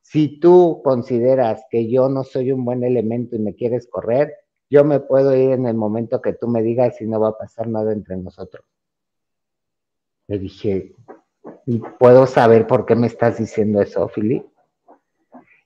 [0.00, 4.34] Si tú consideras que yo no soy un buen elemento y me quieres correr,
[4.68, 7.38] yo me puedo ir en el momento que tú me digas y no va a
[7.38, 8.64] pasar nada entre nosotros.
[10.26, 10.94] Le dije,
[11.66, 14.44] ¿y puedo saber por qué me estás diciendo eso, Philip?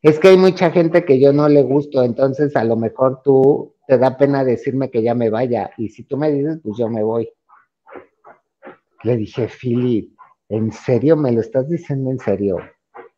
[0.02, 3.74] Es que hay mucha gente que yo no le gusto, entonces a lo mejor tú
[3.86, 5.70] te da pena decirme que ya me vaya.
[5.76, 7.28] Y si tú me dices, pues yo me voy.
[9.02, 10.12] Le dije, Philip,
[10.48, 11.16] ¿en serio?
[11.16, 12.58] ¿Me lo estás diciendo en serio?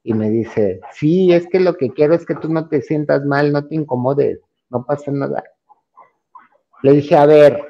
[0.02, 3.24] Y me dice, sí, es que lo que quiero es que tú no te sientas
[3.24, 4.40] mal, no te incomodes,
[4.70, 5.42] no pasa nada.
[6.82, 7.60] Le dije, a ver,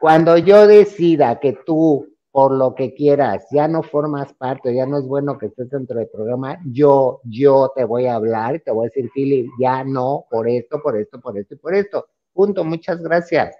[0.00, 4.98] cuando yo decida que tú, por lo que quieras, ya no formas parte, ya no
[4.98, 8.70] es bueno que estés dentro del programa, yo, yo te voy a hablar y te
[8.70, 12.06] voy a decir, Philip, ya no, por esto, por esto, por esto y por esto.
[12.32, 13.56] Punto, muchas gracias.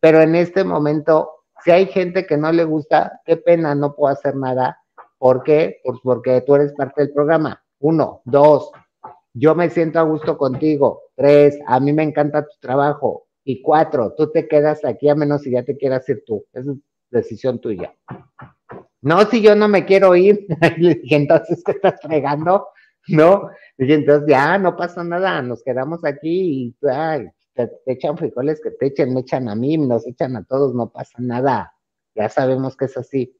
[0.00, 1.30] Pero en este momento
[1.64, 4.78] Si hay gente que no le gusta, qué pena, no puedo hacer nada.
[5.18, 5.80] ¿Por qué?
[5.84, 7.62] Pues porque tú eres parte del programa.
[7.80, 8.70] Uno, dos,
[9.34, 11.02] yo me siento a gusto contigo.
[11.16, 13.26] Tres, a mí me encanta tu trabajo.
[13.44, 16.44] Y cuatro, tú te quedas aquí a menos si ya te quieras ir tú.
[16.52, 16.78] Esa es
[17.10, 17.94] decisión tuya.
[19.02, 20.46] No, si yo no me quiero ir.
[20.78, 22.68] Le dije, entonces, ¿qué estás fregando?
[23.08, 23.50] No.
[23.78, 26.76] Dije, entonces ya, no pasa nada, nos quedamos aquí y
[27.54, 30.92] te, echan frijoles que te echen, me echan a mí, nos echan a todos, no
[30.92, 31.72] pasa nada.
[32.14, 33.36] Ya sabemos que es así.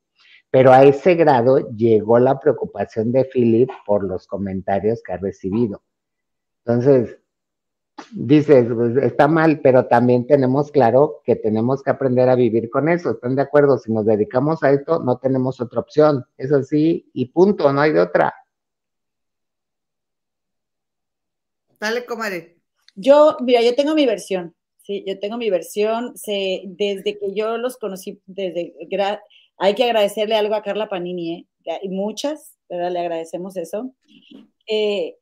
[0.50, 5.82] Pero a ese grado llegó la preocupación de Philip por los comentarios que ha recibido.
[6.64, 7.19] Entonces,
[8.12, 12.88] dices, pues, está mal, pero también tenemos claro que tenemos que aprender a vivir con
[12.88, 13.12] eso.
[13.12, 13.78] ¿Están de acuerdo?
[13.78, 16.24] Si nos dedicamos a esto, no tenemos otra opción.
[16.36, 18.34] Es así y punto, no hay de otra.
[21.78, 22.58] Dale, comadre.
[22.94, 24.54] Yo, mira, yo tengo mi versión.
[24.82, 26.14] Sí, yo tengo mi versión.
[26.14, 28.74] desde que yo los conocí, desde
[29.56, 31.46] hay que agradecerle algo a Carla Panini, ¿eh?
[31.82, 32.90] y muchas, ¿verdad?
[32.90, 33.94] Le agradecemos eso.
[34.66, 35.16] Eh,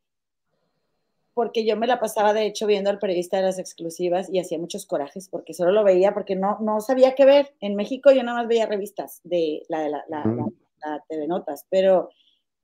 [1.39, 4.59] porque yo me la pasaba, de hecho, viendo al periodista de las exclusivas y hacía
[4.59, 7.55] muchos corajes, porque solo lo veía, porque no, no sabía qué ver.
[7.61, 12.11] En México yo nada más veía revistas de la, de la, la, TV Notas, pero,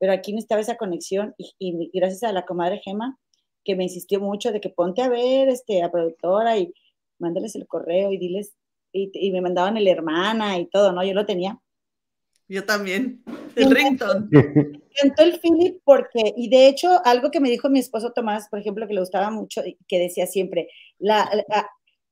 [0.00, 3.16] pero aquí no estaba esa conexión y, y, gracias a la comadre Gema,
[3.62, 6.74] que me insistió mucho de que ponte a ver este, a productora y
[7.20, 8.54] mándales el correo y diles,
[8.90, 11.04] y, y me mandaban el hermana y todo, ¿no?
[11.04, 11.60] Yo lo tenía.
[12.48, 13.22] Yo también.
[13.54, 14.28] El rington.
[14.94, 18.60] Encantó el Philip porque, y de hecho, algo que me dijo mi esposo Tomás, por
[18.60, 20.68] ejemplo, que le gustaba mucho, que decía siempre,
[20.98, 21.28] la,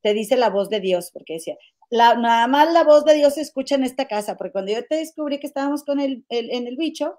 [0.02, 1.56] te dice la voz de Dios, porque decía,
[1.90, 4.84] la, nada más la voz de Dios se escucha en esta casa, porque cuando yo
[4.84, 7.16] te descubrí que estábamos con el, en el bicho,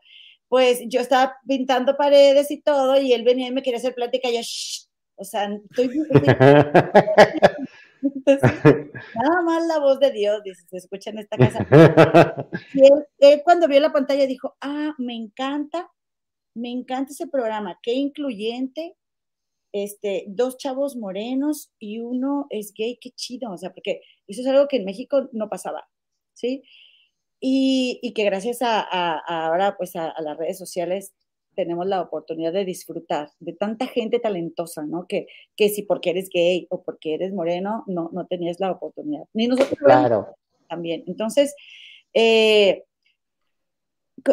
[0.49, 4.29] pues yo estaba pintando paredes y todo, y él venía y me quería hacer plática,
[4.29, 4.87] y yo, Shh.
[5.15, 5.89] o sea, estoy...
[9.15, 11.67] nada más la voz de Dios, dice, se escucha en esta casa.
[12.73, 15.89] Y él, cuando vio la pantalla dijo, ah, me encanta,
[16.55, 18.95] me encanta ese programa, qué incluyente,
[19.71, 24.47] este, dos chavos morenos y uno es gay, qué chido, o sea, porque eso es
[24.47, 25.87] algo que en México no pasaba,
[26.33, 26.63] ¿sí?
[27.39, 28.79] Y, que gracias a,
[29.19, 31.13] ahora, pues a, las redes sociales
[31.55, 35.05] tenemos la oportunidad de disfrutar de tanta gente talentosa, ¿no?
[35.07, 39.23] Que, que si porque eres gay o porque eres moreno, no, no tenías la oportunidad.
[39.33, 40.35] Ni nosotros claro.
[40.67, 41.03] también.
[41.07, 41.55] Entonces,
[42.13, 42.83] eh,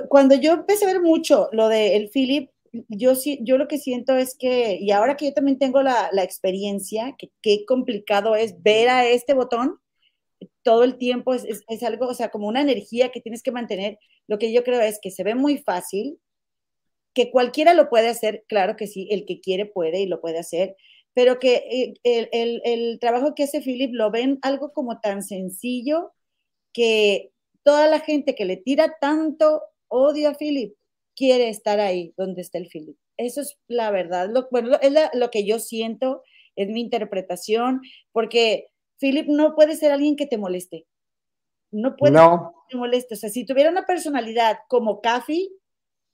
[0.09, 2.51] cuando yo empecé a ver mucho lo de el Philip,
[2.89, 6.23] yo, yo lo que siento es que, y ahora que yo también tengo la, la
[6.23, 9.79] experiencia, que qué complicado es ver a este botón
[10.63, 13.53] todo el tiempo, es, es, es algo, o sea, como una energía que tienes que
[13.53, 13.99] mantener.
[14.29, 16.19] Lo que yo creo es que se ve muy fácil,
[17.15, 20.39] que cualquiera lo puede hacer, claro que sí, el que quiere puede y lo puede
[20.39, 20.77] hacer,
[21.15, 26.13] pero que eh, el, trabajo que hace Philip lo ven algo como tan sencillo
[26.73, 27.33] que
[27.65, 30.75] toda la gente que le tira tanto odio a Philip
[31.17, 32.97] quiere estar ahí donde está el Philip.
[33.17, 36.23] Eso es la verdad, lo, bueno, es lo que yo siento,
[36.57, 37.81] es mi interpretación,
[38.13, 38.69] porque
[38.99, 40.87] Philip no puede ser alguien que te moleste.
[41.73, 43.15] No puede ser que te moleste.
[43.15, 45.53] O sea, si tuviera una personalidad como Cafi,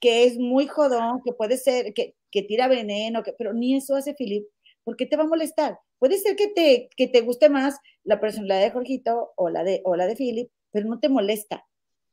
[0.01, 3.97] que es muy jodón, que puede ser, que, que tira veneno, que, pero ni eso
[3.97, 4.47] hace Philip.
[4.85, 5.79] ¿Por qué te va a molestar?
[5.99, 9.81] Puede ser que te, que te guste más la personalidad de Jorgito o la de,
[9.85, 11.67] o la de Philip, pero no te molesta.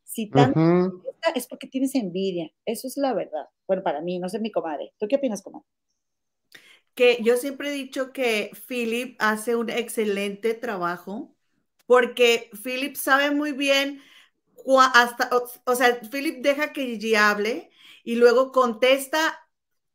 [0.03, 2.51] Si tanto molesta, es porque tienes envidia.
[2.65, 3.47] Eso es la verdad.
[3.67, 4.93] Bueno, para mí, no sé mi comadre.
[4.99, 5.65] ¿Tú qué opinas, comadre?
[6.95, 11.35] Que yo siempre he dicho que Philip hace un excelente trabajo
[11.85, 14.01] porque Philip sabe muy bien
[14.93, 15.29] hasta,
[15.65, 17.69] o, sea, Philip deja que Gigi hable
[18.03, 19.39] y luego contesta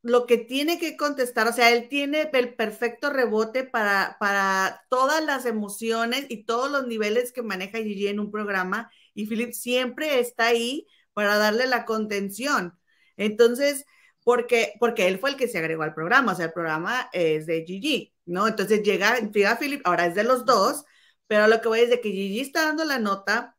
[0.03, 5.25] lo que tiene que contestar, o sea, él tiene el perfecto rebote para, para todas
[5.25, 10.21] las emociones y todos los niveles que maneja Gigi en un programa y Philip siempre
[10.21, 12.79] está ahí para darle la contención.
[13.17, 13.85] Entonces,
[14.25, 17.47] porque, porque él fue el que se agregó al programa, o sea, el programa es
[17.47, 18.47] de Gigi, ¿no?
[18.47, 20.85] Entonces llega, llega Philip, ahora es de los dos,
[21.27, 23.57] pero lo que voy es de que Gigi está dando la nota,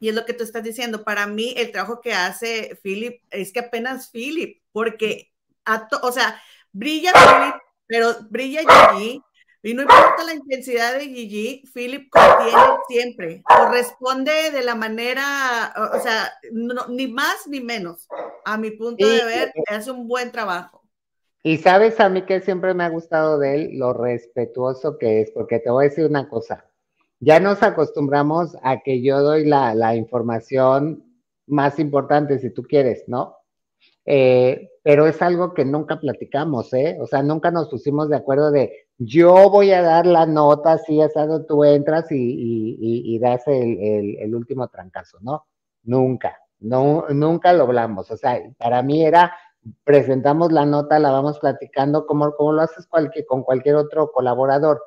[0.00, 3.52] y es lo que tú estás diciendo, para mí el trabajo que hace Philip es
[3.52, 5.32] que apenas Philip, porque,
[6.02, 6.40] o sea,
[6.72, 7.54] brilla Philip,
[7.86, 9.22] pero brilla Gigi,
[9.62, 15.74] y no importa la intensidad de Gigi, Philip contiene siempre, o responde de la manera,
[15.92, 16.32] o, sea,
[16.88, 18.06] ni más ni menos.
[18.44, 20.82] A mi punto de ver, hace un buen trabajo.
[21.42, 25.30] Y sabes a mí que siempre me ha gustado de él, lo respetuoso que es,
[25.32, 26.67] porque te voy a decir una cosa
[27.20, 31.04] ya nos acostumbramos a que yo doy la, información
[31.46, 33.36] más importante, si tú quieres, ¿no?
[34.04, 36.96] Eh, pero es algo que nunca platicamos, ¿eh?
[37.00, 41.16] O sea, nunca nos pusimos de acuerdo de yo voy a dar la nota, es
[41.16, 45.46] algo tú entras y, das el, último trancazo, ¿no?
[45.84, 48.10] Nunca, no, nunca lo hablamos.
[48.10, 49.32] O sea, para mí era,
[49.84, 52.88] presentamos la nota, la vamos platicando como, como lo haces
[53.26, 54.82] con cualquier otro colaborador.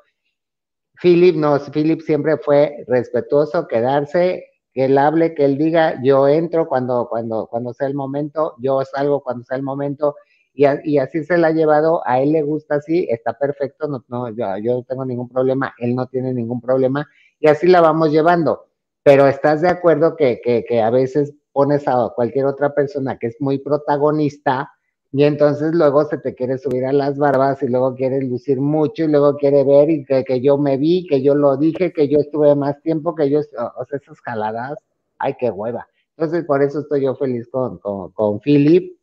[1.02, 6.68] Philip, no, Philip siempre fue respetuoso, quedarse, que él hable, que él diga, yo entro
[6.68, 10.16] cuando, cuando, cuando sea el momento, yo salgo cuando sea el momento,
[10.54, 10.66] y,
[10.98, 14.58] así se la ha llevado, a él le gusta así, está perfecto, no, no, yo,
[14.58, 17.08] yo no tengo ningún problema, él no tiene ningún problema,
[17.40, 18.68] y así la vamos llevando.
[19.04, 23.28] Pero estás de acuerdo que, que, que a veces pones a cualquier otra persona que
[23.28, 24.72] es muy protagonista,
[25.14, 29.04] y entonces luego se te quiere subir a las barbas y luego quiere lucir mucho
[29.04, 32.20] y luego quiere ver y que, yo me vi, que yo lo dije, que yo
[32.20, 34.80] estuve más tiempo, que yo, o sea, esas jaladas,
[35.20, 35.86] ay, qué hueva.
[36.16, 38.98] Entonces, por eso estoy yo feliz con, con, con Philip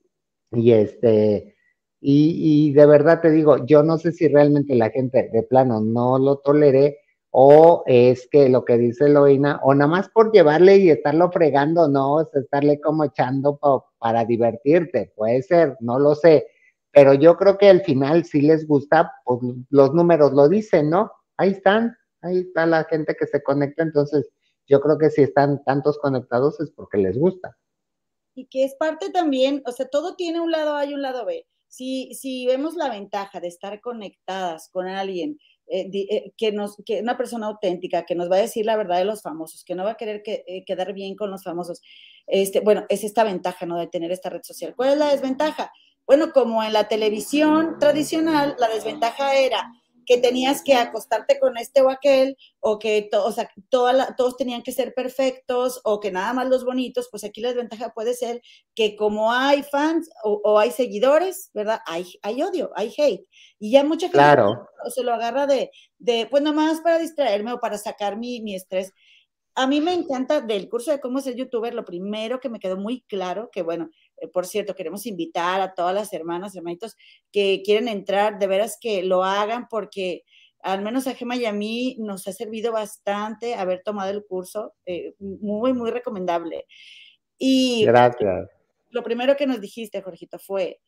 [0.52, 1.54] y este,
[2.00, 5.80] y, y de verdad te digo, yo no sé si realmente la gente de plano
[5.80, 10.78] no lo tolere o es que lo que dice Loina, o nada más por llevarle
[10.78, 13.58] y estarlo fregando, no, es estarle como echando
[13.98, 16.46] para divertirte, puede ser, no lo sé,
[16.90, 19.40] pero yo creo que al final si les gusta, pues
[19.70, 21.12] los números lo dicen, ¿no?
[21.36, 24.28] Ahí están, ahí está la gente que se conecta, entonces
[24.66, 27.56] yo creo que si están tantos conectados es porque les gusta.
[28.34, 31.24] Y que es parte también, o sea, todo tiene un lado A y un lado
[31.24, 31.46] B.
[31.66, 35.38] Si, si vemos la ventaja de estar conectadas con alguien,
[35.70, 38.98] eh, eh, que, nos, que una persona auténtica, que nos va a decir la verdad
[38.98, 41.82] de los famosos, que no va a querer que, eh, quedar bien con los famosos.
[42.26, 43.78] Este, bueno, es esta ventaja, ¿no?
[43.78, 44.74] De tener esta red social.
[44.74, 45.70] ¿Cuál es la desventaja?
[46.06, 49.70] Bueno, como en la televisión tradicional, la desventaja era
[50.08, 54.72] que tenías que acostarte con este o aquel, o que o sea, todos tenían que
[54.72, 58.40] ser perfectos, o que nada más los bonitos, pues aquí la desventaja puede ser
[58.74, 61.80] que como hay fans o, hay seguidores, ¿verdad?
[61.86, 63.28] Hay, hay odio, hay hate.
[63.58, 64.24] Y ya mucha gente
[64.94, 68.94] se lo agarra de, de, pues nomás para distraerme o para sacar mi, mi estrés
[69.58, 72.76] a mí me encanta del curso de cómo ser youtuber, lo primero que me quedó
[72.76, 73.90] muy claro, que bueno,
[74.32, 76.96] por cierto, queremos invitar a todas las hermanas, hermanitos
[77.32, 80.24] que quieren entrar, de veras que lo hagan porque
[80.60, 84.74] al menos a Gema y a mí nos ha servido bastante haber tomado el curso,
[84.86, 86.66] eh, muy, muy recomendable.
[87.38, 88.48] Y Gracias.
[88.90, 90.80] Lo primero que nos dijiste, Jorgito, fue,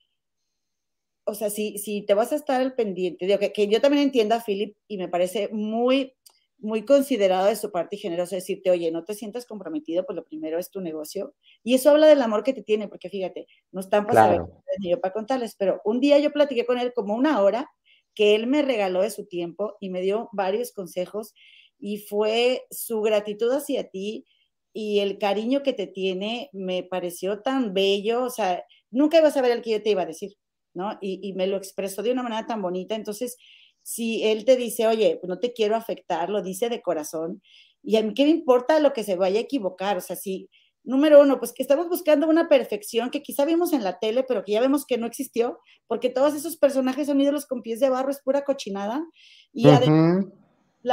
[1.24, 4.04] o sea, si, si te vas a estar al pendiente, digo, que, que yo también
[4.04, 6.16] entiendo a Philip y me parece muy
[6.60, 10.24] muy considerado de su parte y generoso decirte, oye, no te sientas comprometido, pues lo
[10.24, 11.34] primero es tu negocio.
[11.64, 14.46] Y eso habla del amor que te tiene, porque fíjate, no están para
[14.78, 17.70] ni yo para contarles, pero un día yo platiqué con él como una hora
[18.14, 21.34] que él me regaló de su tiempo y me dio varios consejos
[21.78, 24.26] y fue su gratitud hacia ti
[24.72, 29.42] y el cariño que te tiene me pareció tan bello, o sea, nunca ibas a
[29.42, 30.36] ver el que yo te iba a decir,
[30.74, 30.98] ¿no?
[31.00, 33.36] Y, y me lo expresó de una manera tan bonita, entonces
[33.82, 37.42] si él te dice, oye, pues no te quiero afectar, lo dice de corazón,
[37.82, 40.48] y a mí qué me importa lo que se vaya a equivocar, o sea, si,
[40.84, 44.44] número uno, pues que estamos buscando una perfección que quizá vimos en la tele, pero
[44.44, 47.90] que ya vemos que no existió, porque todos esos personajes son ídolos con pies de
[47.90, 49.04] barro, es pura cochinada,
[49.52, 50.26] y además,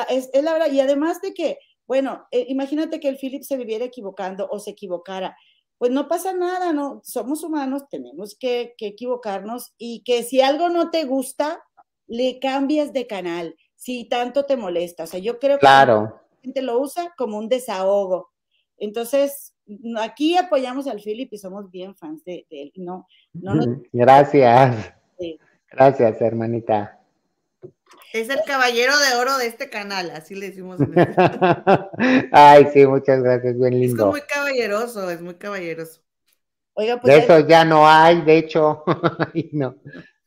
[0.10, 3.86] es, la verdad, y además de que, bueno, eh, imagínate que el Philip se viviera
[3.86, 5.38] equivocando o se equivocara,
[5.78, 7.02] pues no pasa nada, ¿no?
[7.04, 11.64] Somos humanos, tenemos que, que equivocarnos y que si algo no te gusta,
[12.08, 15.04] le cambias de canal si tanto te molesta.
[15.04, 18.32] O sea, yo creo que la gente lo usa como un desahogo.
[18.78, 19.54] Entonces,
[20.00, 22.72] aquí apoyamos al Philip y somos bien fans de, él.
[22.76, 23.54] No, no
[23.94, 24.94] Gracias.
[25.70, 26.98] Gracias, hermanita.
[28.14, 30.80] Es el caballero de oro de este canal, así le decimos.
[32.32, 34.06] Ay, sí, muchas gracias, bien lindo.
[34.06, 36.02] Es muy caballeroso, es muy caballeroso.
[36.74, 37.14] Oiga, pues.
[37.14, 38.84] De eso ya no hay, de hecho.
[39.52, 39.76] no.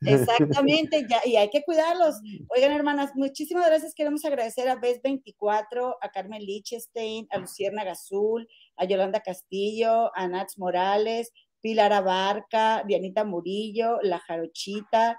[0.01, 2.17] Exactamente, y hay que cuidarlos.
[2.49, 3.95] Oigan, hermanas, muchísimas gracias.
[3.95, 10.59] Queremos agradecer a BES24, a Carmen Lichestein, a Lucierna Gazul, a Yolanda Castillo, a Nats
[10.59, 15.19] Morales, Pilar Abarca, Dianita Murillo, La Jarochita,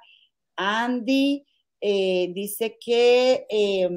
[0.56, 1.46] Andy,
[1.80, 3.90] eh, dice que eh,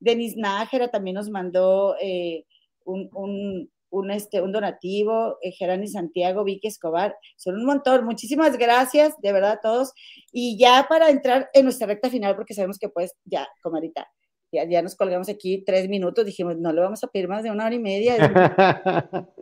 [0.00, 2.46] Denis Nájera también nos mandó eh,
[2.84, 3.70] un,
[4.10, 8.04] este, un donativo, eh, Gerani Santiago, Vicky Escobar, son un montón.
[8.04, 9.92] Muchísimas gracias, de verdad, a todos.
[10.32, 14.08] Y ya para entrar en nuestra recta final, porque sabemos que pues ya, comadita,
[14.52, 17.50] ya, ya nos colgamos aquí tres minutos, dijimos, no le vamos a pedir más de
[17.50, 18.16] una hora y media.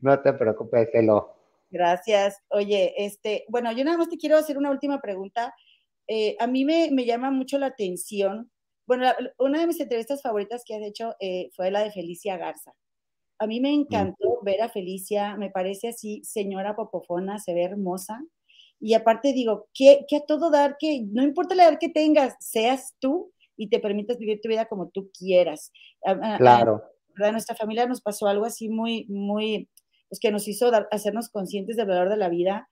[0.00, 1.34] no te preocupes, Elo.
[1.70, 2.38] Gracias.
[2.48, 5.54] Oye, este, bueno, yo nada más te quiero hacer una última pregunta.
[6.06, 8.50] Eh, a mí me, me, llama mucho la atención.
[8.86, 9.06] Bueno,
[9.38, 12.72] una de mis entrevistas favoritas que has hecho eh, fue la de Felicia Garza.
[13.38, 18.20] A mí me encantó ver a Felicia, me parece así, señora popofona, se ve hermosa.
[18.80, 22.36] Y aparte digo, que, que a todo dar, que no importa la edad que tengas,
[22.40, 25.72] seas tú y te permitas vivir tu vida como tú quieras.
[26.38, 26.82] Claro.
[27.16, 29.68] A, nuestra familia nos pasó algo así muy, muy,
[30.08, 32.68] pues que nos hizo dar, hacernos conscientes del valor de la vida.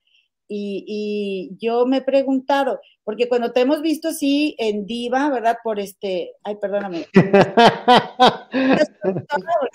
[0.48, 5.58] Y, y, yo me he preguntado, porque cuando te hemos visto así en diva, ¿verdad?
[5.62, 7.06] Por este, ay, perdóname.
[7.14, 7.38] porque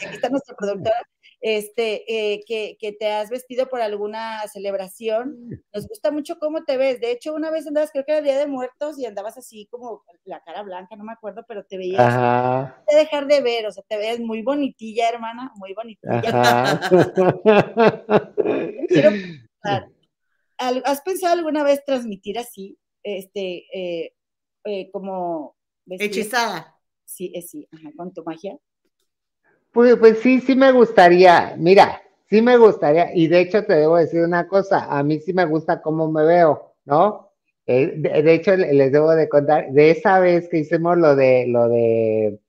[0.05, 0.95] aquí está nuestra productora
[1.41, 5.35] este, eh, que, que, te has vestido por alguna celebración.
[5.73, 7.01] Nos gusta mucho cómo te ves.
[7.01, 10.03] De hecho, una vez andabas, creo que era Día de Muertos, y andabas así como
[10.23, 11.99] la cara blanca, no me acuerdo, pero te veías.
[11.99, 12.83] Ajá.
[12.87, 16.21] Te dejar de ver, o sea, te ves muy bonitilla, hermana, muy bonitilla.
[18.87, 19.11] Quiero
[20.61, 24.13] ¿has pensado alguna vez transmitir así, este, eh,
[24.65, 25.55] eh, como...
[25.87, 26.77] Hechizada.
[27.05, 28.57] Sí, sí, ajá, con tu magia.
[29.73, 31.55] Pues, pues sí, sí me gustaría.
[31.57, 33.13] Mira, sí me gustaría.
[33.13, 36.23] Y de hecho te debo decir una cosa, a mí sí me gusta cómo me
[36.23, 37.31] veo, ¿no?
[37.67, 41.69] Eh, de, hecho, les debo de contar, de esa vez que hicimos lo de lo
[41.69, 42.39] de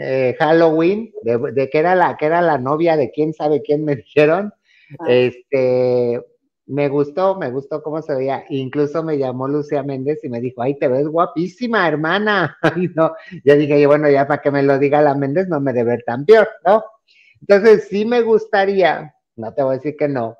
[0.00, 3.96] eh, Halloween, de, que era la que era la novia de quién sabe quién me
[3.96, 4.52] dijeron,
[4.98, 5.06] ah.
[5.08, 6.22] este,
[6.70, 8.44] me gustó, me gustó cómo se veía.
[8.48, 12.56] Incluso me llamó Lucía Méndez y me dijo, ay, te ves guapísima, hermana.
[12.62, 13.12] Ay, no.
[13.44, 16.04] Ya dije, bueno, ya para que me lo diga la Méndez, no me debe ver
[16.06, 16.84] tan peor, ¿no?
[17.40, 20.36] Entonces, sí me gustaría, no te voy a decir que no,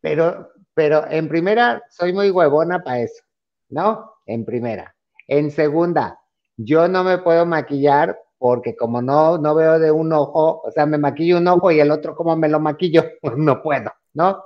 [0.00, 3.22] pero, pero en primera, soy muy huevona para eso,
[3.68, 4.12] ¿no?
[4.26, 4.94] En primera.
[5.28, 6.18] En segunda,
[6.56, 10.86] yo no me puedo maquillar porque como no, no veo de un ojo, o sea,
[10.86, 14.42] me maquillo un ojo y el otro como me lo maquillo, pues no puedo, ¿no?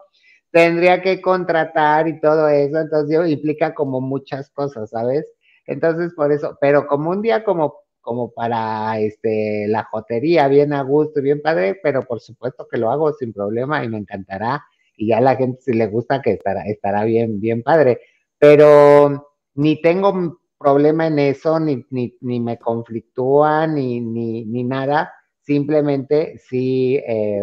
[0.56, 5.26] Tendría que contratar y todo eso, entonces implica como muchas cosas, ¿sabes?
[5.66, 10.80] Entonces, por eso, pero como un día como, como para este, la jotería, bien a
[10.80, 14.64] gusto, bien padre, pero por supuesto que lo hago sin problema y me encantará,
[14.96, 18.00] y ya la gente si le gusta que estará, estará bien, bien padre,
[18.38, 25.12] pero ni tengo problema en eso, ni, ni, ni me conflictúa, ni, ni, ni nada,
[25.42, 27.42] simplemente sí, eh,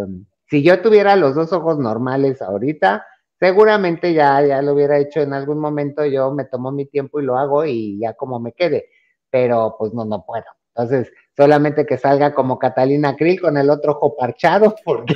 [0.53, 3.07] si yo tuviera los dos ojos normales ahorita,
[3.39, 7.23] seguramente ya, ya lo hubiera hecho en algún momento, yo me tomo mi tiempo y
[7.23, 8.89] lo hago y ya como me quede,
[9.31, 10.45] pero pues no, no puedo.
[10.75, 15.15] Entonces, solamente que salga como Catalina Krill con el otro ojo parchado, porque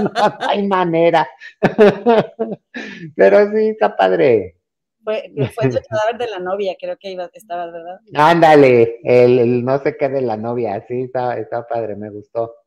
[0.00, 0.12] no,
[0.48, 1.28] hay manera.
[3.16, 4.60] pero sí, está padre.
[5.02, 7.98] Fue, fue el cadáver de la novia, creo que iba, estaba, ¿verdad?
[8.14, 12.61] Ándale, el, no sé qué de la novia, sí, está, está padre, me gustó.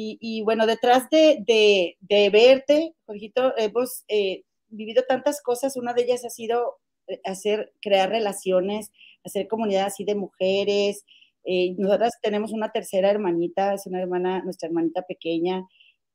[0.00, 5.76] Y, bueno, detrás de, de, verte, Jorgito, hemos eh, vivido tantas cosas.
[5.76, 8.92] Una de ellas ha sido eh, hacer, crear relaciones,
[9.24, 11.04] hacer comunidad así de mujeres.
[11.44, 15.66] Eh, nosotras tenemos una tercera hermanita, es una hermana, nuestra hermanita pequeña,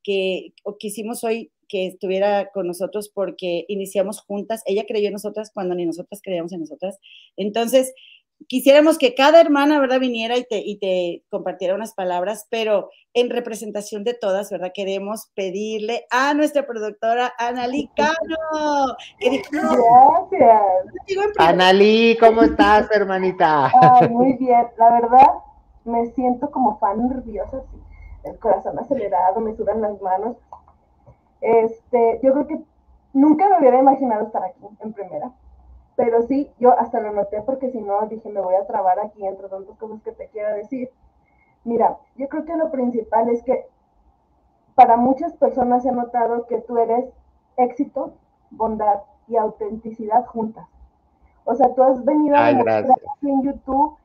[0.02, 4.62] que quisimos hoy que estuviera con nosotros porque iniciamos juntas.
[4.66, 7.00] Ella creyó en nosotras cuando ni nosotras creíamos en nosotras.
[7.36, 7.94] Entonces,
[8.48, 13.30] quisiéramos que cada hermana, ¿verdad?, viniera y te, y te compartiera unas palabras, pero en
[13.30, 14.72] representación de todas, ¿verdad?
[14.74, 18.96] Queremos pedirle a nuestra productora Analí Cano.
[19.20, 20.62] Gracias.
[21.38, 23.72] Analí, ¿cómo estás, hermanita?
[24.10, 24.68] muy bien.
[24.78, 25.30] La verdad,
[25.86, 27.62] me siento como fan nerviosa,
[28.24, 30.38] el corazón acelerado, me sudan las manos.
[31.42, 32.62] Este, yo creo que
[33.14, 35.32] nunca me hubiera imaginado estar aquí en primera
[35.96, 39.26] pero sí, yo hasta lo noté porque si no dije, me voy a trabar aquí
[39.26, 40.90] entre tantas cosas que te quiero decir.
[41.64, 43.68] Mira, yo creo que lo principal es que
[44.76, 47.06] para muchas personas he notado que tú eres
[47.58, 48.14] éxito,
[48.50, 50.68] bondad y autenticidad juntas.
[51.46, 52.86] O sea, tú has venido a demostrar
[53.22, 53.98] en YouTube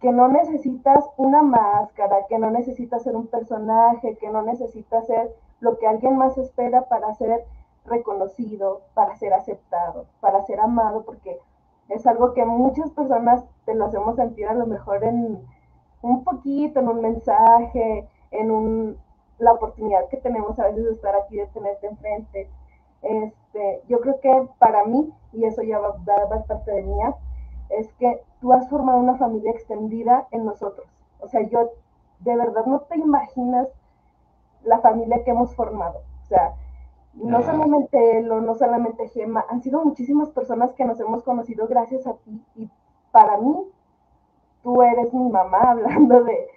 [0.00, 5.34] que no necesitas una máscara, que no necesitas ser un personaje, que no necesitas ser
[5.60, 7.44] lo que alguien más espera para ser
[7.84, 11.38] reconocido, para ser aceptado, para ser amado, porque
[11.88, 15.40] es algo que muchas personas te lo hacemos sentir a lo mejor en
[16.02, 18.98] un poquito, en un mensaje, en un,
[19.38, 22.50] la oportunidad que tenemos a veces de estar aquí, de tenerte enfrente.
[23.02, 27.14] Este, yo creo que para mí, y eso ya va, va, parte de mía,
[27.70, 30.86] es que tú has formado una familia extendida en nosotros.
[31.20, 31.70] O sea, yo
[32.20, 33.68] de verdad no te imaginas
[34.64, 36.02] la familia que hemos formado.
[36.22, 36.54] O sea,
[37.14, 42.06] no solamente él no solamente Gemma, han sido muchísimas personas que nos hemos conocido gracias
[42.06, 42.70] a ti y
[43.10, 43.54] para mí
[44.62, 46.48] tú eres mi mamá hablando de,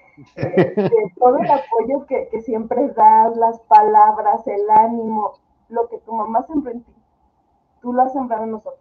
[1.20, 5.34] todo el apoyo que, siempre das, las palabras, el ánimo,
[5.68, 6.94] lo que tu mamá siempre en ti,
[7.82, 8.80] tú lo has sembrado en nosotros.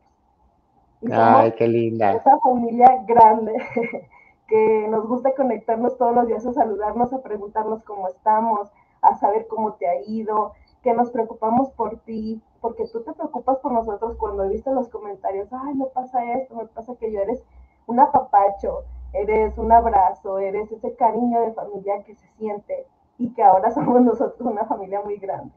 [1.11, 2.13] Ay, qué linda.
[2.13, 3.53] Esa familia grande
[4.47, 8.71] que nos gusta conectarnos todos los días a saludarnos, a preguntarnos cómo estamos,
[9.03, 10.53] a saber cómo te ha ido,
[10.85, 14.89] que nos preocupamos por ti, porque tú te preocupas por nosotros cuando he visto los
[14.91, 17.43] comentarios, ay, me pasa esto, me pasa que yo eres
[17.87, 18.85] un apapacho,
[19.15, 22.87] eres un abrazo, eres ese cariño de familia que se siente
[23.19, 25.53] y que ahora somos nosotros una familia muy grande.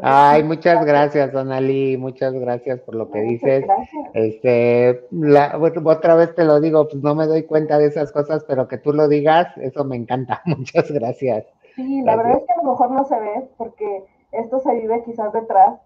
[0.00, 3.66] Ay, muchas gracias, Donali, muchas gracias por lo que dices.
[4.14, 8.42] Este, la, otra vez te lo digo, pues no me doy cuenta de esas cosas,
[8.48, 10.40] pero que tú lo digas, eso me encanta.
[10.46, 11.44] Muchas gracias.
[11.76, 15.02] Sí, la verdad es que a lo mejor no se ve porque esto se vive
[15.04, 15.80] quizás detrás,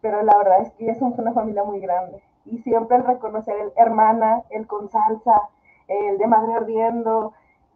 [0.00, 2.22] pero la verdad es que ya somos una familia muy grande.
[2.44, 5.48] Y siempre el reconocer el hermana, el con salsa,
[5.88, 7.32] el de madre ardiendo,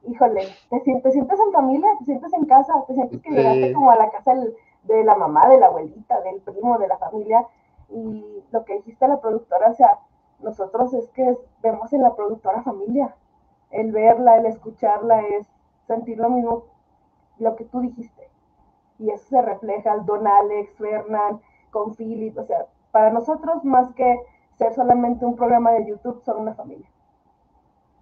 [0.06, 3.96] híjole, te, sientes en familia, te sientes en casa, te sientes que llegaste como a
[3.96, 4.34] la casa
[4.84, 7.46] de la mamá, de la abuelita, del primo, de la familia.
[7.90, 9.98] Y lo que dijiste la productora, o sea,
[10.40, 13.14] nosotros es que vemos en la productora familia.
[13.70, 15.46] El verla, el escucharla, es
[15.86, 16.64] sentir lo mismo,
[17.38, 18.28] lo que tú dijiste.
[19.00, 21.40] Y eso se refleja al Don Alex, Fernán,
[21.70, 24.18] con Philip, o sea, para nosotros más que
[24.58, 26.86] ser solamente un programa de YouTube, son una familia.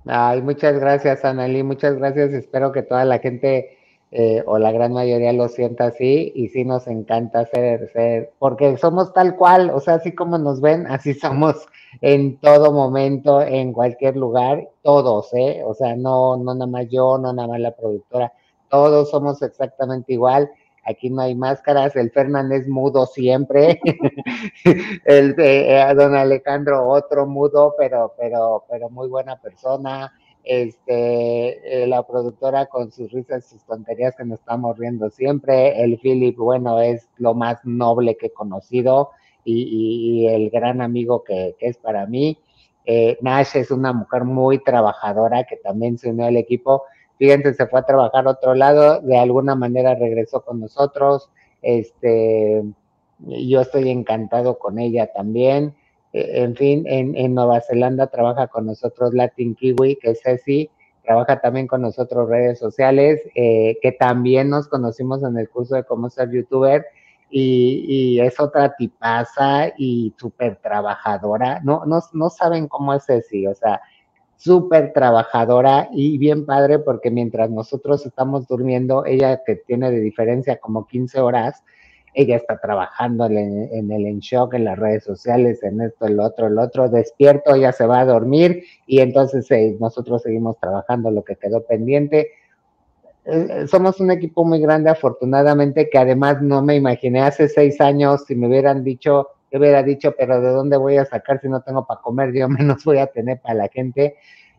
[0.06, 2.32] Ay, muchas gracias, Anali, muchas gracias.
[2.32, 3.78] Espero que toda la gente
[4.10, 8.78] eh, o la gran mayoría lo sienta así y sí nos encanta ser, ser, porque
[8.78, 11.66] somos tal cual, o sea, así como nos ven, así somos
[12.00, 15.62] en todo momento, en cualquier lugar, todos, ¿eh?
[15.64, 18.32] O sea, no, no nada más yo, no nada más la productora,
[18.70, 20.50] todos somos exactamente igual
[20.88, 23.80] aquí no hay máscaras, el Fernández mudo siempre,
[25.04, 30.12] el eh, eh, don Alejandro otro mudo, pero, pero, pero muy buena persona,
[30.44, 35.98] este, eh, la productora con sus risas, sus tonterías que nos estamos riendo siempre, el
[35.98, 39.10] Philip, bueno, es lo más noble que he conocido
[39.44, 42.38] y, el gran amigo que, es para mí.
[43.20, 46.84] Nash es una mujer muy trabajadora que también se unió al equipo
[47.18, 51.30] fíjense, se fue a trabajar a otro lado, de alguna manera regresó con nosotros,
[51.62, 52.62] este,
[53.18, 55.74] yo estoy encantado con ella también,
[56.12, 60.70] e, en fin, en, Nueva Zelanda trabaja con nosotros Latin Kiwi, que es Ceci,
[61.04, 65.84] trabaja también con nosotros redes sociales, eh, que también nos conocimos en el curso de
[65.84, 66.86] cómo ser youtuber,
[67.30, 71.60] y, y, es otra tipaza y súper trabajadora.
[71.62, 73.82] No, no, no saben cómo es Ceci, o sea,
[74.38, 80.58] súper trabajadora y bien padre porque mientras nosotros estamos durmiendo, ella que tiene de diferencia
[80.58, 81.64] como 15 horas,
[82.14, 86.46] ella está trabajando en, el en shock, en las redes sociales, en esto, el otro,
[86.46, 91.22] el otro, despierto, ella se va a dormir y entonces eh, nosotros seguimos trabajando lo
[91.24, 92.30] que quedó pendiente.
[93.24, 98.24] Eh, somos un equipo muy grande, afortunadamente, que además no me imaginé hace seis años
[98.26, 101.60] si me hubieran dicho, yo hubiera dicho, pero ¿de dónde voy a sacar si no
[101.62, 102.32] tengo para comer?
[102.32, 104.16] Yo menos voy a tener para la gente.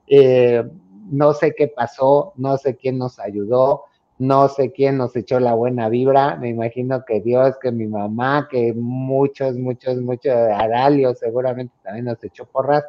[0.08, 0.64] Eh,
[1.12, 3.86] no sé qué pasó, no sé quién nos ayudó,
[4.18, 6.36] no sé quién nos echó la buena vibra.
[6.36, 12.24] Me imagino que Dios, que mi mamá, que muchos, muchos, muchos, Adalio seguramente también nos
[12.24, 12.84] echó porras,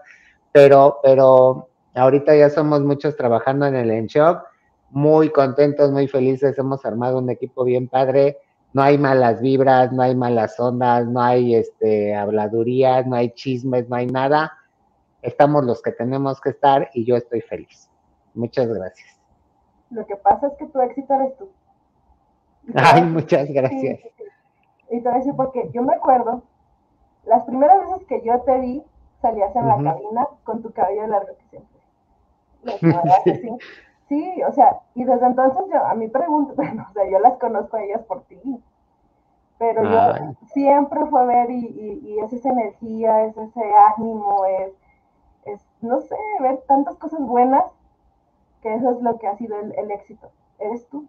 [0.52, 4.42] pero, pero ahorita ya somos muchos trabajando en el Enshop,
[4.90, 8.38] muy contentos, muy felices, hemos armado un equipo bien padre
[8.72, 13.88] no hay malas vibras, no hay malas ondas, no hay este, habladurías, no hay chismes,
[13.88, 14.52] no hay nada.
[15.22, 17.90] Estamos los que tenemos que estar y yo estoy feliz.
[18.34, 19.18] Muchas gracias.
[19.90, 21.48] Lo que pasa es que tu éxito eres tú.
[22.74, 24.00] Ay, muchas gracias.
[24.90, 26.42] Y te voy a decir porque yo me acuerdo,
[27.24, 28.82] las primeras veces que yo te vi,
[29.20, 31.80] salías en la cabina con tu cabello largo que siempre.
[34.10, 37.38] Sí, o sea, y desde entonces yo, a mí pregunto, bueno, o sea, yo las
[37.38, 38.40] conozco a ellas por ti,
[39.56, 43.60] pero yo siempre fue ver y, y, es esa energía, es ese
[43.96, 44.72] ánimo, es,
[45.44, 47.64] es, no sé, ver tantas cosas buenas,
[48.62, 50.28] que eso es lo que ha sido el, el éxito,
[50.58, 51.06] eres tú.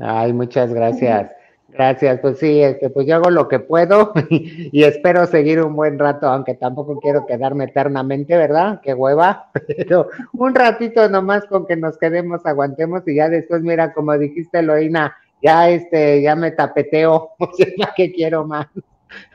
[0.00, 1.30] Ay, muchas gracias.
[1.68, 5.98] Gracias, pues sí, este, pues yo hago lo que puedo y, espero seguir un buen
[5.98, 8.80] rato, aunque tampoco quiero quedarme eternamente, ¿verdad?
[8.82, 13.92] Qué hueva, pero un ratito nomás con que nos quedemos, aguantemos y ya después, mira,
[13.92, 18.68] como dijiste, Loina, ya este, ya me tapeteo, pues ya que quiero más.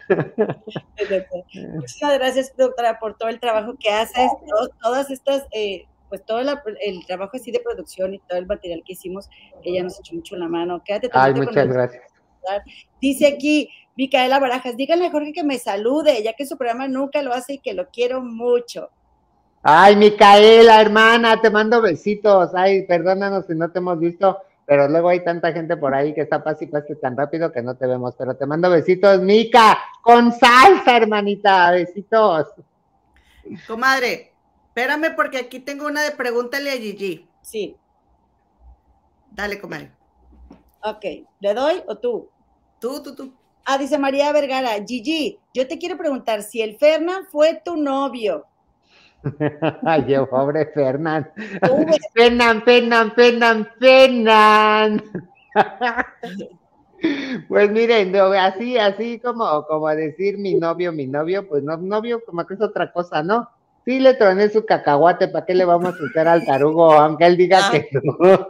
[1.75, 4.31] Muchas gracias, doctora, por todo el trabajo que haces,
[4.81, 8.93] todas estas, eh, pues todo el trabajo así de producción y todo el material que
[8.93, 9.29] hicimos,
[9.63, 10.81] ella nos echó mucho la mano.
[10.83, 12.10] Quédate Ay, muchas gracias.
[12.99, 17.21] Dice aquí Micaela Barajas, díganle a Jorge que me salude, ya que su programa nunca
[17.21, 18.89] lo hace y que lo quiero mucho.
[19.63, 22.49] Ay, Micaela, hermana, te mando besitos.
[22.55, 26.21] Ay, perdónanos si no te hemos visto, pero luego hay tanta gente por ahí que
[26.21, 28.15] está paz y tan rápido que no te vemos.
[28.17, 32.47] Pero te mando besitos, Mica, con salsa, hermanita, besitos.
[33.67, 34.33] Comadre,
[34.67, 37.27] espérame porque aquí tengo una de pregúntale a Gigi.
[37.41, 37.75] Sí.
[39.31, 39.91] Dale, comadre.
[40.83, 41.05] Ok,
[41.39, 42.29] ¿le doy o tú?
[42.79, 43.33] Tú, tú, tú.
[43.65, 48.45] Ah, dice María Vergara, Gigi, yo te quiero preguntar si el Fernán fue tu novio.
[49.85, 51.31] Ay, yo, pobre Fernán.
[52.15, 55.03] Fernán, Fernán, Fernán, Fernán.
[57.47, 62.45] Pues miren, así, así como, como decir mi novio, mi novio, pues no, novio como
[62.45, 63.49] que es otra cosa, ¿no?
[63.83, 66.91] Sí le troné su cacahuate, ¿para qué le vamos a hacer al tarugo?
[66.91, 68.15] Aunque él diga que no.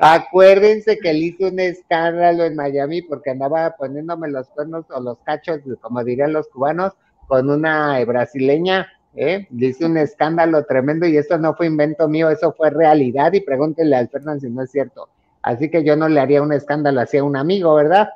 [0.00, 5.18] Acuérdense que él hizo un escándalo en Miami porque andaba poniéndome los cuernos o los
[5.20, 6.94] cachos, como dirían los cubanos,
[7.28, 9.46] con una brasileña, ¿eh?
[9.50, 13.40] Le hice un escándalo tremendo y eso no fue invento mío, eso fue realidad y
[13.40, 15.08] pregúntenle al Fernando si no es cierto.
[15.42, 18.08] Así que yo no le haría un escándalo así a un amigo, ¿verdad?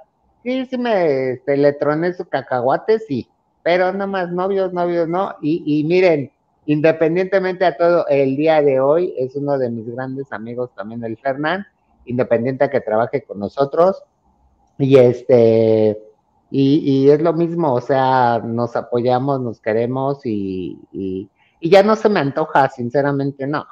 [0.43, 3.29] Sí, sí me este, le troné su cacahuate, sí,
[3.63, 5.35] pero nada más novios, novios, no.
[5.41, 6.31] Y, y miren,
[6.67, 11.17] independientemente a todo, el día de hoy es uno de mis grandes amigos también, el
[11.17, 11.67] Fernán,
[12.07, 14.03] independiente a que trabaje con nosotros.
[14.79, 15.99] Y este,
[16.51, 21.29] y, y, es lo mismo, o sea, nos apoyamos, nos queremos y, y,
[21.61, 23.67] y, ya no se me antoja, sinceramente no.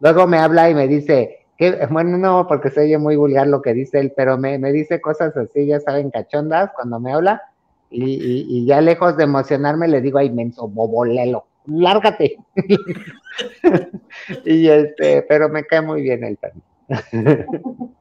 [0.00, 3.60] Luego me habla y me dice, que, bueno, no, porque se oye muy vulgar lo
[3.60, 7.42] que dice él, pero me, me dice cosas así, ya saben, cachondas cuando me habla
[7.90, 12.38] y, ya lejos de emocionarme le digo, ay, menso, bobolelo, lárgate.
[14.44, 16.64] y este, pero me cae muy bien el también.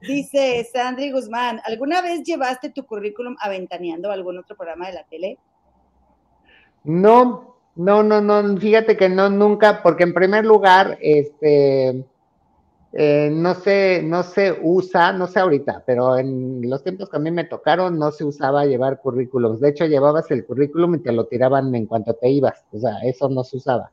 [0.00, 5.38] Dice Sandri Guzmán, ¿alguna vez llevaste tu currículum aventaneando algún otro programa de la tele?
[6.82, 12.04] No, no, no, no, fíjate que no, nunca, porque en primer lugar, este,
[12.94, 17.20] eh, no se, no se usa, no sé ahorita, pero en los tiempos que a
[17.20, 19.60] mí me tocaron no se usaba llevar currículums.
[19.60, 22.64] De hecho, llevabas el currículum y te lo tiraban en cuanto te ibas.
[22.70, 23.90] O sea, eso no se usaba.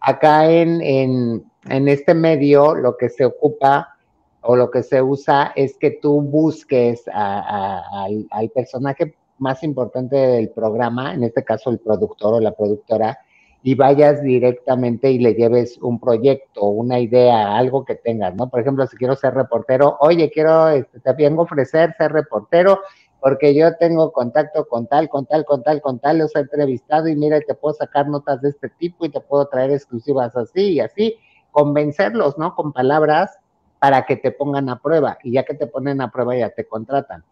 [0.00, 3.96] Acá en, en, en este medio lo que se ocupa
[4.42, 10.50] o lo que se usa es que tú busques al, al personaje más importante del
[10.50, 13.18] programa, en este caso el productor o la productora,
[13.66, 18.50] y vayas directamente y le lleves un proyecto, una idea, algo que tengas, ¿no?
[18.50, 22.80] Por ejemplo, si quiero ser reportero, oye, quiero, este, te vengo a ofrecer ser reportero
[23.20, 27.08] porque yo tengo contacto con tal, con tal, con tal, con tal, los he entrevistado
[27.08, 30.72] y mira, te puedo sacar notas de este tipo y te puedo traer exclusivas así
[30.72, 31.16] y así,
[31.50, 32.54] convencerlos, ¿no?
[32.54, 33.38] Con palabras
[33.78, 36.66] para que te pongan a prueba y ya que te ponen a prueba ya te
[36.66, 37.24] contratan.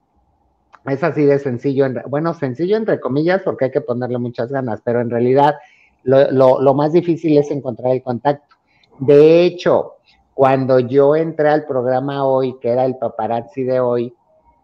[0.86, 5.02] Es así de sencillo, bueno, sencillo entre comillas porque hay que ponerle muchas ganas, pero
[5.02, 5.56] en realidad
[6.04, 8.56] lo, más difícil es encontrar el contacto.
[8.98, 9.94] De hecho,
[10.34, 14.14] cuando yo entré al programa hoy, que era el paparazzi de hoy,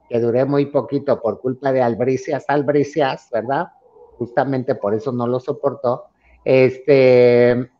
[0.08, 3.68] que duré muy poquito por culpa de albricias, albricias, ¿verdad?
[4.16, 6.06] Justamente por eso no lo soportó.
[6.44, 7.70] Este,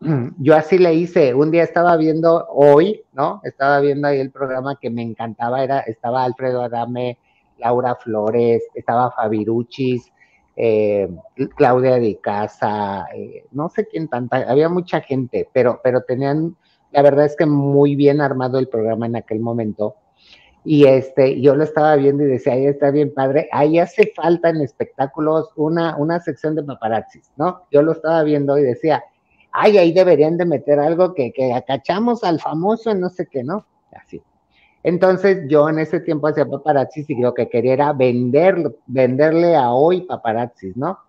[0.38, 1.34] yo así le hice.
[1.34, 3.40] Un día estaba viendo hoy, ¿no?
[3.44, 7.18] Estaba viendo ahí el programa que me encantaba, era, estaba Alfredo Adame,
[7.58, 10.12] Laura Flores, estaba Fabiruchis,
[10.56, 11.08] eh,
[11.54, 16.56] Claudia de Casa, eh, no sé quién tanta, había mucha gente, pero, pero tenían,
[16.92, 19.96] la verdad es que muy bien armado el programa en aquel momento.
[20.64, 24.48] Y este, yo lo estaba viendo y decía, ahí está bien padre, ahí hace falta
[24.48, 27.62] en espectáculos una, una sección de paparazzis, ¿no?
[27.70, 29.04] Yo lo estaba viendo y decía,
[29.52, 33.64] ay, ahí deberían de meter algo que, que acachamos al famoso, no sé qué, ¿no?
[33.92, 34.20] Así.
[34.86, 40.02] Entonces yo en ese tiempo hacía paparazzis y lo que quería era venderle a hoy
[40.02, 41.00] paparazzis, ¿no?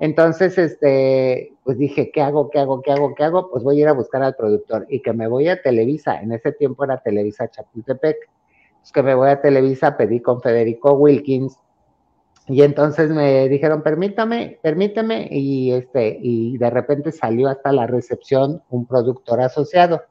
[0.00, 2.50] Entonces, este, pues dije, ¿qué hago?
[2.50, 2.82] ¿Qué hago?
[2.82, 3.14] ¿Qué hago?
[3.14, 3.50] ¿Qué hago?
[3.52, 6.20] Pues voy a ir a buscar al productor y que me voy a Televisa.
[6.20, 8.16] En ese tiempo era Televisa Chapultepec.
[8.80, 11.56] Pues que me voy a Televisa, pedí con Federico Wilkins
[12.48, 18.60] y entonces me dijeron, permítame, permíteme y este, y de repente salió hasta la recepción
[18.70, 20.02] un productor asociado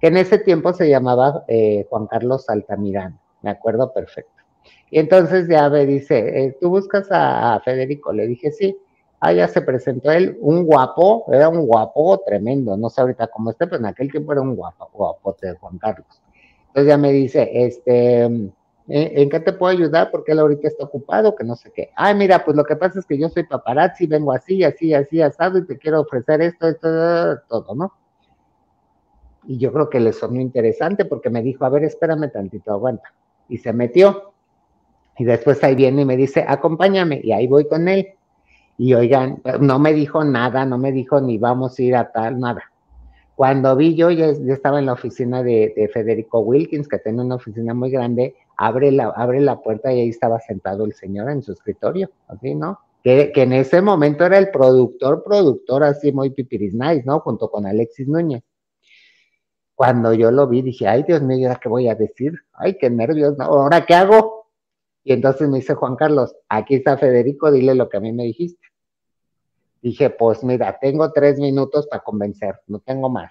[0.00, 4.42] que en ese tiempo se llamaba eh, Juan Carlos Altamirano, me acuerdo perfecto.
[4.90, 8.12] Y entonces ya me dice, eh, ¿tú buscas a, Federico?
[8.12, 8.76] Le dije, sí.
[9.20, 13.50] Ah, ya se presentó él, un guapo, era un guapo tremendo, no sé ahorita cómo
[13.50, 16.22] esté, pero en aquel tiempo era un guapo, guapote de Juan Carlos.
[16.68, 20.12] Entonces ya me dice, este, ¿en qué te puedo ayudar?
[20.12, 21.90] Porque él ahorita está ocupado, que no sé qué.
[21.96, 25.20] Ay, mira, pues lo que pasa es que yo soy paparazzi, vengo así, así, así,
[25.20, 27.92] asado, y te quiero ofrecer esto, esto, todo, ¿no?
[29.48, 33.14] Y yo creo que le sonó interesante porque me dijo, a ver, espérame tantito, aguanta.
[33.48, 34.34] Y se metió.
[35.16, 37.22] Y después ahí viene y me dice, acompáñame.
[37.24, 38.08] Y ahí voy con él.
[38.76, 42.38] Y oigan, no me dijo nada, no me dijo ni vamos a ir a tal,
[42.38, 42.62] nada.
[43.36, 47.72] Cuando vi yo, ya, estaba en la oficina de, Federico Wilkins, que tenía una oficina
[47.72, 51.52] muy grande, abre la, abre la puerta y ahí estaba sentado el señor en su
[51.52, 52.80] escritorio, así, ¿no?
[53.02, 57.20] Que, que en ese momento era el productor, productor así muy pipiris nice, ¿no?
[57.20, 58.42] Junto con Alexis Núñez.
[59.78, 62.32] Cuando yo lo vi, dije, ay, Dios mío, ¿qué voy a decir?
[62.52, 63.44] Ay, qué nervios, ¿no?
[63.44, 64.48] ¿Ahora qué hago?
[65.04, 68.24] Y entonces me dice Juan Carlos, aquí está Federico, dile lo que a mí me
[68.24, 68.66] dijiste.
[69.80, 73.30] Dije, pues mira, tengo tres minutos para convencer, no tengo más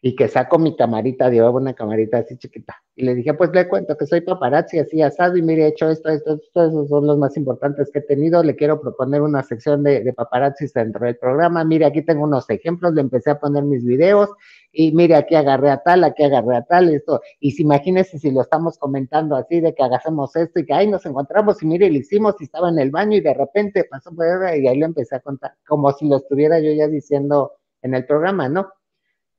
[0.00, 2.76] y que saco mi camarita, llevaba una camarita así chiquita.
[2.94, 5.88] Y le dije, pues le cuento que soy paparazzi, así asado, y mire, he hecho
[5.88, 8.42] esto, esto, esto, esos son los más importantes que he tenido.
[8.42, 11.64] Le quiero proponer una sección de, de paparazzi dentro del programa.
[11.64, 14.30] Mire, aquí tengo unos ejemplos, le empecé a poner mis videos,
[14.72, 17.20] y mire, aquí agarré a tal, aquí agarré a tal, esto.
[17.40, 20.86] Y si imagínese si lo estamos comentando así, de que hagamos esto, y que ahí
[20.88, 24.14] nos encontramos, y mire, lo hicimos, y estaba en el baño, y de repente pasó
[24.14, 27.52] por ahí, y ahí lo empecé a contar, como si lo estuviera yo ya diciendo
[27.82, 28.68] en el programa, ¿no?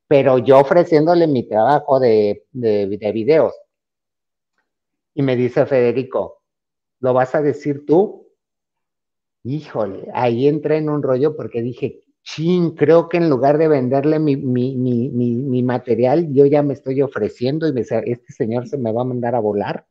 [0.10, 3.54] pero yo ofreciéndole mi trabajo de, de, videos.
[5.14, 6.42] Y me dice Federico,
[7.00, 8.28] ¿lo vas a decir tú?
[9.44, 14.20] Híjole, ahí entré en un rollo porque dije, chin, creo que en lugar de venderle
[14.20, 18.68] mi, mi, mi, mi, material, yo ya me estoy ofreciendo y me dice, este señor
[18.68, 19.86] se me va a mandar a volar.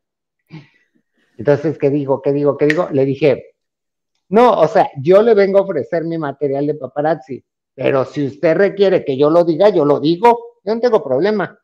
[1.37, 2.21] Entonces, ¿qué digo?
[2.21, 2.57] ¿Qué digo?
[2.57, 2.89] ¿Qué digo?
[2.91, 3.55] Le dije,
[4.29, 7.43] no, o sea, yo le vengo a ofrecer mi material de paparazzi,
[7.73, 11.59] pero si usted requiere que yo lo diga, yo lo digo, yo no tengo problema.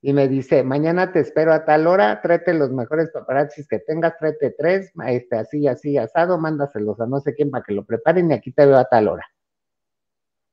[0.00, 4.16] Y me dice, mañana te espero a tal hora, tráete los mejores paparazzis que tengas,
[4.18, 8.30] tráete tres, este, así, así, asado, mándaselos a no sé quién para que lo preparen
[8.30, 9.24] y aquí te veo a tal hora.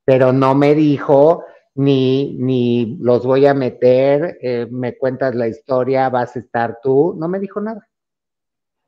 [0.05, 1.45] Pero no me dijo,
[1.75, 7.15] ni, ni los voy a meter, eh, me cuentas la historia, vas a estar tú,
[7.17, 7.87] no me dijo nada.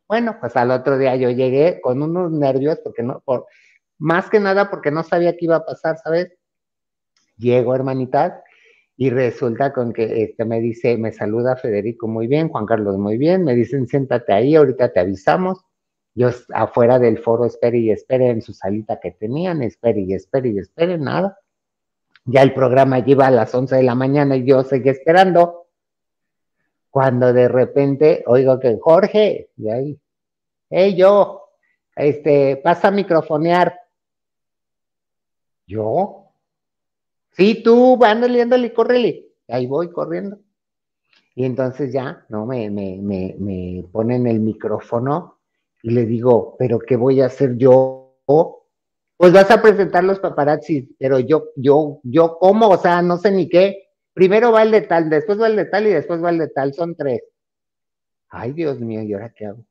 [0.08, 3.46] Bueno, pues al otro día yo llegué con unos nervios porque no, por,
[3.98, 6.34] más que nada porque no sabía qué iba a pasar, ¿sabes?
[7.38, 8.34] Llego, hermanitas,
[8.96, 13.18] y resulta con que este, me dice, me saluda Federico muy bien, Juan Carlos muy
[13.18, 15.66] bien, me dicen, siéntate ahí, ahorita te avisamos.
[16.16, 20.50] Yo afuera del foro espere y espere en su salita que tenían, espere y espere
[20.50, 21.40] y espere, nada.
[22.26, 25.68] Ya el programa lleva a las 11 de la mañana y yo seguí esperando.
[26.92, 30.00] Cuando de repente oigo que Jorge, y ahí,
[30.70, 31.50] hey yo,
[31.96, 33.80] este, pasa a microfonear.
[35.66, 36.28] ¿Yo?
[37.32, 39.28] Sí, tú, ándale, ándale, córrele.
[39.48, 40.38] Ahí voy corriendo.
[41.34, 42.46] Y entonces ya, ¿no?
[42.46, 45.40] Me, me, me, me ponen el micrófono
[45.84, 48.18] y le digo, ¿pero qué voy a hacer yo?
[49.16, 52.70] Pues vas a presentar los paparazzi, pero yo, yo, yo, ¿cómo?
[52.70, 53.90] O sea, no sé ni qué.
[54.14, 56.48] Primero va el de tal, después va el de tal y después va el de
[56.48, 57.22] tal, son tres.
[58.30, 59.64] Ay, Dios mío, ¿y ahora qué hago?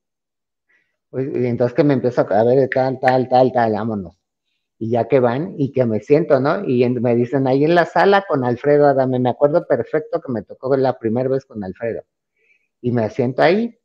[1.11, 4.23] Pues, y entonces que me empiezo a ver tal, tal, tal, tal, vámonos
[4.83, 6.69] y ya que van y que me siento, ¿no?
[6.69, 10.43] Y me dicen ahí en la sala con Alfredo Adame, me acuerdo perfecto que me
[10.43, 12.03] tocó la primera vez con Alfredo.
[12.81, 13.79] Y me siento ahí,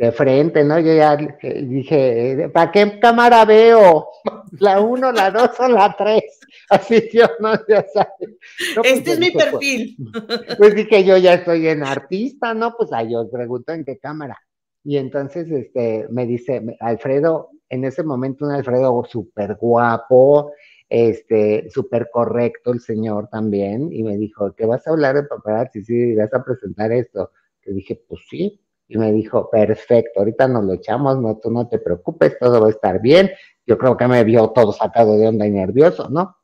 [0.00, 0.78] de frente, ¿no?
[0.78, 4.08] Yo ya dije, ¿para qué cámara veo?
[4.58, 6.40] ¿La uno, la dos o la tres?
[6.70, 7.52] Así yo, ¿no?
[7.68, 8.38] Ya sabes.
[8.76, 9.96] Pues este es mi pues, perfil.
[10.58, 12.74] Pues, dije, yo ya estoy en artista, ¿no?
[12.78, 14.38] Pues ahí os pregunto en qué cámara.
[14.84, 20.52] Y entonces este, me dice, Alfredo, en ese momento un Alfredo súper guapo,
[20.88, 25.84] este, súper correcto el señor también, y me dijo, ¿qué vas a hablar de paparazzi?
[25.84, 27.32] Sí, vas a presentar esto.
[27.66, 28.58] Le dije, pues sí.
[28.92, 32.66] Y me dijo, perfecto, ahorita nos lo echamos, no, tú no te preocupes, todo va
[32.66, 33.30] a estar bien.
[33.64, 36.36] Yo creo que me vio todo sacado de onda y nervioso, ¿no?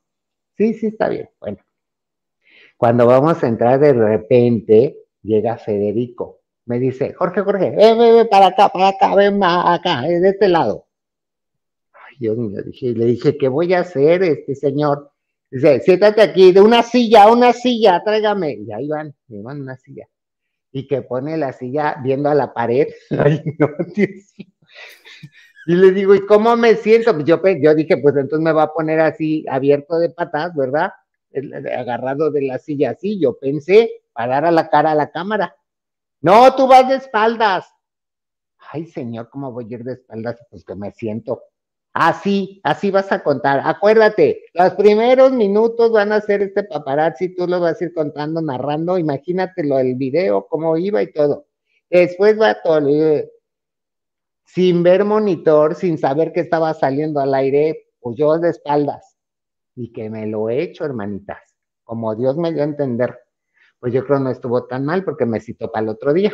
[0.55, 1.29] Sí, sí, está bien.
[1.41, 1.57] Bueno,
[2.77, 6.39] cuando vamos a entrar de repente, llega Federico.
[6.63, 10.85] Me dice, Jorge, Jorge, ven, ven, para acá, para acá, ven acá, de este lado.
[12.17, 15.11] Dios mío, le dije, ¿qué voy a hacer, este señor?
[15.51, 18.53] Dice, siéntate aquí, de una silla, una silla, tráigame.
[18.53, 20.07] Y ahí van, me van una silla.
[20.77, 22.87] Y que pone la silla viendo a la pared.
[23.17, 23.67] Ay, no,
[25.65, 27.13] Y le digo, ¿y cómo me siento?
[27.13, 30.91] Pues yo, yo dije, pues entonces me va a poner así, abierto de patas, ¿verdad?
[31.75, 33.19] Agarrado de la silla así.
[33.19, 35.55] Yo pensé, para dar a la cara a la cámara.
[36.21, 37.67] No, tú vas de espaldas.
[38.71, 40.37] Ay, señor, ¿cómo voy a ir de espaldas?
[40.51, 41.41] Pues que me siento.
[41.99, 43.59] Así, así vas a contar.
[43.65, 48.39] Acuérdate, los primeros minutos van a ser este paparazzi, tú lo vas a ir contando,
[48.39, 51.47] narrando, imagínatelo, el video, cómo iba y todo.
[51.89, 52.87] Después va todo,
[54.45, 59.17] sin ver monitor, sin saber que estaba saliendo al aire, pues yo de espaldas.
[59.73, 63.17] Y que me lo he hecho, hermanitas, como Dios me dio a entender.
[63.79, 66.31] Pues yo creo no estuvo tan mal porque me citó para el otro día,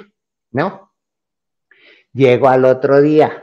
[0.51, 0.91] ¿no?
[2.11, 3.42] Llego al otro día,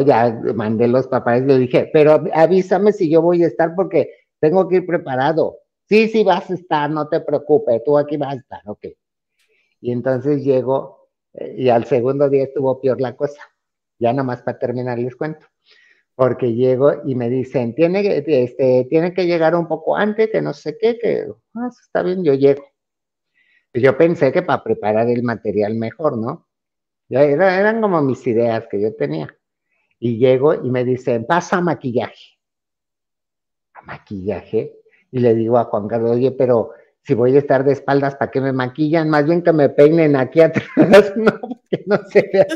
[0.00, 4.68] ya mandé los papás le dije, pero avísame si yo voy a estar porque tengo
[4.68, 5.58] que ir preparado.
[5.88, 8.86] Sí, sí vas a estar, no te preocupes, tú aquí vas a estar, ok.
[9.80, 13.42] Y entonces llego eh, y al segundo día estuvo peor la cosa.
[13.98, 15.46] Ya nomás para terminar les cuento.
[16.14, 20.52] Porque llego y me dicen, tiene, este, tiene que llegar un poco antes, que no
[20.52, 22.64] sé qué, que ah, está bien, yo llego.
[23.72, 26.48] Yo pensé que para preparar el material mejor, ¿no?
[27.08, 29.34] Ya eran como mis ideas que yo tenía.
[30.00, 32.38] Y llego y me dicen, pasa maquillaje.
[33.74, 34.74] A maquillaje.
[35.12, 36.72] Y le digo a Juan Carlos, oye, pero
[37.02, 39.08] si voy a estar de espaldas, ¿para qué me maquillan?
[39.10, 40.66] Más bien que me peinen aquí atrás,
[41.16, 41.32] no,
[41.70, 42.46] que no se vea.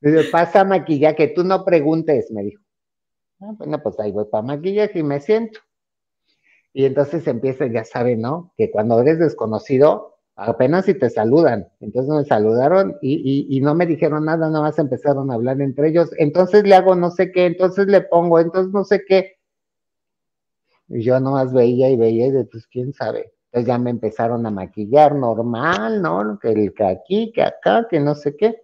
[0.00, 2.62] dice, pasa maquillaje, tú no preguntes, me dijo.
[3.40, 5.60] Ah, bueno, pues ahí voy para maquillaje y me siento.
[6.72, 8.52] Y entonces empieza, ya saben, ¿no?
[8.56, 11.68] Que cuando eres desconocido, apenas si te saludan.
[11.80, 16.10] Entonces me saludaron y, no me dijeron nada, nada más empezaron a hablar entre ellos.
[16.18, 19.36] Entonces le hago no sé qué, entonces le pongo, entonces no sé qué.
[20.88, 23.32] Y yo nomás veía y veía y de, pues quién sabe.
[23.46, 26.38] Entonces ya me empezaron a maquillar normal, ¿no?
[26.38, 28.62] Que, el, que aquí, que acá, que no sé qué.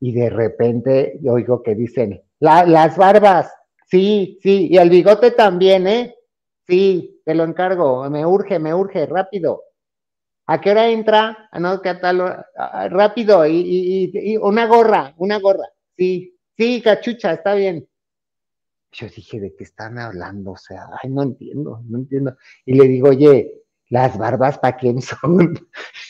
[0.00, 3.52] Y de repente yo oigo que dicen, las barbas,
[3.86, 6.14] sí, sí, y el bigote también, ¿eh?
[6.66, 9.62] Sí, te lo encargo, me urge, me urge, rápido.
[10.50, 11.50] ¿A qué hora entra?
[11.52, 12.22] Ah, no, ¿qué tal?
[12.56, 15.66] Ah, rápido, y, una gorra, una gorra.
[15.94, 17.86] Sí, sí, cachucha, está bien.
[18.92, 20.52] Yo dije, ¿de qué están hablando?
[20.52, 22.34] O sea, ay, no entiendo, no entiendo.
[22.64, 25.54] Y le digo, oye, ¿las barbas para quién son?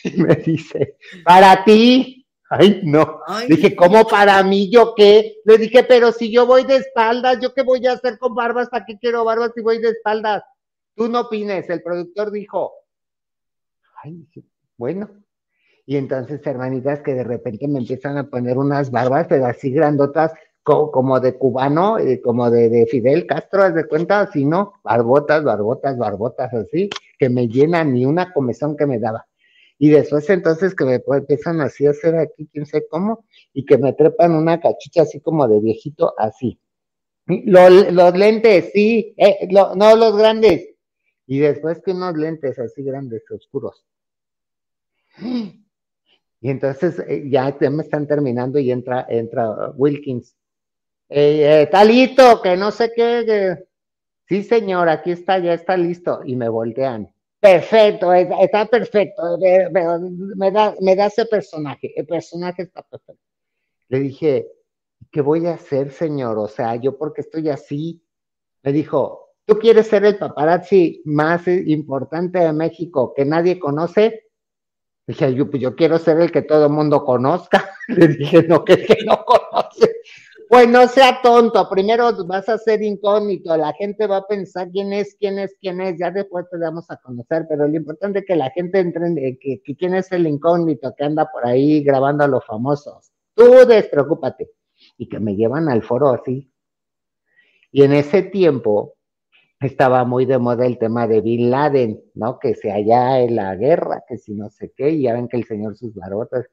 [0.05, 0.95] Y me dice,
[1.25, 2.25] para ti.
[2.49, 3.19] Ay, no.
[3.47, 4.71] Dije, ¿cómo para mí?
[4.71, 5.35] ¿Yo qué?
[5.43, 8.69] Le dije, pero si yo voy de espaldas, ¿yo qué voy a hacer con barbas?
[8.69, 10.43] ¿Para qué quiero barbas si voy de espaldas?
[10.95, 11.69] Tú no opines.
[11.69, 12.73] El productor dijo,
[14.03, 14.27] ay,
[14.77, 15.09] bueno.
[15.85, 20.33] Y entonces, hermanitas, que de repente me empiezan a poner unas barbas, pero así grandotas,
[20.63, 24.21] como, de cubano, eh, como de, de, Fidel Castro, ¿haz de cuenta?
[24.21, 24.73] Así, ¿no?
[24.83, 29.25] Barbotas, barbotas, barbotas, así, que me llenan ni una comezón que me daba.
[29.79, 33.77] Y después entonces que me empiezan así a hacer aquí, quién sé cómo, y que
[33.77, 36.59] me trepan una cachucha así como de viejito, así.
[37.25, 40.67] Los, los lentes, sí, eh, no los grandes.
[41.31, 43.85] Y después que unos lentes así grandes, oscuros.
[46.41, 50.35] Y entonces eh, ya me están terminando y entra, entra Wilkins.
[51.07, 53.63] Eh, talito, que no sé qué.
[54.27, 56.21] Sí, señor, aquí está, ya está listo.
[56.25, 57.13] Y me voltean.
[57.39, 63.23] Perfecto, está perfecto, me da, me da ese personaje, el personaje está perfecto.
[63.87, 64.47] Le dije,
[65.11, 66.39] ¿qué voy a hacer, señor?
[66.39, 68.01] O sea, yo porque estoy así.
[68.63, 74.27] Me dijo, ¿tú quieres ser el paparazzi más importante de México que nadie conoce?
[75.07, 77.67] Dije, yo, pues yo quiero ser el que todo mundo conozca.
[77.87, 79.95] Le dije, no, que, que no conoce.
[80.47, 84.93] Pues no sea tonto, primero vas a ser incógnito, la gente va a pensar quién
[84.93, 88.25] es, quién es, quién es, ya después te damos a conocer, pero lo importante es
[88.25, 92.23] que la gente entre, que, que quién es el incógnito que anda por ahí grabando
[92.23, 93.11] a los famosos.
[93.35, 94.51] Tú despreocúpate.
[94.97, 96.51] Y que me llevan al foro así.
[97.71, 98.95] Y en ese tiempo
[99.59, 102.39] estaba muy de moda el tema de Bin Laden, ¿no?
[102.39, 105.37] Que se allá en la guerra, que si no sé qué, y ya ven que
[105.37, 106.49] el señor sus barotas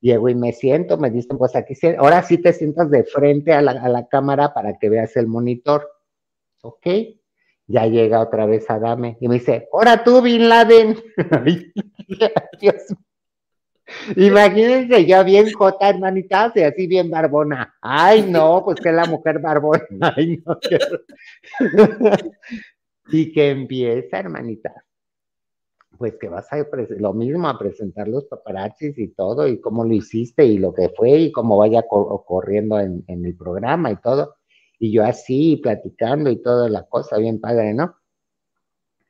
[0.00, 3.60] Llego y me siento, me dicen, pues aquí, ahora sí te sientas de frente a
[3.60, 5.86] la, cámara para que veas el monitor.
[6.62, 6.86] Ok,
[7.66, 10.96] ya llega otra vez Adame y me dice, ahora tú, Bin Laden.
[14.16, 17.74] Imagínense ya bien J, hermanitas, y así bien barbona.
[17.80, 19.84] Ay, no, pues que la mujer barbona.
[20.16, 20.58] Ay, no.
[23.12, 24.74] y que empieza, hermanitas
[26.00, 26.56] pues que vas a
[26.98, 30.88] lo mismo a presentar los paparazzis y todo, y cómo lo hiciste y lo que
[30.88, 34.36] fue y cómo vaya ocurriendo en, el programa y todo.
[34.78, 37.96] Y yo así platicando y toda la cosa, bien padre, ¿no?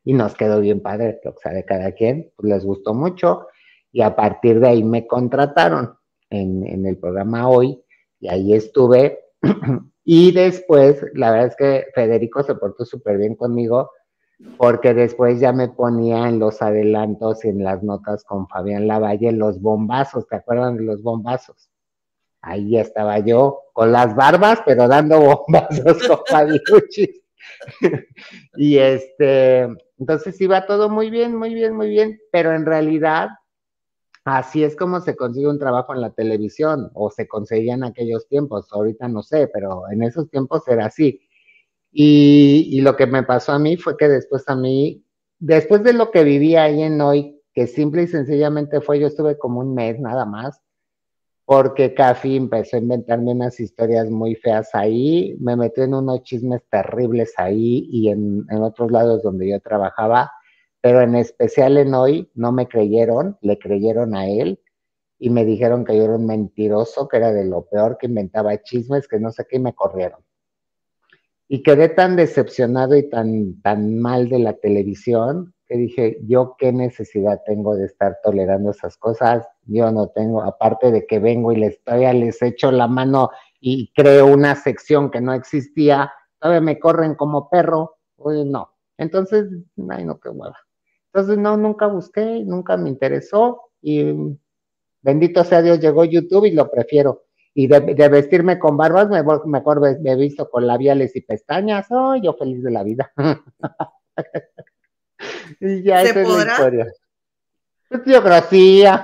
[0.02, 3.46] Y nos quedó bien padre, lo que sabe cada quien, pues les gustó mucho
[3.92, 5.94] y a partir de ahí me contrataron
[6.30, 7.82] en, en el programa hoy
[8.20, 9.20] y ahí estuve.
[10.04, 13.90] y después, la verdad es que Federico se portó súper bien conmigo
[14.56, 19.32] porque después ya me ponía en los adelantos y en las notas con Fabián Lavalle
[19.32, 21.70] los bombazos, ¿te acuerdan de los bombazos?
[22.42, 27.22] Ahí estaba yo con las barbas, pero dando bombazos con Fabiucci.
[28.56, 29.68] y este,
[29.98, 33.28] entonces iba todo muy bien, muy bien, muy bien, pero en realidad
[34.24, 38.28] así es como se consigue un trabajo en la televisión, o se conseguía en aquellos
[38.28, 41.20] tiempos, ahorita no sé, pero en esos tiempos era así.
[41.92, 45.04] Y, lo que me pasó a mí fue que después a mí,
[45.38, 49.38] después de lo que viví ahí en hoy, que simple y sencillamente fue, yo estuve
[49.38, 50.60] como un mes nada más,
[51.44, 56.62] porque Cafi empezó a inventarme unas historias muy feas ahí, me metió en unos chismes
[56.70, 60.30] terribles ahí y en otros lados donde yo trabajaba,
[60.80, 64.60] pero en especial en hoy no me creyeron, le creyeron a él
[65.18, 68.62] y me dijeron que yo era un mentiroso, que era de lo peor, que inventaba
[68.62, 70.20] chismes, que no sé qué, y me corrieron
[71.52, 76.72] y quedé tan decepcionado y tan, tan mal de la televisión que dije, yo qué
[76.72, 81.56] necesidad tengo de estar tolerando esas cosas, yo no tengo, aparte de que vengo y
[81.56, 83.30] les todavía les echo la mano
[83.60, 88.70] y creo una sección que no existía, todavía me corren como perro, oye, no.
[88.96, 89.46] Entonces,
[89.88, 90.56] ay, no, qué hueva.
[91.12, 94.14] Entonces, no, nunca busqué, nunca me interesó y
[95.02, 97.24] bendito sea Dios, llegó YouTube y lo prefiero.
[97.52, 101.86] Y de, vestirme con barbas, me, mejor me, he visto con labiales y pestañas.
[101.90, 103.12] Oh, yo feliz de la vida.
[105.60, 106.86] y ya esa es la historia.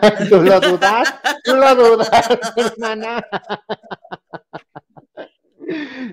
[0.28, 1.14] Tú lo dudas,
[1.44, 2.10] tú lo dudas,
[2.56, 3.26] hermana.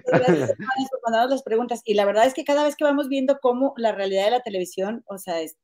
[0.05, 0.55] Gracias,
[1.01, 1.81] por las preguntas.
[1.85, 4.41] Y la verdad es que cada vez que vamos viendo cómo la realidad de la
[4.41, 5.57] televisión, o sea, es,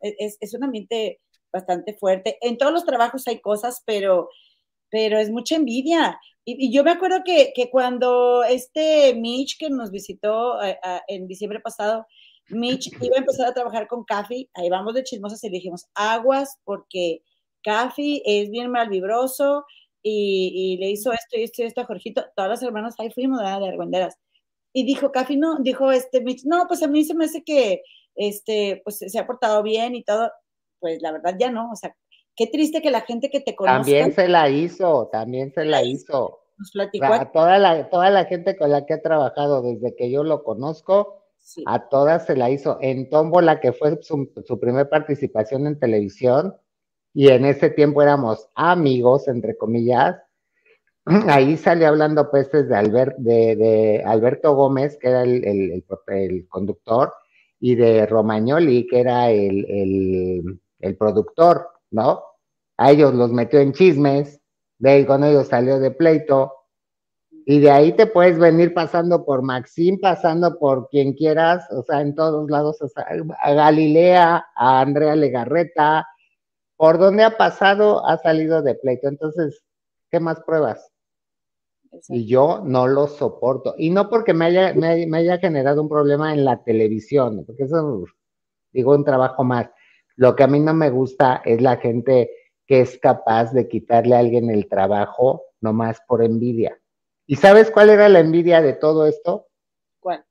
[0.00, 1.20] es, es un ambiente
[1.52, 2.38] bastante fuerte.
[2.40, 4.28] En todos los trabajos hay cosas, pero,
[4.90, 6.18] pero es mucha envidia.
[6.44, 10.78] Y, yo me acuerdo que, que, cuando este Mitch que nos visitó eh,
[11.08, 12.06] en diciembre pasado,
[12.48, 16.58] Mitch iba a empezar a trabajar con Cafi, ahí vamos de chismosas y dijimos, aguas,
[16.64, 17.22] porque
[17.62, 19.64] Cafi es bien malvibroso
[20.08, 23.10] y, y, le hizo esto y esto y esto a Jorgito, todas las hermanas ahí
[23.10, 24.16] fuimos de argüenderas.
[24.72, 27.82] Y dijo Cafi, no, dijo este Mitch, no, pues a mí se me hace que
[28.14, 30.30] este, pues se ha portado bien y todo,
[30.78, 31.96] pues la verdad ya no, o sea,
[32.36, 33.78] qué triste que la gente que te conoce.
[33.78, 36.38] También se la hizo, también se la hizo.
[36.56, 37.06] Nos platicó.
[37.06, 40.44] a toda la, toda la gente con la que he trabajado desde que yo lo
[40.44, 41.24] conozco,
[41.66, 42.78] a todas se la hizo.
[42.80, 46.54] En Tómbola, que fue su, su primer participación en televisión,
[47.16, 50.20] y en ese tiempo éramos amigos, entre comillas,
[51.06, 55.82] ahí sale hablando pues de, Albert, de, Alberto Gómez, que era el,
[56.50, 57.14] conductor,
[57.58, 62.22] y de Romagnoli, que era el, el productor, ¿no?
[62.76, 64.38] A ellos los metió en chismes,
[64.78, 66.52] de ahí con ellos salió de pleito,
[67.46, 72.02] y de ahí te puedes venir pasando por Maxim, pasando por quien quieras, o sea,
[72.02, 72.76] en todos lados,
[73.42, 76.06] a Galilea, a Andrea Legarreta,
[76.76, 79.08] por donde ha pasado, ha salido de pleito.
[79.08, 79.62] Entonces,
[80.10, 80.92] ¿qué más pruebas?
[82.08, 83.74] Y yo no lo soporto.
[83.78, 88.04] Y no porque me haya, me haya generado un problema en la televisión, porque eso,
[88.72, 89.70] digo, un trabajo más,
[90.16, 92.30] lo que a mí no me gusta es la gente
[92.66, 96.78] que es capaz de quitarle a alguien el trabajo nomás por envidia.
[97.26, 99.46] ¿Y sabes cuál era la envidia de todo esto?
[100.00, 100.24] ¿Cuál?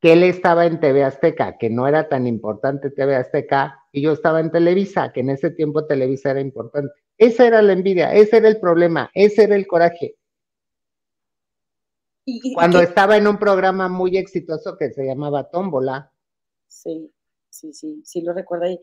[0.00, 4.12] Que él estaba en TV Azteca, que no era tan importante TV Azteca, y yo
[4.12, 6.92] estaba en Televisa, que en ese tiempo Televisa era importante.
[7.18, 10.16] Esa era la envidia, ese era el problema, ese era el coraje.
[12.54, 16.12] Cuando estaba en un programa muy exitoso que se llamaba Tómbola.
[16.68, 17.12] Sí,
[17.50, 18.80] sí, sí, sí lo recuerdo ahí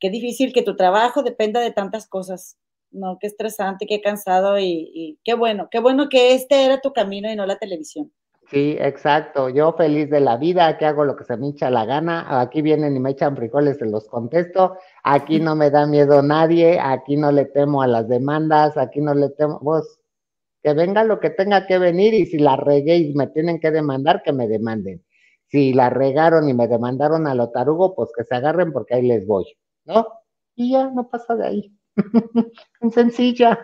[0.00, 2.58] qué difícil que tu trabajo dependa de tantas cosas,
[2.90, 3.18] ¿no?
[3.20, 7.36] Qué estresante, qué cansado y, qué bueno, qué bueno que este era tu camino y
[7.36, 8.12] no la televisión.
[8.50, 9.48] Sí, exacto.
[9.48, 12.40] Yo feliz de la vida, que hago lo que se me echa la gana.
[12.40, 14.76] Aquí vienen y me echan frijoles, se los contesto.
[15.04, 19.14] Aquí no me da miedo nadie, aquí no le temo a las demandas, aquí no
[19.14, 19.60] le temo.
[19.60, 20.00] Vos,
[20.62, 23.70] que venga lo que tenga que venir y si la regué y me tienen que
[23.70, 25.04] demandar, que me demanden.
[25.46, 29.02] Si la regaron y me demandaron a lo tarugo, pues que se agarren porque ahí
[29.06, 29.46] les voy.
[29.84, 30.06] ¿no?
[30.56, 31.76] Y ya no pasa de ahí.
[32.80, 33.60] en sencilla.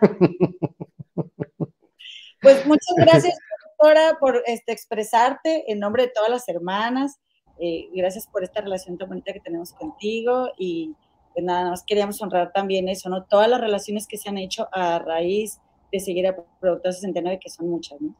[2.41, 3.37] Pues muchas gracias,
[3.77, 7.19] doctora, por este, expresarte en nombre de todas las hermanas.
[7.59, 10.93] Eh, gracias por esta relación tan bonita que tenemos contigo y
[11.33, 13.23] pues nada más queríamos honrar también eso, ¿no?
[13.23, 15.59] Todas las relaciones que se han hecho a raíz
[15.91, 18.13] de seguir a Productor 69, que son muchas, ¿no?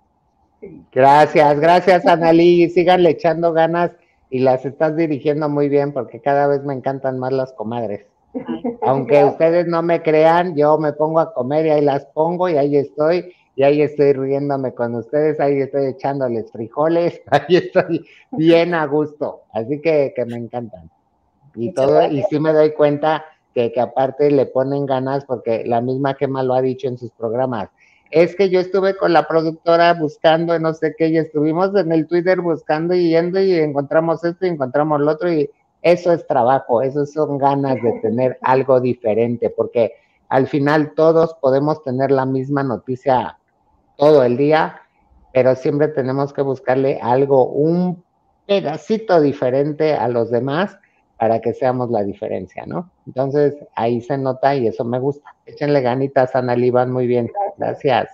[0.91, 2.67] Gracias, gracias, Analí.
[2.69, 3.91] Síganle echando ganas
[4.29, 8.07] y las estás dirigiendo muy bien porque cada vez me encantan más las comadres.
[8.81, 12.57] Aunque ustedes no me crean, yo me pongo a comer y ahí las pongo y
[12.57, 18.75] ahí estoy y ahí estoy riéndome con ustedes, ahí estoy echándoles frijoles, ahí estoy bien
[18.75, 20.91] a gusto, así que, que me encantan.
[21.55, 23.25] Y todo, y sí me doy cuenta
[23.55, 27.09] que, que aparte le ponen ganas porque la misma Gema lo ha dicho en sus
[27.09, 27.69] programas,
[28.11, 32.05] es que yo estuve con la productora buscando, no sé qué, y estuvimos en el
[32.05, 35.49] Twitter buscando y yendo y encontramos esto y encontramos lo otro y
[35.81, 39.93] eso es trabajo, eso son ganas de tener algo diferente, porque
[40.29, 43.39] al final todos podemos tener la misma noticia
[43.98, 44.82] todo el día,
[45.34, 48.03] pero siempre tenemos que buscarle algo, un
[48.45, 50.78] pedacito diferente a los demás
[51.18, 52.91] para que seamos la diferencia, ¿no?
[53.06, 55.36] Entonces ahí se nota y eso me gusta.
[55.45, 57.32] Échenle ganitas, Ana Van, muy bien.
[57.57, 58.10] Gracias.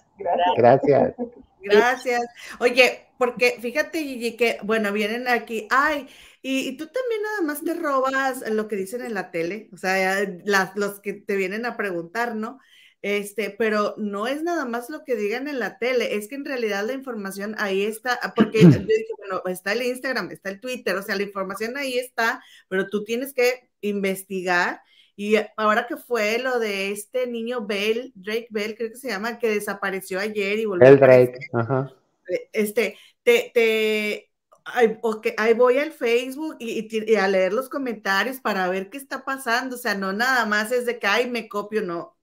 [0.58, 1.14] Gracias.
[1.62, 2.26] Gracias.
[2.60, 6.08] Oye, porque fíjate, Gigi, que, bueno, vienen aquí, ay,
[6.42, 10.28] y, tú también nada más te robas lo que dicen en la tele, o sea,
[10.44, 12.60] las, los que te vienen a preguntar, ¿no?
[13.04, 16.46] Este, pero no es nada más lo que digan en la tele, es que en
[16.46, 20.96] realidad la información ahí está, porque yo dije, bueno, está el Instagram, está el Twitter,
[20.96, 24.82] o sea, la información ahí está, pero tú tienes que investigar.
[25.18, 29.38] Y ahora que fue lo de este niño Bell, Drake Bell, creo que se llama,
[29.38, 30.88] que desapareció ayer y volvió.
[30.88, 31.94] El Drake, ajá.
[32.54, 34.32] Este, te, te,
[34.64, 34.98] ahí,
[35.36, 39.76] ahí voy al Facebook y, y, a leer los comentarios para ver qué está pasando.
[39.76, 42.16] O sea, no nada más es de que, ay, me copio, no.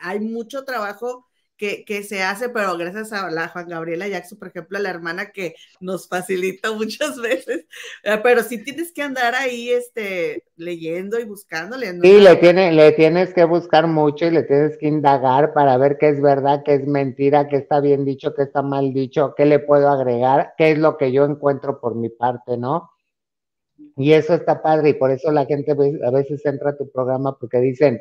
[0.00, 4.48] Hay mucho trabajo que, que, se hace, pero gracias a la Juan Gabriela Jackson, por
[4.48, 7.66] ejemplo, la hermana que nos facilita muchas veces,
[8.04, 11.76] eh, pero sí tienes que andar ahí este, leyendo y buscando.
[11.78, 15.96] Sí, le, tiene, le tienes que buscar mucho y le tienes que indagar para ver
[15.98, 19.46] qué es verdad, qué es mentira, qué está bien dicho, qué está mal dicho, qué
[19.46, 22.90] le puedo agregar, qué es lo que yo encuentro por mi parte, ¿no?
[23.96, 27.38] Y eso está padre y por eso la gente a veces entra a tu programa
[27.38, 28.00] porque dicen,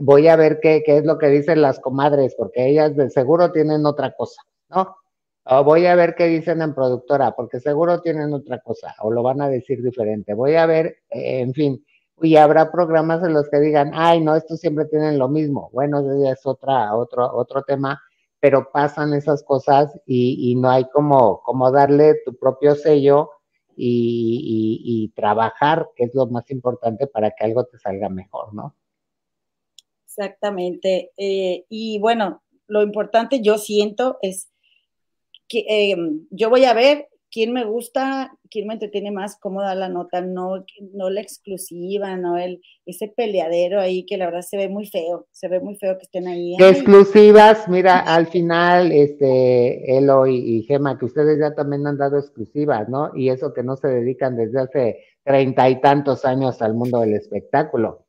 [0.00, 3.52] voy a ver qué, qué es lo que dicen las comadres, porque ellas de seguro
[3.52, 4.96] tienen otra cosa, ¿no?
[5.44, 9.22] O voy a ver qué dicen en productora, porque seguro tienen otra cosa, o lo
[9.22, 10.34] van a decir diferente.
[10.34, 11.84] Voy a ver, eh, en fin,
[12.22, 15.70] y habrá programas en los que digan, ay, no, estos siempre tienen lo mismo.
[15.72, 18.00] Bueno, eso ya es otra, otro, otro tema,
[18.40, 23.30] pero pasan esas cosas y, y no hay como, como darle tu propio sello
[23.74, 28.52] y, y, y trabajar, que es lo más importante para que algo te salga mejor,
[28.54, 28.74] ¿no?
[30.20, 31.12] Exactamente.
[31.16, 34.50] Eh, y bueno, lo importante yo siento es
[35.48, 35.96] que eh,
[36.30, 40.20] yo voy a ver quién me gusta, quién me entretiene más, cómo da la nota,
[40.20, 44.86] no, no la exclusiva, no el, ese peleadero ahí que la verdad se ve muy
[44.86, 46.56] feo, se ve muy feo que estén ahí.
[46.58, 52.18] exclusivas, mira, al final, este, Elo y, y Gema, que ustedes ya también han dado
[52.18, 53.10] exclusivas, ¿no?
[53.16, 57.14] Y eso que no se dedican desde hace treinta y tantos años al mundo del
[57.14, 58.06] espectáculo.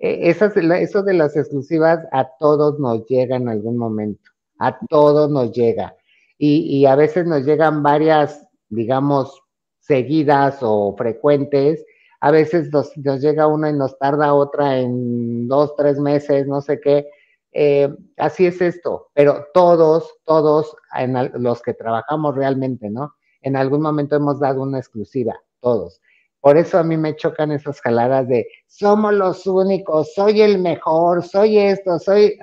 [0.00, 5.30] Eh, esas, eso de las exclusivas a todos nos llega en algún momento, a todos
[5.30, 5.94] nos llega.
[6.42, 9.42] Y, a veces nos llegan varias, digamos,
[9.78, 11.84] seguidas o frecuentes.
[12.20, 16.80] A veces nos, llega una y nos tarda otra en dos, tres meses, no sé
[16.80, 17.06] qué.
[17.52, 23.16] Eh, así es esto, pero todos, todos en los que trabajamos realmente, ¿no?
[23.42, 26.00] En algún momento hemos dado una exclusiva, todos.
[26.40, 31.22] Por eso a mí me chocan esas jaladas de somos los únicos, soy el mejor,
[31.22, 32.38] soy esto, soy.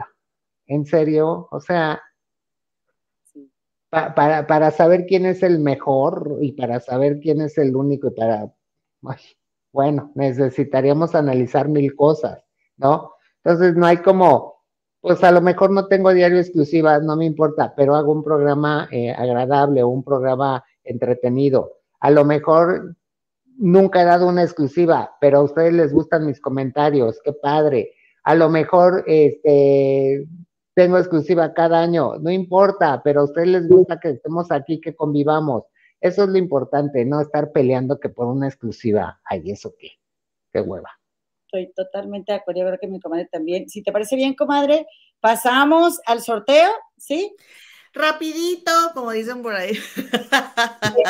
[0.68, 1.48] ¿En serio?
[1.50, 2.02] O sea,
[3.90, 8.12] para, para saber quién es el mejor y para saber quién es el único y
[8.12, 8.54] para.
[9.72, 12.44] bueno, necesitaríamos analizar mil cosas,
[12.76, 13.14] ¿no?
[13.44, 14.62] Entonces no hay como,
[15.00, 18.90] pues a lo mejor no tengo diario exclusiva, no me importa, pero hago un programa
[18.92, 21.78] eh, agradable o un programa entretenido.
[22.02, 22.97] A lo mejor
[23.58, 27.94] nunca he dado una exclusiva, pero a ustedes les gustan mis comentarios, qué padre.
[28.24, 30.26] A lo mejor este
[30.74, 34.96] tengo exclusiva cada año, no importa, pero a ustedes les gusta que estemos aquí, que
[34.96, 35.64] convivamos.
[36.00, 39.94] Eso es lo importante, no estar peleando que por una exclusiva, ay, eso qué,
[40.54, 40.92] qué hueva.
[41.48, 43.68] Estoy totalmente de acuerdo, yo creo que mi comadre también.
[43.68, 44.86] Si te parece bien, comadre,
[45.20, 47.36] pasamos al sorteo, ¿sí?
[47.98, 49.78] Rapidito, como dicen por ahí.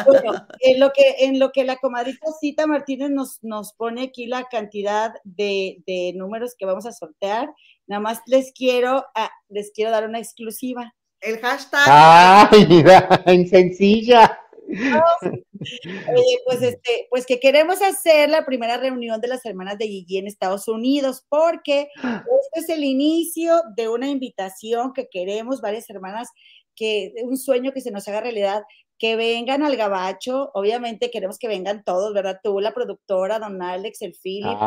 [0.05, 4.27] Bueno, en lo que, en lo que la comadrita Cita Martínez nos, nos pone aquí
[4.27, 7.49] la cantidad de, de, números que vamos a sortear,
[7.87, 10.93] nada más les quiero, ah, les quiero dar una exclusiva.
[11.19, 11.85] El hashtag.
[11.87, 12.83] ¡Ay,
[13.25, 14.39] en sencilla!
[15.57, 20.17] Oye, pues este, pues que queremos hacer la primera reunión de las hermanas de Gigi
[20.17, 21.87] en Estados Unidos, porque
[22.53, 26.29] este es el inicio de una invitación que queremos varias hermanas
[26.77, 28.63] que un sueño que se nos haga realidad,
[28.97, 32.39] que vengan al gabacho, obviamente queremos que vengan todos, ¿verdad?
[32.41, 34.57] Tú, la productora, don Alex, el Philip,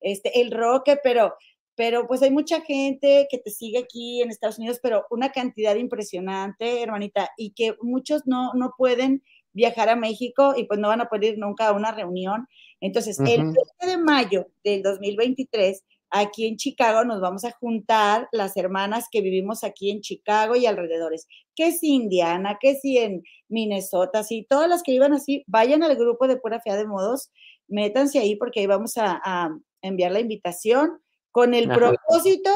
[0.00, 1.34] este, el Roque, pero,
[1.74, 5.74] pero pues hay mucha gente que te sigue aquí en Estados Unidos, pero una cantidad
[5.74, 11.00] impresionante, hermanita, y que muchos no, no pueden viajar a México y pues no van
[11.00, 12.46] a poder ir nunca a una reunión.
[12.80, 13.54] Entonces, el 7
[13.86, 15.82] de mayo del 2023
[16.14, 20.64] aquí en Chicago nos vamos a juntar las hermanas que vivimos aquí en Chicago y
[20.64, 21.26] alrededores,
[21.56, 25.96] que si Indiana, que si en Minnesota, si todas las que vivan así, vayan al
[25.96, 27.32] grupo de Pura Fea de Modos,
[27.66, 29.50] métanse ahí porque ahí vamos a,
[29.82, 30.98] enviar la invitación
[31.30, 32.48] con el propósito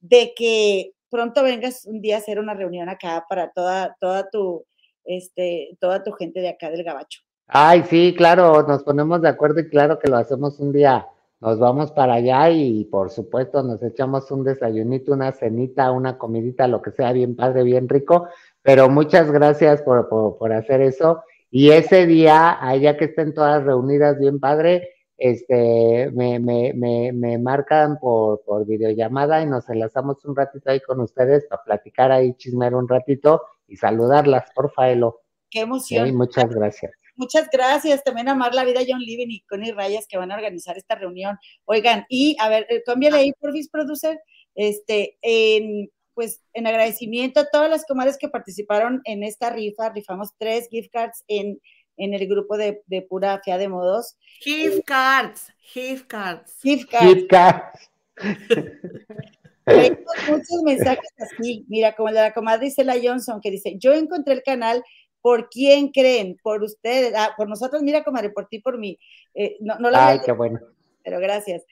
[0.00, 4.64] de que pronto vengas un día a hacer una reunión acá para toda, toda tu,
[5.04, 7.20] este, toda tu gente de acá del Gabacho.
[7.46, 11.06] Ay, sí, claro, nos ponemos de acuerdo y claro que lo hacemos un día
[11.44, 16.66] nos vamos para allá y por supuesto nos echamos un desayunito, una cenita, una comidita,
[16.66, 18.28] lo que sea, bien padre, bien rico.
[18.62, 21.22] Pero muchas gracias por, por, hacer eso.
[21.50, 24.88] Y ese día, allá que estén todas reunidas bien padre,
[25.18, 30.80] este, me, me, me, me marcan por, por videollamada y nos enlazamos un ratito ahí
[30.80, 35.20] con ustedes para platicar ahí, chismear un ratito y saludarlas, por Faelo.
[35.50, 36.16] Qué emoción.
[36.16, 36.92] muchas gracias.
[37.16, 40.36] Muchas gracias también a Amar la Vida John Living y Connie Rayas que van a
[40.36, 41.36] organizar esta reunión.
[41.64, 44.20] Oigan, y a ver, eh, cámbiale ahí, por producer.
[44.54, 50.30] Este, en, pues en agradecimiento a todas las comadres que participaron en esta rifa, rifamos
[50.38, 51.60] tres gift cards en,
[51.96, 54.16] en el grupo de, de pura fia de modos.
[54.40, 56.58] Gift cards, gift cards.
[56.62, 57.08] Gift cards.
[57.08, 57.90] Gift cards.
[60.28, 64.82] muchos mensajes así, mira, como la comadre Isela Johnson, que dice, yo encontré el canal,
[65.24, 66.36] ¿por quién creen?
[66.42, 68.98] Por ustedes, ah, por nosotros, mira, comadre, por ti, por mí.
[69.32, 70.60] Eh, no, no la Ay, qué bueno.
[71.02, 71.64] Pero gracias.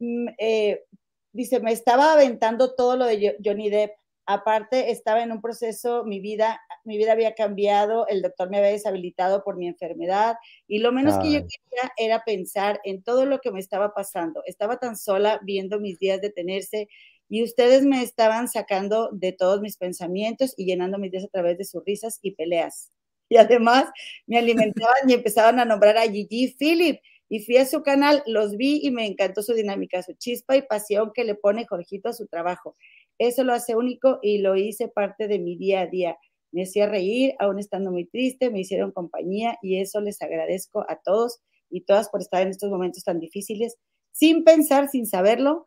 [0.00, 0.82] Mm, eh,
[1.30, 3.92] dice, me estaba aventando todo lo de Johnny Depp.
[4.26, 8.70] Aparte, estaba en un proceso, mi vida, mi vida había cambiado, el doctor me había
[8.70, 10.34] deshabilitado por mi enfermedad
[10.66, 14.42] y lo menos que yo quería era pensar en todo lo que me estaba pasando.
[14.46, 16.88] Estaba tan sola viendo mis días detenerse
[17.28, 21.56] y ustedes me estaban sacando de todos mis pensamientos y llenando mis días a través
[21.56, 22.95] de sus risas y peleas.
[23.30, 23.86] Y además
[24.26, 28.56] me alimentaban y empezaban a nombrar a Gigi Philip y fui a su canal, los
[28.56, 32.12] vi y me encantó su dinámica, su chispa y pasión que le pone Jorgito a
[32.12, 32.76] su trabajo.
[33.18, 36.16] Eso lo hace único y lo hice parte de mi día a día.
[36.52, 41.00] Me hacía reír, aún estando muy triste, me hicieron compañía y eso les agradezco a
[41.02, 41.40] todos
[41.70, 43.76] y todas por estar en estos momentos tan difíciles,
[44.12, 45.66] sin pensar, sin saberlo.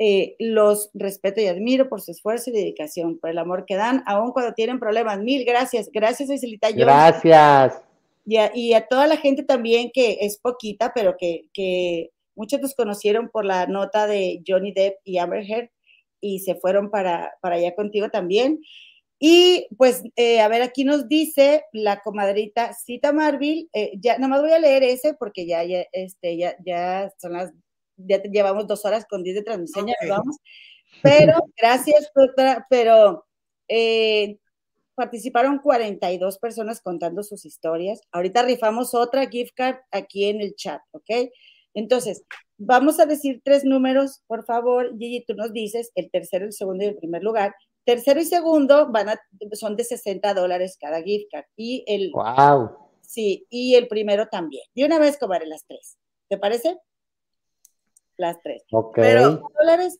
[0.00, 4.04] Eh, los respeto y admiro por su esfuerzo y dedicación, por el amor que dan,
[4.06, 5.18] aun cuando tienen problemas.
[5.18, 5.90] Mil gracias.
[5.92, 6.70] Gracias, Isilita.
[6.70, 7.82] Gracias
[8.54, 13.44] y a, toda la gente también que es poquita, pero que, muchos nos conocieron por
[13.44, 15.70] la nota de Johnny Depp y Amber Heard
[16.20, 18.60] y se fueron para, para allá contigo también.
[19.18, 24.28] Y pues, eh, a ver, aquí nos dice la comadrita Cita Marville, eh, ya nada
[24.28, 27.50] más voy a leer ese porque ya, ya, este, ya, ya son las,
[27.98, 30.36] ya llevamos dos horas con 10 de transmisión, ya vamos.
[31.02, 33.26] Pero, gracias, doctora, pero
[33.68, 34.38] eh,
[34.94, 38.00] participaron 42 personas contando sus historias.
[38.10, 41.30] Ahorita rifamos otra gift card aquí en el chat, ¿ok?
[41.74, 42.24] Entonces,
[42.56, 44.96] vamos a decir tres números, por favor.
[44.98, 47.54] Gigi, tú nos dices el tercero, el segundo y el primer lugar.
[47.84, 49.20] Tercero y segundo van a,
[49.52, 51.44] son de 60 dólares cada gift card.
[51.56, 52.10] Y el.
[52.12, 52.70] ¡Wow!
[53.00, 54.64] Sí, y el primero también.
[54.74, 55.96] De una vez cobraré las tres.
[56.28, 56.76] ¿Te parece?
[58.18, 58.62] Las tres.
[58.72, 58.96] Ok.
[58.96, 59.98] Pero, dólares.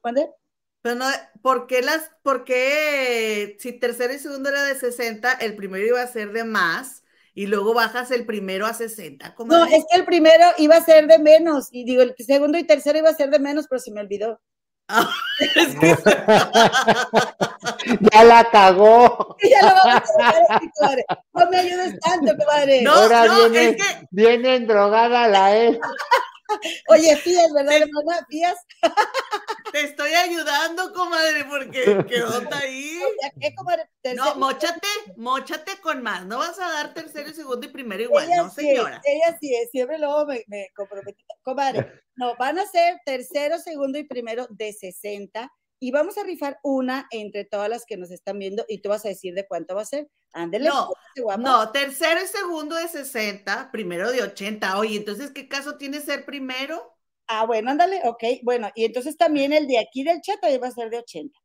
[0.00, 0.36] ¿Cuándo?
[0.82, 1.06] Pero no,
[1.42, 6.02] ¿por qué las, por qué si tercero y segundo era de 60, el primero iba
[6.02, 7.04] a ser de más
[7.34, 9.34] y luego bajas el primero a 60?
[9.46, 12.64] no, es que el primero iba a ser de menos y digo, el segundo y
[12.64, 14.40] tercero iba a ser de menos, pero se me olvidó.
[14.88, 15.08] Ah,
[18.12, 19.36] ya la cagó.
[19.42, 22.82] ya lo vamos a hacer, No me ayudes tanto, comadre.
[22.82, 24.06] No, Ahora no, viene, es que...
[24.10, 25.80] viene drogada la E.
[26.88, 28.26] Oye, Fías, ¿verdad, hermana?
[28.28, 28.56] Fías.
[29.72, 33.00] Te estoy ayudando, comadre, porque onda ahí.
[33.40, 33.88] ¿Qué, comadre?
[34.14, 36.26] No, mochate, mochate con más.
[36.26, 39.00] No vas a dar tercero segundo y primero igual, ella ¿no, señora?
[39.04, 41.24] ella sí es, siempre luego me, me comprometí.
[41.42, 45.50] Comadre, no, van a ser tercero, segundo y primero de 60
[45.82, 49.04] y vamos a rifar una entre todas las que nos están viendo y tú vas
[49.04, 50.08] a decir de cuánto va a ser.
[50.32, 50.68] Ándele.
[50.68, 50.92] No,
[51.38, 54.78] no, tercero y segundo de 60, primero de 80.
[54.78, 56.96] Oye, entonces, ¿qué caso tiene ser primero?
[57.26, 58.22] Ah, bueno, ándale, ok.
[58.44, 61.36] Bueno, y entonces también el de aquí del chat va a ser de 80.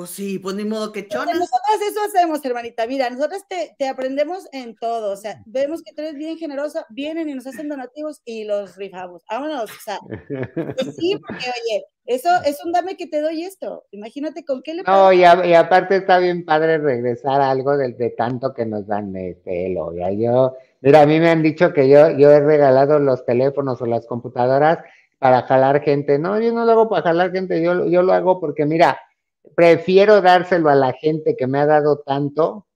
[0.00, 1.34] Pues sí, pues ni modo que chonas.
[1.34, 2.86] nosotros eso hacemos, hermanita.
[2.86, 5.12] Mira, nosotros te, te, aprendemos en todo.
[5.12, 8.76] O sea, vemos que tú eres bien generosa, vienen y nos hacen donativos y los
[8.76, 9.22] rifamos.
[9.30, 9.64] Vámonos.
[9.64, 9.98] O sea,
[10.74, 13.84] pues sí, porque oye, eso es un dame que te doy esto.
[13.90, 18.08] Imagínate con qué le No, y, aparte está bien padre regresar a algo de, de
[18.08, 22.08] tanto que nos dan este, ya Yo, mira, a mí me han dicho que yo,
[22.12, 24.78] yo he regalado los teléfonos o las computadoras
[25.18, 26.18] para jalar gente.
[26.18, 28.98] No, yo no lo hago para jalar gente, yo, yo lo hago porque, mira,
[29.54, 32.66] prefiero dárselo a la gente que me ha dado tanto,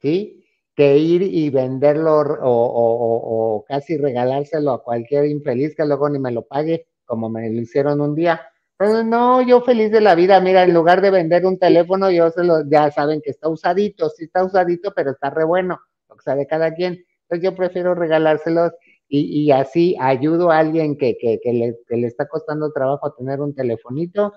[0.00, 0.44] ¿sí?
[0.74, 6.42] Que ir y venderlo o, casi regalárselo a cualquier infeliz que luego ni me lo
[6.46, 8.40] pague, como me lo hicieron un día.
[8.78, 12.44] No, yo feliz de la vida, mira, en lugar de vender un teléfono, yo se
[12.44, 15.80] lo, ya saben que está usadito, sí está usadito, pero está re bueno,
[16.10, 17.02] lo que sabe cada quien.
[17.22, 18.72] Entonces yo prefiero regalárselos
[19.08, 23.40] y, así ayudo a alguien que, que, que, le, que le está costando trabajo tener
[23.40, 24.32] un telefonito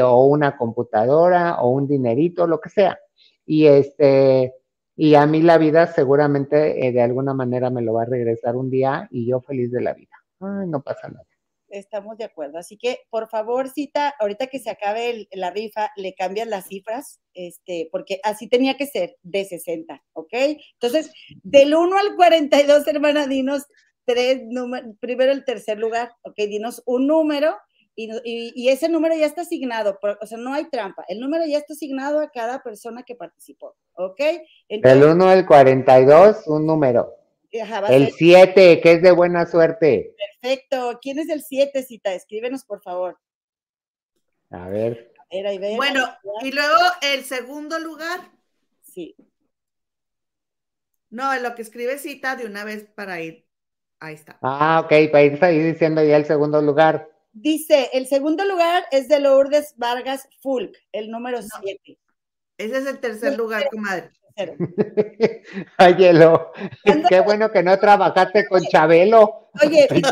[0.00, 2.98] o una computadora o un dinerito, lo que sea.
[3.44, 4.54] Y este,
[4.96, 8.56] y a mí la vida seguramente eh, de alguna manera me lo va a regresar
[8.56, 10.14] un día y yo feliz de la vida.
[10.40, 11.24] Ay, no pasa nada.
[11.68, 12.58] Estamos de acuerdo.
[12.58, 17.20] Así que, por favor, cita, ahorita que se acabe la rifa, le cambian las cifras,
[17.32, 20.34] este, porque así tenía que ser, de 60, ¿ok?
[20.74, 21.10] Entonces,
[21.42, 23.64] del 1 al 42, hermana, dinos
[24.04, 26.36] tres números, primero el tercer lugar, ¿ok?
[26.36, 27.56] Dinos un número
[27.94, 31.04] y, ese número ya está asignado, o sea, no hay trampa.
[31.08, 34.20] El número ya está asignado a cada persona que participó, ¿ok?
[34.68, 37.14] Del 1 al 42, un número.
[37.50, 40.14] el 7, que es de buena suerte.
[40.40, 40.98] Perfecto.
[41.02, 42.14] ¿Quién es el 7, Cita?
[42.14, 43.18] Escríbenos, por favor.
[44.50, 45.12] A ver.
[45.76, 46.06] bueno,
[46.42, 48.20] y luego el segundo lugar.
[48.82, 49.16] Sí.
[51.10, 53.46] No, lo que escribe Cita de una vez para ir.
[54.00, 54.38] Ahí está.
[54.42, 57.11] Ah, ok, para ir diciendo ya el segundo lugar.
[57.32, 61.98] Dice, el segundo lugar es de Lourdes Vargas Fulk, el número 7.
[62.58, 64.10] Ese es el tercer lugar, comadre.
[65.78, 66.52] Oye, lo,
[67.08, 69.48] qué bueno que no trabajaste con Chabelo.
[69.62, 70.08] Oye, esta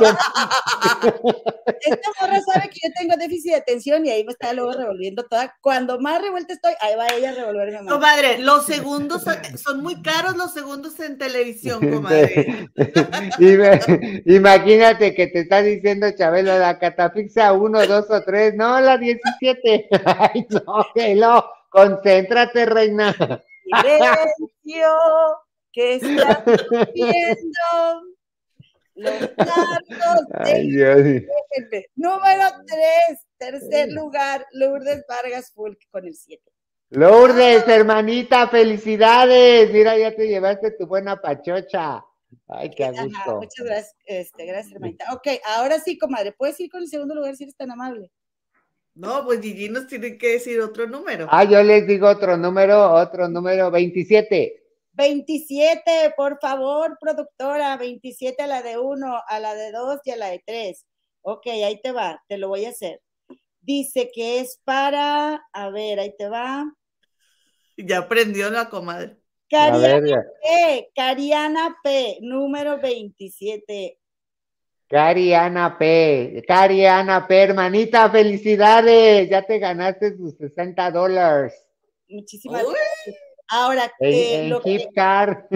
[2.20, 5.56] morra sabe que yo tengo déficit de atención y ahí me está luego revolviendo toda.
[5.62, 7.94] Cuando más revuelta estoy, ahí va ella a revolverme más.
[7.94, 9.24] Comadre, los segundos
[9.56, 12.68] son muy caros los segundos en televisión, comadre.
[14.26, 19.88] imagínate que te está diciendo Chabelo la catafixia 1, 2 o 3, no, la 17.
[20.04, 23.14] Ay, no, lo, concéntrate, reina
[23.82, 24.88] silencio
[25.72, 26.44] que está
[26.94, 28.02] viendo
[28.94, 36.42] los datos de Número 3, tercer lugar, Lourdes Vargas Fulk con el 7.
[36.90, 39.72] Lourdes, hermanita, felicidades.
[39.72, 42.04] Mira, ya te llevaste tu buena pachocha.
[42.48, 43.36] Ay, qué gusto.
[43.36, 45.04] muchas gracias, este, gracias, hermanita.
[45.12, 48.10] Ok, ahora sí, comadre, ¿puedes ir con el segundo lugar si eres tan amable?
[49.00, 51.26] No, pues Gigi nos tiene que decir otro número.
[51.30, 54.62] Ah, yo les digo otro número, otro número, 27.
[54.92, 60.16] 27, por favor, productora, 27 a la de 1, a la de 2 y a
[60.16, 60.86] la de 3.
[61.22, 63.00] Ok, ahí te va, te lo voy a hacer.
[63.62, 66.70] Dice que es para, a ver, ahí te va.
[67.78, 69.16] Ya aprendió la comadre.
[69.48, 73.98] Cariana P, Cariana P, número 27.
[74.90, 81.64] Cariana P, Cariana P, hermanita, felicidades, ya te ganaste tus 60 dólares.
[82.08, 83.16] Muchísimas gracias.
[83.46, 84.60] Ahora, en, lo
[84.92, 85.46] Car.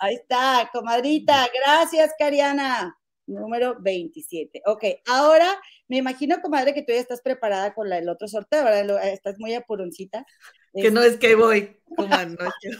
[0.00, 2.98] Ahí está, comadrita, gracias, Cariana.
[3.24, 4.62] Número 27.
[4.66, 8.64] Ok, ahora me imagino, comadre, que tú ya estás preparada con la, el otro sorteo,
[8.64, 9.08] ¿verdad?
[9.08, 10.26] Estás muy apuroncita.
[10.74, 12.70] Que no es que voy, comadre, no es que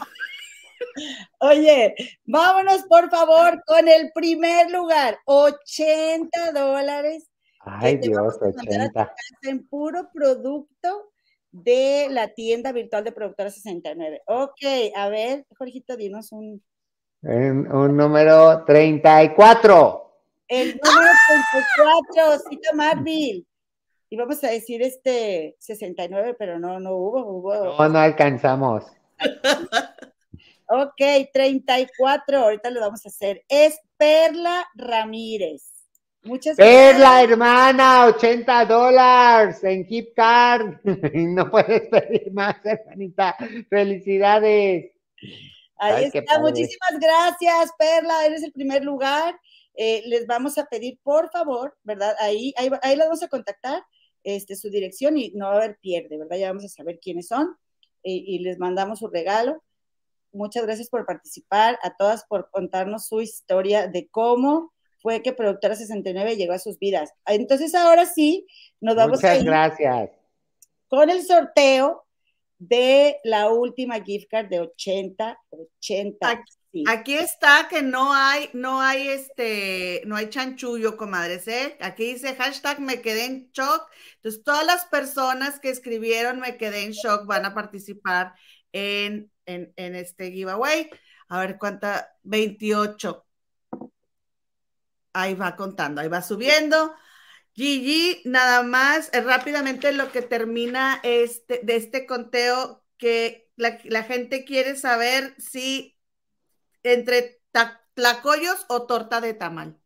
[1.39, 1.95] Oye,
[2.25, 7.29] vámonos por favor con el primer lugar, 80 dólares.
[7.65, 9.15] Ay Dios, 80.
[9.43, 11.11] En puro producto
[11.51, 14.23] de la tienda virtual de Productora 69.
[14.27, 14.61] Ok,
[14.95, 16.61] a ver, Jorgito, dinos un...
[17.21, 20.03] un número 34.
[20.47, 21.11] El número
[22.13, 23.45] 34, Cita Marville.
[24.09, 27.53] Y vamos a decir este 69, pero no, no hubo, hubo.
[27.77, 28.85] No, no alcanzamos.
[30.75, 33.45] Ok, 34, ahorita lo vamos a hacer.
[33.47, 35.71] Es Perla Ramírez.
[36.23, 40.77] Muchas Perla, hermana, 80 dólares en Keep Card.
[41.13, 43.37] no puedes pedir más, hermanita.
[43.69, 44.93] Felicidades.
[45.77, 48.25] Ahí está, muchísimas gracias, Perla.
[48.25, 49.39] Eres el primer lugar.
[49.75, 52.15] Eh, les vamos a pedir, por favor, ¿verdad?
[52.19, 53.83] Ahí, ahí, ahí les vamos a contactar
[54.23, 56.37] este, su dirección y no va a haber pierde, ¿verdad?
[56.37, 57.55] Ya vamos a saber quiénes son
[58.05, 59.61] y les mandamos su regalo
[60.33, 65.75] muchas gracias por participar, a todas por contarnos su historia de cómo fue que Productora
[65.75, 67.11] 69 llegó a sus vidas.
[67.25, 68.47] Entonces ahora sí,
[68.81, 70.09] nos vamos muchas a ir gracias.
[70.87, 72.05] con el sorteo
[72.57, 76.43] de la última gift card de 80, 80.
[76.87, 81.77] Aquí, está que no hay, no hay este, no hay chanchullo, comadres, ¿eh?
[81.81, 83.87] Aquí dice hashtag me quedé en shock.
[84.15, 88.33] Entonces, todas las personas que escribieron me quedé en shock van a participar
[88.73, 90.89] en en, este giveaway.
[91.27, 93.25] A ver cuánta, 28.
[95.13, 96.95] Ahí va contando, ahí va subiendo.
[97.53, 104.45] Gigi, nada más, eh, rápidamente lo que termina este, de este conteo, que la, gente
[104.45, 105.97] quiere saber si
[106.81, 107.41] entre
[107.93, 109.79] tlacoyos o torta de tamal.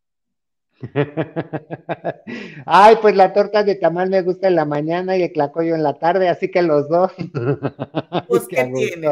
[2.66, 5.84] Ay, pues la torta de tamal me gusta en la mañana y el tlacoyo en
[5.84, 7.12] la tarde, así que los dos.
[8.28, 9.10] Pues, ¿qué tiene?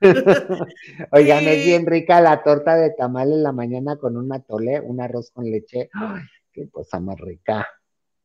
[1.10, 5.00] Oigan, es bien rica la torta de tamal en la mañana con un atole, un
[5.00, 5.90] arroz con leche.
[5.94, 6.22] Ay,
[6.52, 7.68] qué cosa más rica.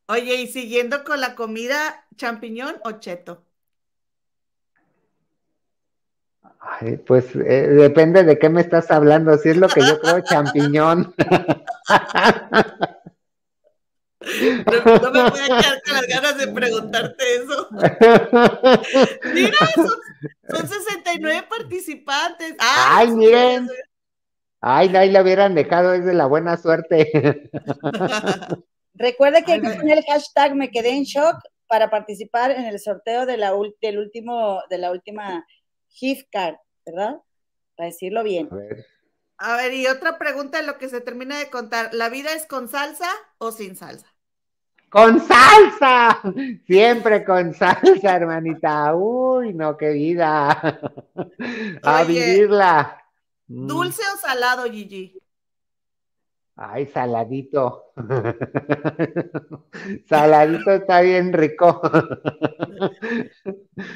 [0.08, 3.44] Oye, y siguiendo con la comida, champiñón o cheto.
[6.60, 9.38] Ay, pues eh, depende de qué me estás hablando.
[9.38, 11.14] Si es lo que yo creo, champiñón.
[14.20, 17.70] No, me voy a quedar con las ganas de preguntarte eso.
[19.34, 19.58] Mira,
[20.50, 22.56] son, 69 participantes.
[22.60, 23.70] Ay, miren.
[24.60, 27.12] Ay, ahí la hubieran dejado, es de la buena suerte.
[28.96, 32.80] Recuerde que hay que poner el hashtag me quedé en shock para participar en el
[32.80, 35.46] sorteo de la, del último, de la última
[35.90, 36.56] gift card.
[36.88, 37.18] ¿verdad?
[37.76, 38.48] Para decirlo bien.
[38.52, 38.86] A ver.
[39.38, 41.94] A ver, y otra pregunta en lo que se termina de contar.
[41.94, 44.08] ¿La vida es con salsa o sin salsa?
[44.90, 46.22] Con salsa,
[46.66, 48.96] siempre con salsa, hermanita.
[48.96, 50.50] Uy, no, qué vida.
[51.84, 53.04] A Oye, vivirla.
[53.48, 53.68] Mm.
[53.68, 55.22] ¿Dulce o salado, Gigi?
[56.56, 57.92] Ay, saladito.
[60.10, 61.80] Saladito está bien rico.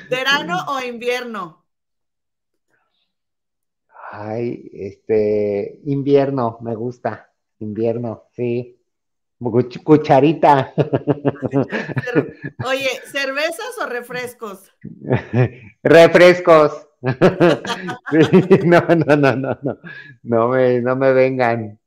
[0.09, 1.60] ¿Verano o invierno?
[4.13, 7.31] Ay, este, invierno, me gusta.
[7.59, 8.77] Invierno, sí.
[9.39, 10.73] Cuch- Cucharita.
[12.65, 14.71] Oye, ¿cervezas o refrescos?
[15.83, 16.87] Refrescos.
[18.11, 19.77] Sí, no, no, no, no, no.
[20.23, 21.79] No me, no me vengan.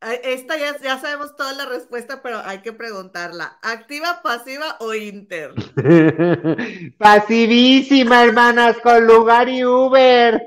[0.00, 3.58] Esta ya, ya sabemos toda la respuesta, pero hay que preguntarla.
[3.62, 5.52] ¿Activa, pasiva o inter?
[6.98, 10.40] Pasivísima, hermanas, con lugar y Uber.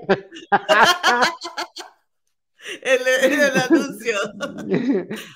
[2.84, 4.18] El, el anuncio.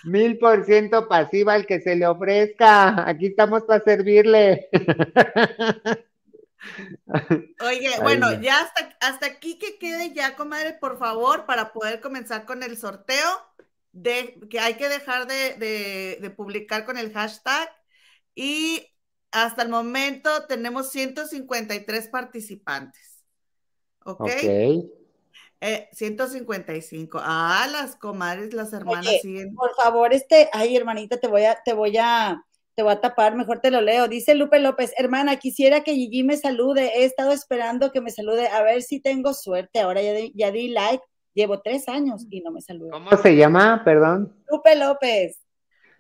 [0.04, 3.10] Mil por ciento pasiva el que se le ofrezca.
[3.10, 4.70] Aquí estamos para servirle.
[7.60, 8.42] Oye, Ay, bueno, no.
[8.42, 12.78] ya hasta, hasta aquí que quede ya, comadre, por favor, para poder comenzar con el
[12.78, 13.30] sorteo,
[13.96, 17.70] de, que hay que dejar de, de- de publicar con el hashtag.
[18.36, 18.86] Y
[19.32, 23.24] hasta el momento tenemos 153 participantes.
[24.04, 24.20] ¿Ok?
[24.22, 24.32] Ok.
[25.62, 27.20] Eh, 155.
[27.22, 29.56] Ah, las comadres, las hermanas Oye, siguen.
[29.56, 32.44] Por favor, este, ay, hermanita, te voy a, te voy a,
[32.76, 34.08] te voy a tapar, mejor te lo leo.
[34.10, 36.92] Dice Lupe López, hermana, quisiera que Gigi me salude.
[36.98, 39.80] He estado esperando que me salude, a ver si tengo suerte.
[39.80, 41.02] Ahora ya di, ya di like,
[41.36, 42.92] llevo tres años y no me saluda.
[42.92, 43.84] ¿Cómo se llama?
[43.86, 44.34] Perdón.
[44.50, 45.40] Lupe López.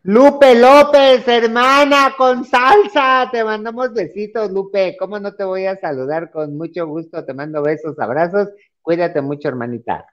[0.02, 3.30] Lupe López, hermana, con salsa.
[3.32, 4.96] Te mandamos besitos, Lupe.
[4.98, 6.32] ¿Cómo no te voy a saludar?
[6.32, 7.26] Con mucho gusto.
[7.26, 8.50] Te mando besos, abrazos.
[8.82, 10.06] Cuídate mucho, hermanita.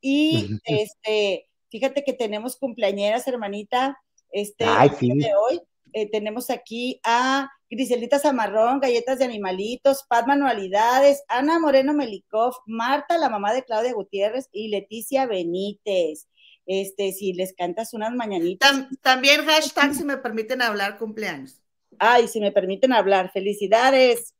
[0.00, 3.98] Y este, fíjate que tenemos cumpleañeras, hermanita,
[4.30, 5.12] este Ay, el sí.
[5.12, 5.60] día de hoy.
[5.94, 13.18] Eh, tenemos aquí a Griselita Zamarrón, Galletas de Animalitos, Paz Manualidades, Ana Moreno Melikov, Marta,
[13.18, 16.26] la mamá de Claudia Gutiérrez, y Leticia Benítez.
[16.66, 18.70] Este, si les cantas unas mañanitas.
[18.70, 21.60] Tam- también hashtag, si me permiten hablar, cumpleaños.
[21.98, 24.34] Ay, si me permiten hablar, felicidades.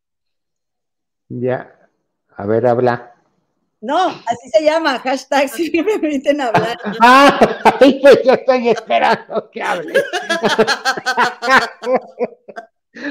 [1.28, 1.74] Ya.
[2.36, 3.14] A ver, habla.
[3.80, 6.76] No, así se llama, hashtag, si me permiten hablar.
[7.00, 9.94] Ay, pues yo estoy esperando que hable.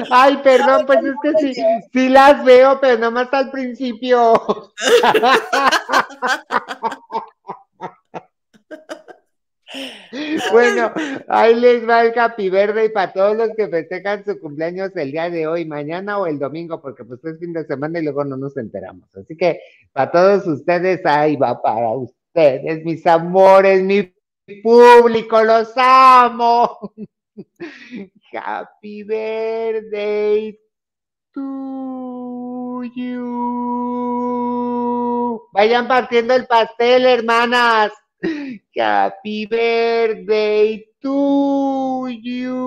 [0.09, 1.61] Ay, perdón, pues es que sí,
[1.93, 4.74] sí las veo, pero nomás al principio.
[10.51, 10.91] Bueno,
[11.27, 15.11] ahí les va el Happy Verde y para todos los que festejan su cumpleaños el
[15.11, 18.24] día de hoy, mañana o el domingo, porque pues es fin de semana y luego
[18.24, 19.14] no nos enteramos.
[19.16, 19.59] Así que
[19.91, 24.14] para todos ustedes, ahí va para ustedes, mis amores, mi
[24.64, 26.93] público, los amo.
[28.31, 30.57] Happy birthday
[31.33, 33.47] to you.
[35.53, 37.91] Vayan partiendo el pastel, hermanas.
[38.75, 42.57] Happy birthday to you.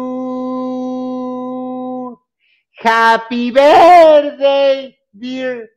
[2.82, 5.68] Happy birthday, dear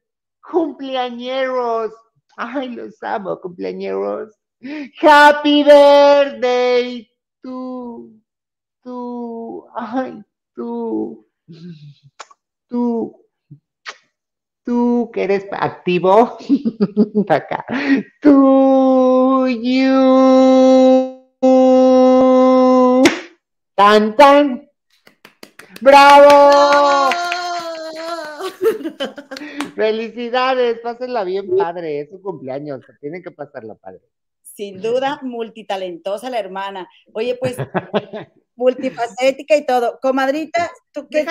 [0.42, 1.92] cumpleañeros.
[2.38, 4.32] Ay, los amo, cumpleañeros.
[5.02, 7.08] Happy birthday
[7.44, 8.14] to,
[8.84, 10.22] to, ay,
[10.54, 11.26] tú,
[12.68, 13.26] tú,
[14.64, 16.38] tú que eres activo,
[17.30, 17.66] acá,
[18.22, 20.64] to you,
[23.76, 24.70] tan, tan,
[25.80, 27.12] bravo,
[29.76, 34.02] felicidades, pásenla bien padre, es su cumpleaños, tienen que pasarla padre.
[34.42, 36.88] Sin duda, multitalentosa la hermana.
[37.14, 37.58] Oye, pues,
[38.56, 40.00] multifacética y todo.
[40.02, 41.26] Comadrita, ¿tú qué,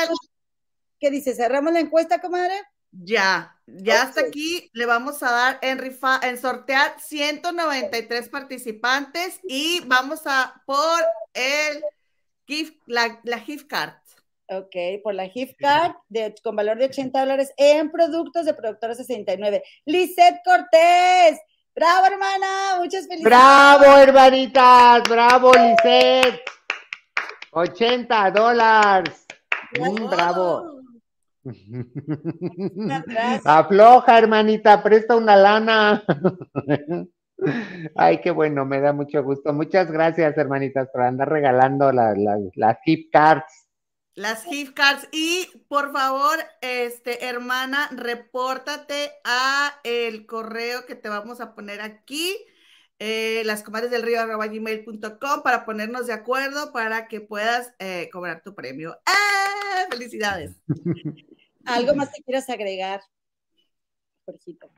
[0.98, 1.36] qué dices?
[1.36, 2.54] ¿Cerramos la encuesta, comadre?
[2.92, 9.80] Ya, ya hasta aquí le vamos a dar en rifa, en sortear 193 participantes y
[9.86, 11.00] vamos a por
[11.32, 11.82] el
[12.46, 13.94] gift, la, la gift card.
[14.48, 18.94] Ok, por la gift card de, con valor de 80 dólares en productos de Productora
[18.94, 19.62] 69.
[19.86, 21.40] Lisette Cortés.
[21.74, 22.76] Bravo, hermana.
[22.78, 23.24] Muchas felicidades.
[23.24, 26.42] Bravo, hermanitas, bravo, Lisette.
[27.52, 29.26] 80 dólares.
[29.78, 30.80] Mm, bravo.
[33.44, 36.04] Afloja, hermanita, presta una lana.
[37.96, 39.52] Ay, qué bueno, me da mucho gusto.
[39.52, 43.66] Muchas gracias, hermanitas, por andar regalando las gift cards.
[44.14, 45.08] Las gift cards.
[45.10, 52.36] Y por favor, este, hermana, repórtate a el correo que te vamos a poner aquí.
[53.04, 58.44] Eh, las comadres del río gmail.com para ponernos de acuerdo para que puedas eh, cobrar
[58.44, 58.92] tu premio.
[58.92, 59.88] ¡Eh!
[59.90, 60.52] ¡Felicidades!
[61.64, 63.00] ¿Algo más que quieras agregar,
[64.24, 64.68] Jorgito?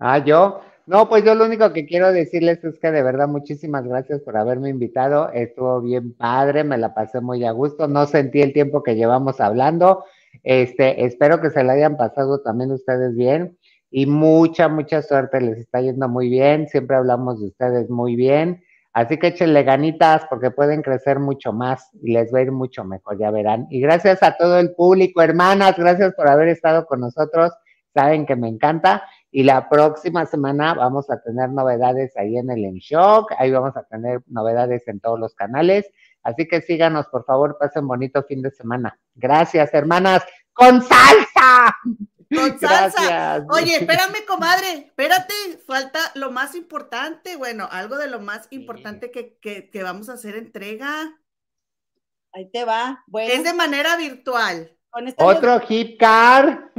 [0.00, 0.60] Ah, yo.
[0.86, 4.36] No, pues yo lo único que quiero decirles es que de verdad muchísimas gracias por
[4.36, 5.30] haberme invitado.
[5.30, 7.86] Estuvo bien padre, me la pasé muy a gusto.
[7.86, 10.04] No sentí el tiempo que llevamos hablando.
[10.42, 13.56] Este, espero que se la hayan pasado también ustedes bien
[13.92, 15.40] y mucha, mucha suerte.
[15.40, 16.66] Les está yendo muy bien.
[16.66, 18.64] Siempre hablamos de ustedes muy bien.
[18.94, 22.84] Así que échenle ganitas porque pueden crecer mucho más y les va a ir mucho
[22.84, 23.66] mejor, ya verán.
[23.70, 27.52] Y gracias a todo el público, hermanas, gracias por haber estado con nosotros.
[27.94, 32.64] Saben que me encanta y la próxima semana vamos a tener novedades ahí en el
[32.64, 35.90] En Shock, ahí vamos a tener novedades en todos los canales.
[36.22, 38.98] Así que síganos, por favor, pasen bonito fin de semana.
[39.14, 40.22] Gracias, hermanas,
[40.52, 41.74] con salsa.
[42.34, 43.46] Con salsa.
[43.50, 45.34] Oye, espérame, comadre, espérate,
[45.66, 50.36] falta lo más importante, bueno, algo de lo más importante que, que, vamos a hacer
[50.36, 51.18] entrega.
[52.32, 53.04] Ahí te va.
[53.06, 53.32] Bueno.
[53.32, 54.76] Es de manera virtual.
[55.16, 56.70] Otro hip car.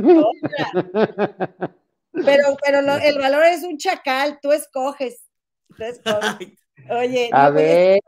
[2.13, 5.25] Pero, pero el valor es un chacal, tú escoges.
[6.89, 7.99] Oye, a ver.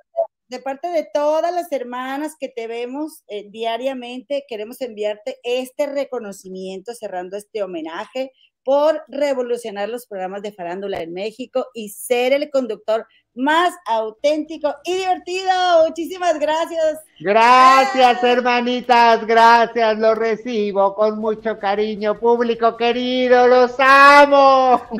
[0.48, 6.94] De parte de todas las hermanas que te vemos eh, diariamente, queremos enviarte este reconocimiento
[6.94, 8.32] cerrando este homenaje
[8.66, 14.96] por revolucionar los programas de farándula en México y ser el conductor más auténtico y
[14.96, 15.52] divertido.
[15.88, 17.02] Muchísimas gracias.
[17.20, 24.82] Gracias, hermanitas, gracias, lo recibo con mucho cariño, público querido, los amo.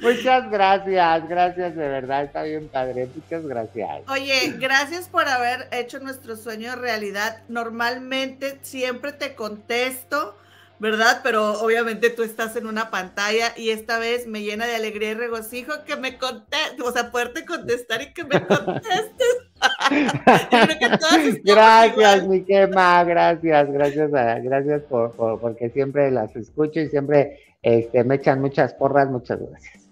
[0.00, 4.02] Muchas gracias, gracias de verdad, está bien padre, muchas gracias.
[4.08, 7.42] Oye, gracias por haber hecho nuestro sueño realidad.
[7.48, 10.34] Normalmente siempre te contesto
[10.80, 11.20] ¿verdad?
[11.22, 15.14] Pero obviamente tú estás en una pantalla y esta vez me llena de alegría y
[15.14, 19.28] regocijo que me contestes, o sea, poderte contestar y que me contestes.
[21.44, 28.14] gracias, mi quema, gracias, gracias, gracias por, porque siempre las escucho y siempre este, me
[28.14, 29.84] echan muchas porras, muchas gracias.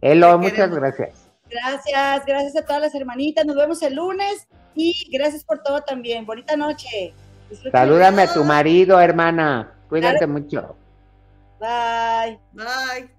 [0.00, 1.28] Elo, muchas gracias.
[1.50, 6.24] Gracias, gracias a todas las hermanitas, nos vemos el lunes y gracias por todo también.
[6.24, 7.12] Bonita noche.
[7.70, 9.74] Salúdame a tu marido, hermana.
[9.90, 10.76] Cuídate mucho.
[11.58, 12.38] Bye.
[12.52, 13.08] Bye.